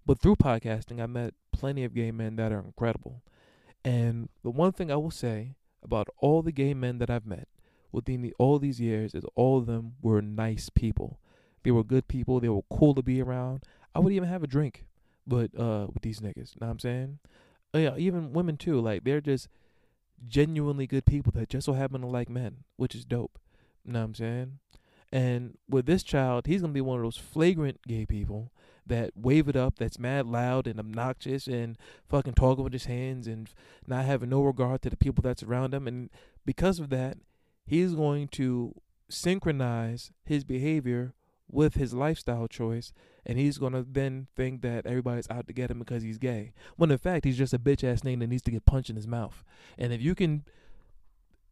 But 0.04 0.18
through 0.18 0.36
podcasting, 0.36 1.02
I 1.02 1.06
met 1.06 1.32
plenty 1.50 1.82
of 1.82 1.94
gay 1.94 2.10
men 2.10 2.36
that 2.36 2.52
are 2.52 2.60
incredible. 2.60 3.22
And 3.82 4.28
the 4.42 4.50
one 4.50 4.72
thing 4.72 4.92
I 4.92 4.96
will 4.96 5.10
say 5.10 5.54
about 5.82 6.08
all 6.18 6.42
the 6.42 6.52
gay 6.52 6.74
men 6.74 6.98
that 6.98 7.08
I've 7.08 7.26
met 7.26 7.48
within 7.92 8.20
the, 8.20 8.34
all 8.38 8.58
these 8.58 8.78
years 8.78 9.14
is 9.14 9.24
all 9.34 9.56
of 9.56 9.64
them 9.64 9.94
were 10.02 10.20
nice 10.20 10.68
people. 10.68 11.18
They 11.62 11.70
were 11.70 11.84
good 11.84 12.08
people. 12.08 12.40
They 12.40 12.48
were 12.48 12.62
cool 12.70 12.94
to 12.94 13.02
be 13.02 13.20
around. 13.20 13.64
I 13.94 14.00
would 14.00 14.12
even 14.12 14.28
have 14.28 14.42
a 14.42 14.46
drink, 14.46 14.86
but 15.26 15.50
uh, 15.58 15.88
with 15.92 16.02
these 16.02 16.20
niggas. 16.20 16.60
Know 16.60 16.66
what 16.66 16.72
I'm 16.72 16.78
saying? 16.78 17.18
Uh, 17.74 17.78
yeah, 17.78 17.96
even 17.96 18.32
women 18.32 18.56
too. 18.56 18.80
Like 18.80 19.04
they're 19.04 19.20
just 19.20 19.48
genuinely 20.26 20.86
good 20.86 21.06
people 21.06 21.32
that 21.34 21.48
just 21.48 21.66
so 21.66 21.72
happen 21.72 22.00
to 22.00 22.06
like 22.06 22.28
men, 22.28 22.64
which 22.76 22.94
is 22.94 23.04
dope. 23.04 23.38
You 23.84 23.92
know 23.92 24.00
what 24.00 24.04
I'm 24.06 24.14
saying? 24.14 24.58
And 25.12 25.58
with 25.68 25.86
this 25.86 26.02
child, 26.02 26.46
he's 26.46 26.60
gonna 26.60 26.72
be 26.72 26.80
one 26.80 26.98
of 26.98 27.04
those 27.04 27.16
flagrant 27.16 27.80
gay 27.86 28.06
people 28.06 28.52
that 28.86 29.12
wave 29.16 29.48
it 29.48 29.56
up, 29.56 29.78
that's 29.78 29.98
mad 29.98 30.26
loud 30.26 30.66
and 30.66 30.78
obnoxious 30.78 31.46
and 31.46 31.78
fucking 32.08 32.34
talking 32.34 32.64
with 32.64 32.72
his 32.72 32.86
hands 32.86 33.26
and 33.26 33.48
not 33.86 34.04
having 34.04 34.28
no 34.28 34.42
regard 34.42 34.82
to 34.82 34.90
the 34.90 34.96
people 34.96 35.22
that's 35.22 35.42
around 35.42 35.72
him. 35.72 35.86
And 35.86 36.10
because 36.44 36.80
of 36.80 36.90
that, 36.90 37.16
he's 37.66 37.94
going 37.94 38.28
to 38.28 38.74
synchronize 39.08 40.10
his 40.24 40.44
behavior 40.44 41.14
with 41.50 41.74
his 41.74 41.92
lifestyle 41.94 42.46
choice, 42.46 42.92
and 43.26 43.38
he's 43.38 43.58
gonna 43.58 43.84
then 43.88 44.28
think 44.36 44.62
that 44.62 44.86
everybody's 44.86 45.30
out 45.30 45.46
to 45.46 45.52
get 45.52 45.70
him 45.70 45.78
because 45.78 46.02
he's 46.02 46.18
gay. 46.18 46.52
When 46.76 46.90
in 46.90 46.98
fact 46.98 47.24
he's 47.24 47.38
just 47.38 47.54
a 47.54 47.58
bitch 47.58 47.84
ass 47.84 48.02
nigga 48.02 48.20
that 48.20 48.26
needs 48.28 48.42
to 48.42 48.50
get 48.50 48.66
punched 48.66 48.90
in 48.90 48.96
his 48.96 49.06
mouth. 49.06 49.44
And 49.78 49.92
if 49.92 50.00
you 50.00 50.14
can 50.14 50.44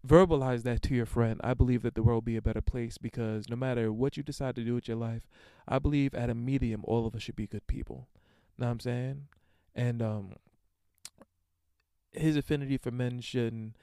verbalize 0.07 0.63
that 0.63 0.83
to 0.83 0.95
your 0.95 1.07
friend, 1.07 1.41
I 1.43 1.55
believe 1.55 1.83
that 1.83 1.95
the 1.95 2.03
world 2.03 2.17
will 2.17 2.23
be 2.23 2.37
a 2.37 2.43
better 2.43 2.61
place 2.61 2.99
because 2.99 3.49
no 3.49 3.57
matter 3.57 3.93
what 3.93 4.17
you 4.17 4.23
decide 4.23 4.55
to 4.57 4.65
do 4.65 4.75
with 4.75 4.89
your 4.89 4.97
life, 4.97 5.23
I 5.67 5.79
believe 5.79 6.15
at 6.15 6.31
a 6.31 6.35
medium 6.35 6.83
all 6.85 7.07
of 7.07 7.15
us 7.15 7.23
should 7.23 7.37
be 7.37 7.47
good 7.47 7.67
people. 7.67 8.09
Know 8.57 8.67
what 8.67 8.73
I'm 8.73 8.81
saying? 8.81 9.29
And 9.75 10.03
um 10.03 10.35
his 12.13 12.37
affinity 12.37 12.79
for 12.79 12.91
men 12.91 13.21
shouldn't 13.21 13.77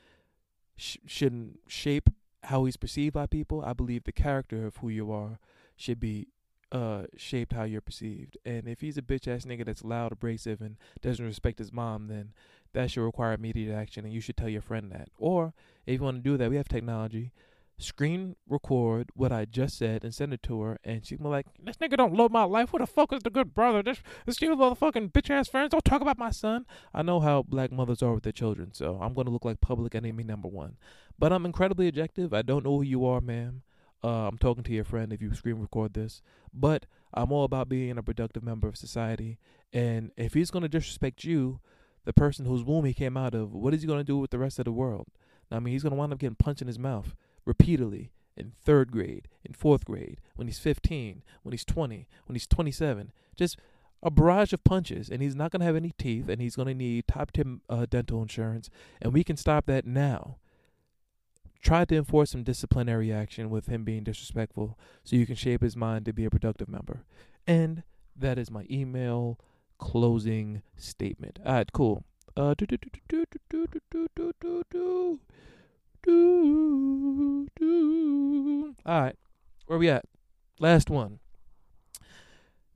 sh- 0.78 0.98
shouldn't 1.06 1.60
shape 1.68 2.10
how 2.44 2.66
he's 2.66 2.78
perceived 2.78 3.14
by 3.14 3.26
people. 3.26 3.64
I 3.66 3.74
believe 3.74 4.04
the 4.04 4.12
character 4.12 4.66
of 4.66 4.78
who 4.78 4.90
you 4.90 5.12
are 5.12 5.40
should 5.76 6.00
be 6.00 6.28
uh 6.72 7.04
shaped 7.16 7.54
how 7.54 7.64
you're 7.64 7.82
perceived. 7.82 8.38
And 8.46 8.68
if 8.68 8.82
he's 8.82 8.98
a 8.98 9.02
bitch 9.02 9.28
ass 9.28 9.46
nigga 9.46 9.66
that's 9.66 9.84
loud, 9.84 10.12
abrasive, 10.12 10.62
and 10.62 10.78
doesn't 11.02 11.26
respect 11.26 11.60
his 11.60 11.72
mom, 11.72 12.08
then 12.08 12.34
that 12.74 12.92
should 12.92 13.06
require 13.06 13.34
immediate 13.34 13.74
action, 13.74 14.04
and 14.06 14.14
you 14.14 14.20
should 14.20 14.38
tell 14.38 14.50
your 14.50 14.62
friend 14.62 14.92
that. 14.92 15.10
Or 15.18 15.54
if 15.86 16.00
you 16.00 16.04
want 16.04 16.18
to 16.24 16.30
do 16.30 16.38
that, 16.38 16.50
we 16.50 16.58
have 16.58 16.68
technology. 16.68 17.32
Screen 17.78 18.38
record 18.48 19.10
what 19.16 19.34
I 19.34 19.44
just 19.44 19.78
said 19.78 20.06
and 20.06 20.16
send 20.16 20.34
it 20.34 20.42
to 20.44 20.62
her, 20.62 20.78
and 20.86 21.06
she'll 21.06 21.18
be 21.18 21.26
like, 21.26 21.46
"This 21.62 21.76
nigga 21.76 21.98
don't 21.98 22.14
love 22.14 22.32
my 22.32 22.44
life. 22.44 22.72
What 22.72 22.80
the 22.80 22.88
fuck 22.88 23.12
is 23.12 23.22
the 23.22 23.30
good 23.30 23.54
brother? 23.54 23.84
This 23.84 24.02
this 24.26 24.42
you 24.42 24.56
motherfucking 24.56 25.12
bitch 25.12 25.30
ass 25.30 25.50
friends 25.50 25.72
don't 25.72 25.84
talk 25.84 26.02
about 26.02 26.18
my 26.18 26.32
son." 26.32 26.66
I 26.94 27.02
know 27.02 27.20
how 27.20 27.44
black 27.44 27.74
mothers 27.74 28.02
are 28.02 28.14
with 28.14 28.24
their 28.24 28.32
children, 28.32 28.74
so 28.74 28.98
I'm 29.02 29.14
gonna 29.14 29.30
look 29.30 29.44
like 29.44 29.60
public 29.60 29.94
enemy 29.94 30.24
number 30.24 30.48
one. 30.48 30.78
But 31.20 31.34
I'm 31.34 31.46
incredibly 31.46 31.90
objective. 31.90 32.34
I 32.34 32.44
don't 32.44 32.64
know 32.64 32.78
who 32.78 32.84
you 32.84 33.06
are, 33.06 33.20
ma'am. 33.20 33.64
Uh, 34.06 34.28
I'm 34.28 34.38
talking 34.38 34.64
to 34.64 34.72
your 34.72 34.84
friend 34.84 35.12
if 35.12 35.20
you 35.20 35.34
screen 35.34 35.60
record 35.60 35.96
this. 35.96 36.22
But 36.54 36.86
I'm 37.12 37.32
all 37.32 37.44
about 37.44 37.70
being 37.70 37.98
a 37.98 38.04
productive 38.04 38.44
member 38.44 38.68
of 38.68 38.78
society. 38.78 39.40
And 39.74 40.12
if 40.16 40.36
he's 40.36 40.52
going 40.52 40.62
to 40.62 40.70
disrespect 40.70 41.24
you, 41.24 41.60
the 42.04 42.14
person 42.14 42.46
whose 42.46 42.64
womb 42.64 42.86
he 42.86 42.94
came 42.94 43.18
out 43.18 43.34
of, 43.34 43.56
what 43.56 43.74
is 43.74 43.82
he 43.82 43.88
going 43.88 44.00
to 44.00 44.04
do 44.04 44.20
with 44.20 44.30
the 44.30 44.38
rest 44.38 44.60
of 44.60 44.66
the 44.66 44.72
world? 44.72 45.08
I 45.52 45.58
mean, 45.58 45.72
he's 45.72 45.82
going 45.82 45.92
to 45.92 45.98
wind 45.98 46.14
up 46.14 46.20
getting 46.20 46.36
punched 46.36 46.62
in 46.62 46.68
his 46.68 46.78
mouth 46.78 47.16
repeatedly 47.46 48.12
in 48.38 48.52
third 48.64 48.92
grade, 48.92 49.28
in 49.44 49.54
fourth 49.54 49.86
grade, 49.86 50.22
when 50.36 50.48
he's 50.48 50.60
15, 50.60 51.24
when 51.42 51.52
he's 51.52 51.66
20, 51.66 52.08
when 52.28 52.36
he's 52.36 52.46
27. 52.48 53.12
Just 53.36 53.58
a 54.04 54.12
barrage 54.12 54.54
of 54.54 54.64
punches, 54.64 55.10
and 55.10 55.24
he's 55.24 55.36
not 55.36 55.52
going 55.52 55.62
to 55.62 55.66
have 55.66 55.76
any 55.76 55.94
teeth, 55.98 56.30
and 56.30 56.40
he's 56.40 56.56
going 56.56 56.68
to 56.68 56.76
need 56.76 57.08
top 57.08 57.32
tier 57.32 57.58
uh, 57.70 57.88
dental 57.90 58.22
insurance. 58.22 58.70
And 59.02 59.14
we 59.14 59.24
can 59.24 59.36
stop 59.36 59.66
that 59.66 59.88
now 59.88 60.38
tried 61.66 61.90
to 61.90 61.96
enforce 61.96 62.30
some 62.30 62.44
disciplinary 62.44 63.12
action 63.12 63.50
with 63.50 63.66
him 63.66 63.84
being 63.84 64.04
disrespectful 64.04 64.78
so 65.04 65.16
you 65.16 65.26
can 65.26 65.36
shape 65.36 65.64
his 65.64 65.76
mind 65.76 66.06
to 66.06 66.14
be 66.14 66.24
a 66.24 66.30
productive 66.30 66.70
member. 66.70 67.04
And 67.48 67.82
that 68.16 68.38
is 68.38 68.52
my 68.52 68.68
email 68.70 69.40
closing 69.80 70.62
statement. 70.78 71.40
All 71.44 71.54
right, 71.54 71.74
cool. 71.74 72.06
Uh. 72.38 72.54
All 78.86 79.02
right, 79.02 79.16
where 79.66 79.80
we 79.80 79.90
at? 79.90 80.06
Last 80.60 80.92
one. 80.92 81.20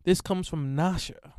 This 0.03 0.19
comes 0.19 0.47
from 0.47 0.75
Nasha. 0.75 1.33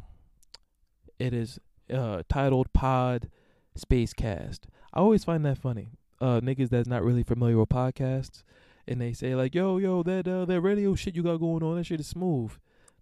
It 1.18 1.34
is 1.34 1.58
uh, 1.92 2.22
titled 2.28 2.72
Pod 2.72 3.28
Spacecast. 3.76 4.60
I 4.94 5.00
always 5.00 5.24
find 5.24 5.44
that 5.44 5.58
funny 5.58 5.90
uh 6.20 6.40
niggas 6.40 6.68
that's 6.70 6.88
not 6.88 7.02
really 7.02 7.22
familiar 7.22 7.58
with 7.58 7.68
podcasts 7.68 8.42
and 8.90 9.00
they 9.00 9.12
say 9.12 9.36
like, 9.36 9.54
yo, 9.54 9.78
yo, 9.78 10.02
that 10.02 10.26
uh, 10.26 10.44
that 10.44 10.60
radio 10.60 10.94
shit 10.94 11.14
you 11.14 11.22
got 11.22 11.36
going 11.36 11.62
on, 11.62 11.76
that 11.76 11.84
shit 11.84 12.00
is 12.00 12.08
smooth. 12.08 12.52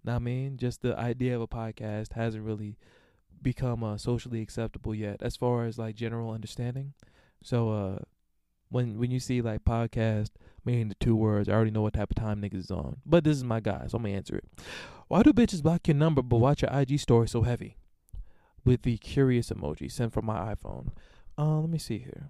Now 0.04 0.16
I 0.16 0.18
mean, 0.18 0.58
just 0.58 0.82
the 0.82 0.96
idea 0.98 1.34
of 1.34 1.40
a 1.40 1.48
podcast 1.48 2.12
hasn't 2.12 2.44
really 2.44 2.76
become 3.40 3.82
uh, 3.82 3.96
socially 3.96 4.42
acceptable 4.42 4.94
yet, 4.94 5.22
as 5.22 5.36
far 5.36 5.64
as 5.64 5.78
like 5.78 5.94
general 5.94 6.30
understanding. 6.30 6.92
So 7.42 7.70
uh, 7.70 7.98
when 8.68 8.98
when 8.98 9.10
you 9.10 9.18
see 9.18 9.40
like 9.40 9.64
podcast 9.64 10.30
meaning 10.64 10.90
the 10.90 10.94
two 10.96 11.16
words, 11.16 11.48
I 11.48 11.52
already 11.52 11.70
know 11.70 11.82
what 11.82 11.94
type 11.94 12.10
of 12.10 12.16
time 12.16 12.42
niggas 12.42 12.56
is 12.56 12.70
on. 12.70 12.98
But 13.06 13.24
this 13.24 13.38
is 13.38 13.44
my 13.44 13.60
guy, 13.60 13.86
so 13.88 13.96
I'm 13.96 14.02
gonna 14.02 14.14
answer 14.14 14.36
it. 14.36 14.44
Why 15.08 15.22
do 15.22 15.32
bitches 15.32 15.62
block 15.62 15.88
your 15.88 15.96
number 15.96 16.20
but 16.20 16.36
watch 16.36 16.60
your 16.60 16.72
IG 16.72 17.00
story 17.00 17.28
so 17.28 17.42
heavy? 17.42 17.78
With 18.62 18.82
the 18.82 18.98
curious 18.98 19.48
emoji 19.48 19.90
sent 19.90 20.12
from 20.12 20.26
my 20.26 20.54
iPhone. 20.54 20.88
Uh, 21.38 21.60
let 21.60 21.70
me 21.70 21.78
see 21.78 21.98
here. 21.98 22.28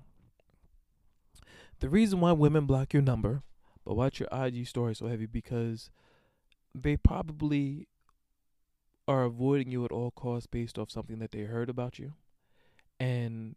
The 1.81 1.89
reason 1.89 2.20
why 2.20 2.33
women 2.33 2.66
block 2.66 2.93
your 2.93 3.03
number, 3.03 3.43
but 3.85 3.95
watch 3.95 4.20
your 4.20 4.29
IG 4.33 4.66
story 4.66 4.95
so 4.95 5.07
heavy 5.07 5.26
because 5.26 5.91
they 6.74 6.97
probably 6.97 7.89
are 9.07 9.24
avoiding 9.24 9.70
you 9.72 9.85
at 9.85 9.91
all 9.91 10.11
costs 10.11 10.47
based 10.47 10.79
off 10.79 10.91
something 10.91 11.18
that 11.18 11.33
they 11.33 11.43
heard 11.43 11.70
about 11.70 11.99
you. 11.99 12.12
And 13.01 13.57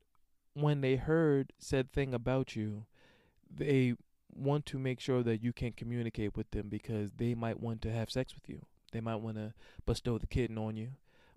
when 0.54 0.82
they 0.82 0.96
heard 0.96 1.54
said 1.60 1.92
thing 1.92 2.14
about 2.14 2.56
you, 2.56 2.86
they 3.54 3.96
want 4.34 4.66
to 4.68 4.80
make 4.80 5.00
sure 5.00 5.24
that 5.24 5.44
you 5.44 5.52
can 5.52 5.74
communicate 5.74 6.38
with 6.38 6.52
them 6.52 6.70
because 6.70 7.12
they 7.18 7.34
might 7.34 7.60
want 7.60 7.82
to 7.82 7.92
have 7.92 8.10
sex 8.10 8.34
with 8.34 8.48
you. 8.48 8.66
They 8.92 9.02
might 9.02 9.18
want 9.18 9.38
to 9.38 9.54
bestow 9.86 10.18
the 10.18 10.28
kitten 10.28 10.58
on 10.58 10.78
you. 10.78 10.92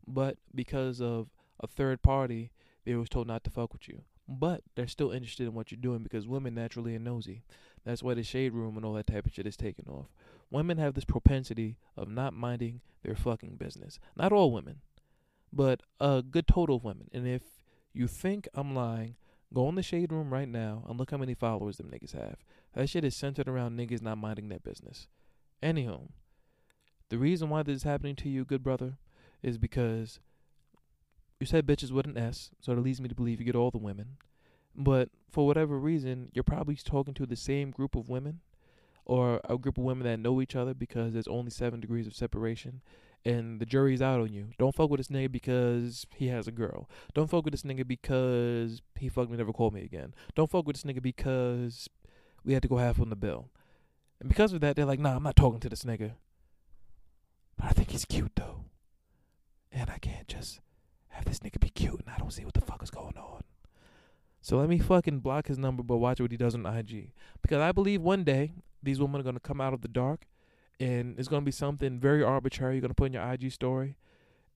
But 0.06 0.38
because 0.54 1.00
of 1.00 1.28
a 1.60 1.66
third 1.66 2.02
party, 2.02 2.52
they 2.84 2.94
was 2.94 3.08
told 3.08 3.26
not 3.26 3.42
to 3.44 3.50
fuck 3.50 3.72
with 3.72 3.88
you. 3.88 4.02
But 4.26 4.62
they're 4.74 4.86
still 4.88 5.10
interested 5.10 5.46
in 5.46 5.54
what 5.54 5.70
you're 5.70 5.80
doing 5.80 6.02
because 6.02 6.26
women 6.26 6.54
naturally 6.54 6.96
are 6.96 7.00
nosy. 7.00 7.42
That's 7.84 8.02
why 8.02 8.14
the 8.14 8.22
shade 8.22 8.54
room 8.54 8.76
and 8.76 8.84
all 8.84 8.94
that 8.94 9.06
type 9.06 9.26
of 9.26 9.34
shit 9.34 9.46
is 9.46 9.56
taken 9.56 9.86
off. 9.86 10.06
Women 10.50 10.78
have 10.78 10.94
this 10.94 11.04
propensity 11.04 11.76
of 11.96 12.08
not 12.08 12.32
minding 12.32 12.80
their 13.02 13.14
fucking 13.14 13.56
business. 13.56 13.98
Not 14.16 14.32
all 14.32 14.50
women, 14.50 14.80
but 15.52 15.82
a 16.00 16.22
good 16.22 16.46
total 16.46 16.76
of 16.76 16.84
women. 16.84 17.08
And 17.12 17.28
if 17.28 17.42
you 17.92 18.06
think 18.08 18.48
I'm 18.54 18.74
lying, 18.74 19.16
go 19.52 19.68
in 19.68 19.74
the 19.74 19.82
shade 19.82 20.12
room 20.12 20.32
right 20.32 20.48
now 20.48 20.84
and 20.88 20.98
look 20.98 21.10
how 21.10 21.18
many 21.18 21.34
followers 21.34 21.76
them 21.76 21.90
niggas 21.90 22.12
have. 22.12 22.36
That 22.72 22.88
shit 22.88 23.04
is 23.04 23.14
centered 23.14 23.48
around 23.48 23.78
niggas 23.78 24.02
not 24.02 24.18
minding 24.18 24.48
their 24.48 24.58
business. 24.58 25.06
Anywho, 25.62 26.08
the 27.10 27.18
reason 27.18 27.50
why 27.50 27.62
this 27.62 27.76
is 27.76 27.82
happening 27.82 28.16
to 28.16 28.28
you, 28.28 28.44
good 28.44 28.62
brother, 28.62 28.96
is 29.42 29.58
because 29.58 30.18
you 31.44 31.46
said 31.46 31.66
bitches 31.66 31.92
with 31.92 32.06
an 32.06 32.16
S, 32.16 32.52
so 32.58 32.72
it 32.72 32.78
leads 32.78 33.02
me 33.02 33.08
to 33.10 33.14
believe 33.14 33.38
you 33.38 33.44
get 33.44 33.54
all 33.54 33.70
the 33.70 33.76
women. 33.76 34.16
But 34.74 35.10
for 35.30 35.46
whatever 35.46 35.78
reason, 35.78 36.30
you're 36.32 36.42
probably 36.42 36.74
talking 36.74 37.12
to 37.12 37.26
the 37.26 37.36
same 37.36 37.70
group 37.70 37.94
of 37.94 38.08
women 38.08 38.40
or 39.04 39.42
a 39.46 39.58
group 39.58 39.76
of 39.76 39.84
women 39.84 40.04
that 40.04 40.20
know 40.20 40.40
each 40.40 40.56
other 40.56 40.72
because 40.72 41.12
there's 41.12 41.28
only 41.28 41.50
seven 41.50 41.80
degrees 41.80 42.06
of 42.06 42.16
separation 42.16 42.80
and 43.26 43.60
the 43.60 43.66
jury's 43.66 44.00
out 44.00 44.20
on 44.20 44.32
you. 44.32 44.52
Don't 44.58 44.74
fuck 44.74 44.88
with 44.88 45.00
this 45.00 45.08
nigga 45.08 45.30
because 45.30 46.06
he 46.16 46.28
has 46.28 46.48
a 46.48 46.50
girl. 46.50 46.88
Don't 47.12 47.28
fuck 47.28 47.44
with 47.44 47.52
this 47.52 47.62
nigga 47.62 47.86
because 47.86 48.80
he 48.98 49.10
fucked 49.10 49.28
me 49.28 49.34
and 49.34 49.38
never 49.38 49.52
called 49.52 49.74
me 49.74 49.82
again. 49.82 50.14
Don't 50.34 50.50
fuck 50.50 50.66
with 50.66 50.76
this 50.76 50.90
nigga 50.90 51.02
because 51.02 51.90
we 52.42 52.54
had 52.54 52.62
to 52.62 52.68
go 52.68 52.78
half 52.78 52.98
on 52.98 53.10
the 53.10 53.16
bill. 53.16 53.50
And 54.18 54.30
because 54.30 54.54
of 54.54 54.62
that, 54.62 54.76
they're 54.76 54.86
like, 54.86 54.98
nah, 54.98 55.16
I'm 55.16 55.22
not 55.22 55.36
talking 55.36 55.60
to 55.60 55.68
this 55.68 55.84
nigga. 55.84 56.12
But 57.58 57.66
I 57.66 57.70
think 57.72 57.90
he's 57.90 58.06
cute 58.06 58.32
though. 58.34 58.64
And 59.70 59.90
I 59.90 59.98
can't 59.98 60.26
just 60.26 60.60
have 61.14 61.24
this 61.24 61.40
nigga 61.40 61.60
be 61.60 61.70
cute 61.70 62.00
and 62.00 62.14
I 62.14 62.18
don't 62.18 62.32
see 62.32 62.44
what 62.44 62.54
the 62.54 62.60
fuck 62.60 62.82
is 62.82 62.90
going 62.90 63.16
on. 63.16 63.42
So 64.40 64.58
let 64.58 64.68
me 64.68 64.78
fucking 64.78 65.20
block 65.20 65.46
his 65.46 65.58
number, 65.58 65.82
but 65.82 65.96
watch 65.96 66.20
what 66.20 66.30
he 66.30 66.36
does 66.36 66.54
on 66.54 66.66
IG. 66.66 67.12
Because 67.40 67.60
I 67.60 67.72
believe 67.72 68.02
one 68.02 68.24
day 68.24 68.52
these 68.82 69.00
women 69.00 69.20
are 69.20 69.24
gonna 69.24 69.40
come 69.40 69.60
out 69.60 69.72
of 69.72 69.80
the 69.80 69.88
dark 69.88 70.26
and 70.78 71.18
it's 71.18 71.28
gonna 71.28 71.46
be 71.46 71.50
something 71.50 71.98
very 71.98 72.22
arbitrary 72.22 72.74
you're 72.74 72.82
gonna 72.82 72.94
put 72.94 73.06
in 73.06 73.14
your 73.14 73.32
IG 73.32 73.50
story 73.52 73.96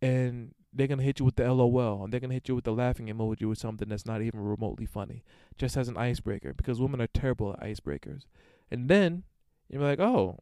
and 0.02 0.54
they're 0.72 0.86
gonna 0.86 1.02
hit 1.02 1.18
you 1.18 1.24
with 1.24 1.36
the 1.36 1.52
LOL 1.52 2.04
and 2.04 2.12
they're 2.12 2.20
gonna 2.20 2.34
hit 2.34 2.48
you 2.48 2.54
with 2.54 2.64
the 2.64 2.72
laughing 2.72 3.06
emoji 3.06 3.48
with 3.48 3.58
something 3.58 3.88
that's 3.88 4.06
not 4.06 4.20
even 4.20 4.40
remotely 4.40 4.86
funny, 4.86 5.24
just 5.56 5.76
as 5.76 5.88
an 5.88 5.96
icebreaker 5.96 6.52
because 6.52 6.80
women 6.80 7.00
are 7.00 7.06
terrible 7.08 7.52
at 7.54 7.60
icebreakers. 7.60 8.22
And 8.70 8.88
then 8.88 9.24
you're 9.70 9.82
like, 9.82 10.00
oh, 10.00 10.38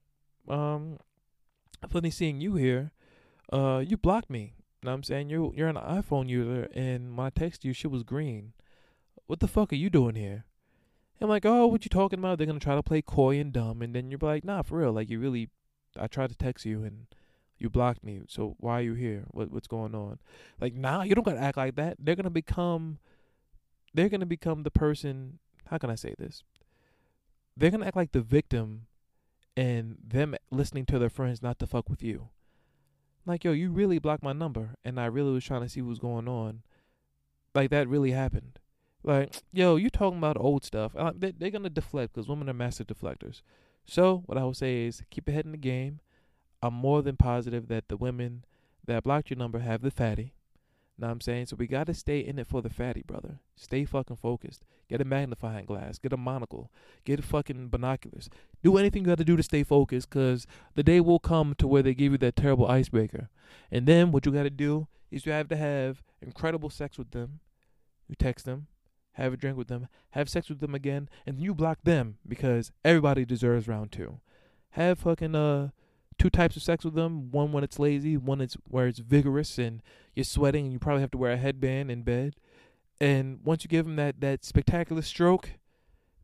um, 0.48 0.98
funny 1.88 2.10
seeing 2.10 2.40
you 2.40 2.56
here. 2.56 2.90
Uh, 3.52 3.82
you 3.86 3.96
blocked 3.96 4.30
me. 4.30 4.54
Know 4.86 4.92
what 4.92 4.98
I'm 4.98 5.02
saying 5.02 5.30
you're 5.30 5.52
you're 5.52 5.66
an 5.66 5.74
iPhone 5.74 6.28
user, 6.28 6.68
and 6.72 7.16
when 7.16 7.26
I 7.26 7.30
text 7.30 7.64
you, 7.64 7.72
shit 7.72 7.90
was 7.90 8.04
green. 8.04 8.52
What 9.26 9.40
the 9.40 9.48
fuck 9.48 9.72
are 9.72 9.76
you 9.76 9.90
doing 9.90 10.14
here? 10.14 10.44
I'm 11.20 11.28
like, 11.28 11.44
oh, 11.44 11.66
what 11.66 11.84
you 11.84 11.88
talking 11.88 12.20
about? 12.20 12.38
They're 12.38 12.46
gonna 12.46 12.60
try 12.60 12.76
to 12.76 12.84
play 12.84 13.02
coy 13.02 13.40
and 13.40 13.52
dumb, 13.52 13.82
and 13.82 13.96
then 13.96 14.12
you're 14.12 14.20
like, 14.22 14.44
nah, 14.44 14.62
for 14.62 14.78
real. 14.78 14.92
Like 14.92 15.10
you 15.10 15.18
really, 15.18 15.48
I 15.98 16.06
tried 16.06 16.30
to 16.30 16.36
text 16.36 16.64
you 16.64 16.84
and 16.84 17.08
you 17.58 17.68
blocked 17.68 18.04
me. 18.04 18.20
So 18.28 18.54
why 18.60 18.78
are 18.78 18.82
you 18.82 18.94
here? 18.94 19.24
What 19.32 19.50
what's 19.50 19.66
going 19.66 19.92
on? 19.92 20.20
Like, 20.60 20.74
nah, 20.74 21.02
you 21.02 21.16
don't 21.16 21.24
gotta 21.24 21.40
act 21.40 21.56
like 21.56 21.74
that. 21.74 21.96
They're 21.98 22.14
gonna 22.14 22.30
become, 22.30 22.98
they're 23.92 24.08
gonna 24.08 24.24
become 24.24 24.62
the 24.62 24.70
person. 24.70 25.40
How 25.64 25.78
can 25.78 25.90
I 25.90 25.96
say 25.96 26.14
this? 26.16 26.44
They're 27.56 27.72
gonna 27.72 27.86
act 27.86 27.96
like 27.96 28.12
the 28.12 28.20
victim, 28.20 28.86
and 29.56 29.96
them 30.06 30.36
listening 30.52 30.86
to 30.86 31.00
their 31.00 31.10
friends 31.10 31.42
not 31.42 31.58
to 31.58 31.66
fuck 31.66 31.90
with 31.90 32.04
you. 32.04 32.28
Like, 33.26 33.42
yo, 33.42 33.52
you 33.52 33.70
really 33.70 33.98
blocked 33.98 34.22
my 34.22 34.32
number, 34.32 34.70
and 34.84 35.00
I 35.00 35.06
really 35.06 35.32
was 35.32 35.44
trying 35.44 35.62
to 35.62 35.68
see 35.68 35.82
what 35.82 35.90
was 35.90 35.98
going 35.98 36.28
on. 36.28 36.62
Like 37.54 37.70
that 37.70 37.88
really 37.88 38.12
happened. 38.12 38.60
Like, 39.02 39.42
yo, 39.52 39.76
you 39.76 39.90
talking 39.90 40.18
about 40.18 40.36
old 40.38 40.64
stuff. 40.64 40.92
Uh, 40.96 41.12
they, 41.16 41.32
they're 41.32 41.50
going 41.50 41.64
to 41.64 41.70
deflect 41.70 42.14
because 42.14 42.28
women 42.28 42.48
are 42.48 42.54
master 42.54 42.84
deflectors. 42.84 43.42
So, 43.84 44.22
what 44.26 44.38
I 44.38 44.44
would 44.44 44.56
say 44.56 44.84
is 44.86 45.02
keep 45.10 45.28
ahead 45.28 45.44
in 45.44 45.52
the 45.52 45.58
game. 45.58 46.00
I'm 46.62 46.74
more 46.74 47.02
than 47.02 47.16
positive 47.16 47.68
that 47.68 47.88
the 47.88 47.96
women 47.96 48.44
that 48.86 49.04
blocked 49.04 49.30
your 49.30 49.38
number 49.38 49.58
have 49.58 49.82
the 49.82 49.90
fatty. 49.90 50.34
Know 50.98 51.08
what 51.08 51.12
I'm 51.12 51.20
saying? 51.20 51.46
So 51.46 51.56
we 51.56 51.66
got 51.66 51.86
to 51.88 51.94
stay 51.94 52.20
in 52.20 52.38
it 52.38 52.46
for 52.46 52.62
the 52.62 52.70
fatty, 52.70 53.02
brother. 53.02 53.40
Stay 53.54 53.84
fucking 53.84 54.16
focused. 54.16 54.64
Get 54.88 55.00
a 55.00 55.04
magnifying 55.04 55.66
glass. 55.66 55.98
Get 55.98 56.12
a 56.12 56.16
monocle. 56.16 56.70
Get 57.04 57.22
fucking 57.22 57.68
binoculars. 57.68 58.30
Do 58.62 58.78
anything 58.78 59.02
you 59.02 59.08
got 59.08 59.18
to 59.18 59.24
do 59.24 59.36
to 59.36 59.42
stay 59.42 59.62
focused 59.62 60.08
because 60.08 60.46
the 60.74 60.82
day 60.82 61.00
will 61.00 61.18
come 61.18 61.54
to 61.58 61.66
where 61.66 61.82
they 61.82 61.92
give 61.92 62.12
you 62.12 62.18
that 62.18 62.36
terrible 62.36 62.66
icebreaker. 62.66 63.28
And 63.70 63.86
then 63.86 64.10
what 64.10 64.24
you 64.24 64.32
got 64.32 64.44
to 64.44 64.50
do 64.50 64.88
is 65.10 65.26
you 65.26 65.32
have 65.32 65.48
to 65.48 65.56
have 65.56 66.02
incredible 66.22 66.70
sex 66.70 66.96
with 66.96 67.10
them. 67.10 67.40
You 68.08 68.14
text 68.14 68.46
them 68.46 68.68
have 69.16 69.32
a 69.32 69.36
drink 69.36 69.56
with 69.56 69.68
them, 69.68 69.88
have 70.10 70.28
sex 70.28 70.48
with 70.48 70.60
them 70.60 70.74
again, 70.74 71.08
and 71.26 71.40
you 71.40 71.54
block 71.54 71.78
them 71.84 72.18
because 72.28 72.70
everybody 72.84 73.24
deserves 73.24 73.66
round 73.66 73.90
two. 73.90 74.20
Have 74.70 74.98
fucking 74.98 75.34
uh 75.34 75.70
two 76.18 76.30
types 76.30 76.56
of 76.56 76.62
sex 76.62 76.84
with 76.84 76.94
them. 76.94 77.30
One 77.30 77.50
when 77.52 77.64
it's 77.64 77.78
lazy, 77.78 78.16
one 78.16 78.40
it's 78.40 78.56
where 78.68 78.86
it's 78.86 78.98
vigorous 78.98 79.58
and 79.58 79.82
you're 80.16 80.24
sweating 80.24 80.64
and 80.64 80.72
you 80.72 80.78
probably 80.78 81.02
have 81.02 81.12
to 81.12 81.18
wear 81.18 81.32
a 81.32 81.36
headband 81.36 81.90
in 81.90 82.02
bed. 82.02 82.34
And 83.00 83.40
once 83.44 83.62
you 83.62 83.68
give 83.68 83.84
them 83.84 83.96
that 83.96 84.20
that 84.20 84.44
spectacular 84.44 85.02
stroke, 85.02 85.50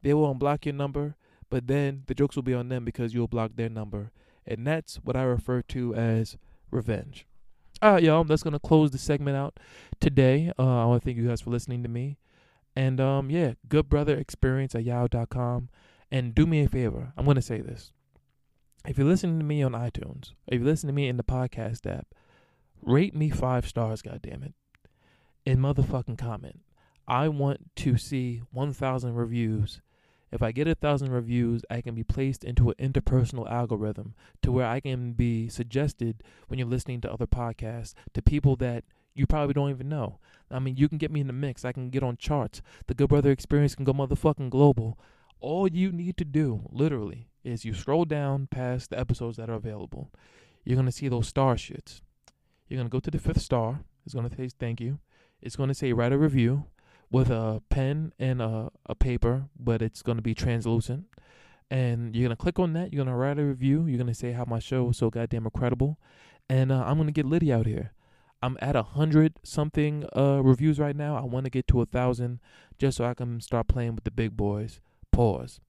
they 0.02 0.14
will 0.14 0.34
unblock 0.34 0.64
your 0.64 0.74
number, 0.74 1.16
but 1.50 1.66
then 1.68 2.02
the 2.06 2.14
jokes 2.14 2.34
will 2.34 2.42
be 2.42 2.54
on 2.54 2.68
them 2.68 2.84
because 2.84 3.14
you'll 3.14 3.28
block 3.28 3.52
their 3.54 3.68
number. 3.68 4.10
And 4.46 4.66
that's 4.66 4.96
what 4.96 5.14
I 5.14 5.22
refer 5.22 5.62
to 5.62 5.94
as 5.94 6.36
revenge. 6.70 7.26
All 7.80 7.92
right, 7.92 8.02
y'all, 8.02 8.24
that's 8.24 8.42
going 8.42 8.52
to 8.52 8.58
close 8.58 8.90
the 8.90 8.98
segment 8.98 9.36
out 9.36 9.60
today. 10.00 10.52
Uh, 10.58 10.82
I 10.82 10.84
want 10.86 11.02
to 11.02 11.04
thank 11.04 11.18
you 11.18 11.28
guys 11.28 11.40
for 11.40 11.50
listening 11.50 11.82
to 11.82 11.88
me. 11.88 12.16
And 12.74 13.00
um, 13.00 13.30
yeah, 13.30 13.54
good 13.68 13.88
brother 13.88 14.16
experience 14.16 14.74
at 14.74 14.84
yahoo.com. 14.84 15.68
And 16.10 16.34
do 16.34 16.46
me 16.46 16.62
a 16.62 16.68
favor. 16.68 17.12
I'm 17.16 17.24
gonna 17.24 17.40
say 17.40 17.60
this. 17.60 17.90
If 18.86 18.98
you're 18.98 19.06
listening 19.06 19.38
to 19.38 19.44
me 19.44 19.62
on 19.62 19.72
iTunes, 19.72 20.32
if 20.46 20.60
you 20.60 20.64
listen 20.66 20.88
to 20.88 20.92
me 20.92 21.08
in 21.08 21.16
the 21.16 21.24
podcast 21.24 21.90
app, 21.90 22.08
rate 22.82 23.14
me 23.14 23.30
five 23.30 23.66
stars, 23.66 24.02
goddamn 24.02 24.42
it. 24.42 24.54
In 25.44 25.58
motherfucking 25.58 26.18
comment. 26.18 26.60
I 27.08 27.28
want 27.28 27.74
to 27.76 27.96
see 27.96 28.42
1,000 28.52 29.14
reviews. 29.14 29.80
If 30.30 30.40
I 30.40 30.50
get 30.50 30.66
a 30.66 30.74
thousand 30.74 31.10
reviews, 31.12 31.62
I 31.68 31.82
can 31.82 31.94
be 31.94 32.04
placed 32.04 32.42
into 32.42 32.70
an 32.70 32.92
interpersonal 32.92 33.50
algorithm 33.50 34.14
to 34.40 34.50
where 34.50 34.66
I 34.66 34.80
can 34.80 35.12
be 35.12 35.48
suggested 35.48 36.22
when 36.48 36.58
you're 36.58 36.68
listening 36.68 37.02
to 37.02 37.12
other 37.12 37.26
podcasts 37.26 37.92
to 38.14 38.22
people 38.22 38.56
that 38.56 38.84
you 39.14 39.26
probably 39.26 39.52
don't 39.52 39.70
even 39.70 39.90
know. 39.90 40.20
I 40.50 40.58
mean, 40.58 40.76
you 40.76 40.88
can 40.88 40.96
get 40.96 41.10
me 41.10 41.20
in 41.20 41.26
the 41.26 41.34
mix. 41.34 41.66
I 41.66 41.72
can 41.72 41.90
get 41.90 42.02
on 42.02 42.16
charts. 42.16 42.62
The 42.86 42.94
Good 42.94 43.10
Brother 43.10 43.30
Experience 43.30 43.74
can 43.74 43.84
go 43.84 43.92
motherfucking 43.92 44.48
global. 44.48 44.98
All 45.38 45.68
you 45.68 45.92
need 45.92 46.16
to 46.16 46.24
do, 46.24 46.62
literally, 46.70 47.28
is 47.44 47.66
you 47.66 47.74
scroll 47.74 48.06
down 48.06 48.46
past 48.46 48.90
the 48.90 48.98
episodes 48.98 49.36
that 49.36 49.50
are 49.50 49.54
available. 49.54 50.10
You're 50.64 50.76
gonna 50.76 50.92
see 50.92 51.08
those 51.08 51.28
star 51.28 51.56
shits. 51.56 52.00
You're 52.72 52.78
gonna 52.78 52.88
go 52.88 53.00
to 53.00 53.10
the 53.10 53.18
fifth 53.18 53.42
star. 53.42 53.80
It's 54.06 54.14
gonna 54.14 54.34
say 54.34 54.48
thank 54.48 54.80
you. 54.80 54.98
It's 55.42 55.56
gonna 55.56 55.74
say 55.74 55.92
write 55.92 56.14
a 56.14 56.16
review 56.16 56.64
with 57.10 57.28
a 57.28 57.60
pen 57.68 58.14
and 58.18 58.40
a, 58.40 58.70
a 58.86 58.94
paper, 58.94 59.44
but 59.60 59.82
it's 59.82 60.00
gonna 60.00 60.22
be 60.22 60.34
translucent. 60.34 61.04
And 61.70 62.16
you're 62.16 62.24
gonna 62.24 62.34
click 62.36 62.58
on 62.58 62.72
that. 62.72 62.90
You're 62.90 63.04
gonna 63.04 63.14
write 63.14 63.38
a 63.38 63.44
review. 63.44 63.84
You're 63.84 63.98
gonna 63.98 64.14
say 64.14 64.32
how 64.32 64.46
my 64.46 64.58
show 64.58 64.88
is 64.88 64.96
so 64.96 65.10
goddamn 65.10 65.44
incredible. 65.44 65.98
And 66.48 66.72
uh, 66.72 66.82
I'm 66.86 66.96
gonna 66.96 67.12
get 67.12 67.26
Liddy 67.26 67.52
out 67.52 67.66
here. 67.66 67.92
I'm 68.42 68.56
at 68.62 68.74
a 68.74 68.82
hundred 68.82 69.34
something 69.42 70.06
uh, 70.16 70.40
reviews 70.42 70.80
right 70.80 70.96
now. 70.96 71.14
I 71.16 71.26
want 71.26 71.44
to 71.44 71.50
get 71.50 71.68
to 71.68 71.82
a 71.82 71.86
thousand 71.86 72.40
just 72.78 72.96
so 72.96 73.04
I 73.04 73.12
can 73.12 73.42
start 73.42 73.68
playing 73.68 73.96
with 73.96 74.04
the 74.04 74.10
big 74.10 74.34
boys. 74.34 74.80
Pause. 75.10 75.60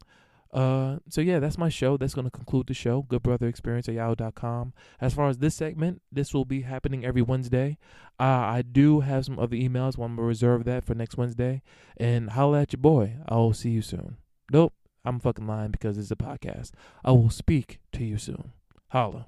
Uh, 0.53 0.99
so 1.09 1.19
yeah, 1.19 1.39
that's 1.39 1.57
my 1.57 1.69
show. 1.69 1.97
That's 1.97 2.13
gonna 2.13 2.29
conclude 2.29 2.67
the 2.67 2.73
show. 2.73 3.01
Good 3.01 3.23
Brother 3.23 3.47
Experience 3.47 3.89
at 3.89 3.95
yahoo.com. 3.95 4.73
As 5.01 5.13
far 5.13 5.27
as 5.27 5.39
this 5.39 5.55
segment, 5.55 6.01
this 6.11 6.33
will 6.33 6.45
be 6.45 6.61
happening 6.61 7.03
every 7.03 7.21
Wednesday. 7.23 7.77
Uh, 8.19 8.23
I 8.23 8.61
do 8.61 8.99
have 8.99 9.25
some 9.25 9.39
other 9.39 9.55
emails. 9.55 9.95
I'm 9.95 10.15
gonna 10.15 10.27
reserve 10.27 10.63
that 10.65 10.83
for 10.83 10.93
next 10.93 11.17
Wednesday. 11.17 11.63
And 11.97 12.31
holla 12.31 12.61
at 12.61 12.73
your 12.73 12.81
boy. 12.81 13.15
I'll 13.27 13.53
see 13.53 13.71
you 13.71 13.81
soon. 13.81 14.17
Nope, 14.51 14.73
I'm 15.03 15.19
fucking 15.19 15.47
lying 15.47 15.71
because 15.71 15.97
it's 15.97 16.11
a 16.11 16.15
podcast. 16.15 16.71
I 17.03 17.11
will 17.11 17.31
speak 17.31 17.79
to 17.93 18.03
you 18.03 18.17
soon. 18.17 18.51
Holla. 18.89 19.27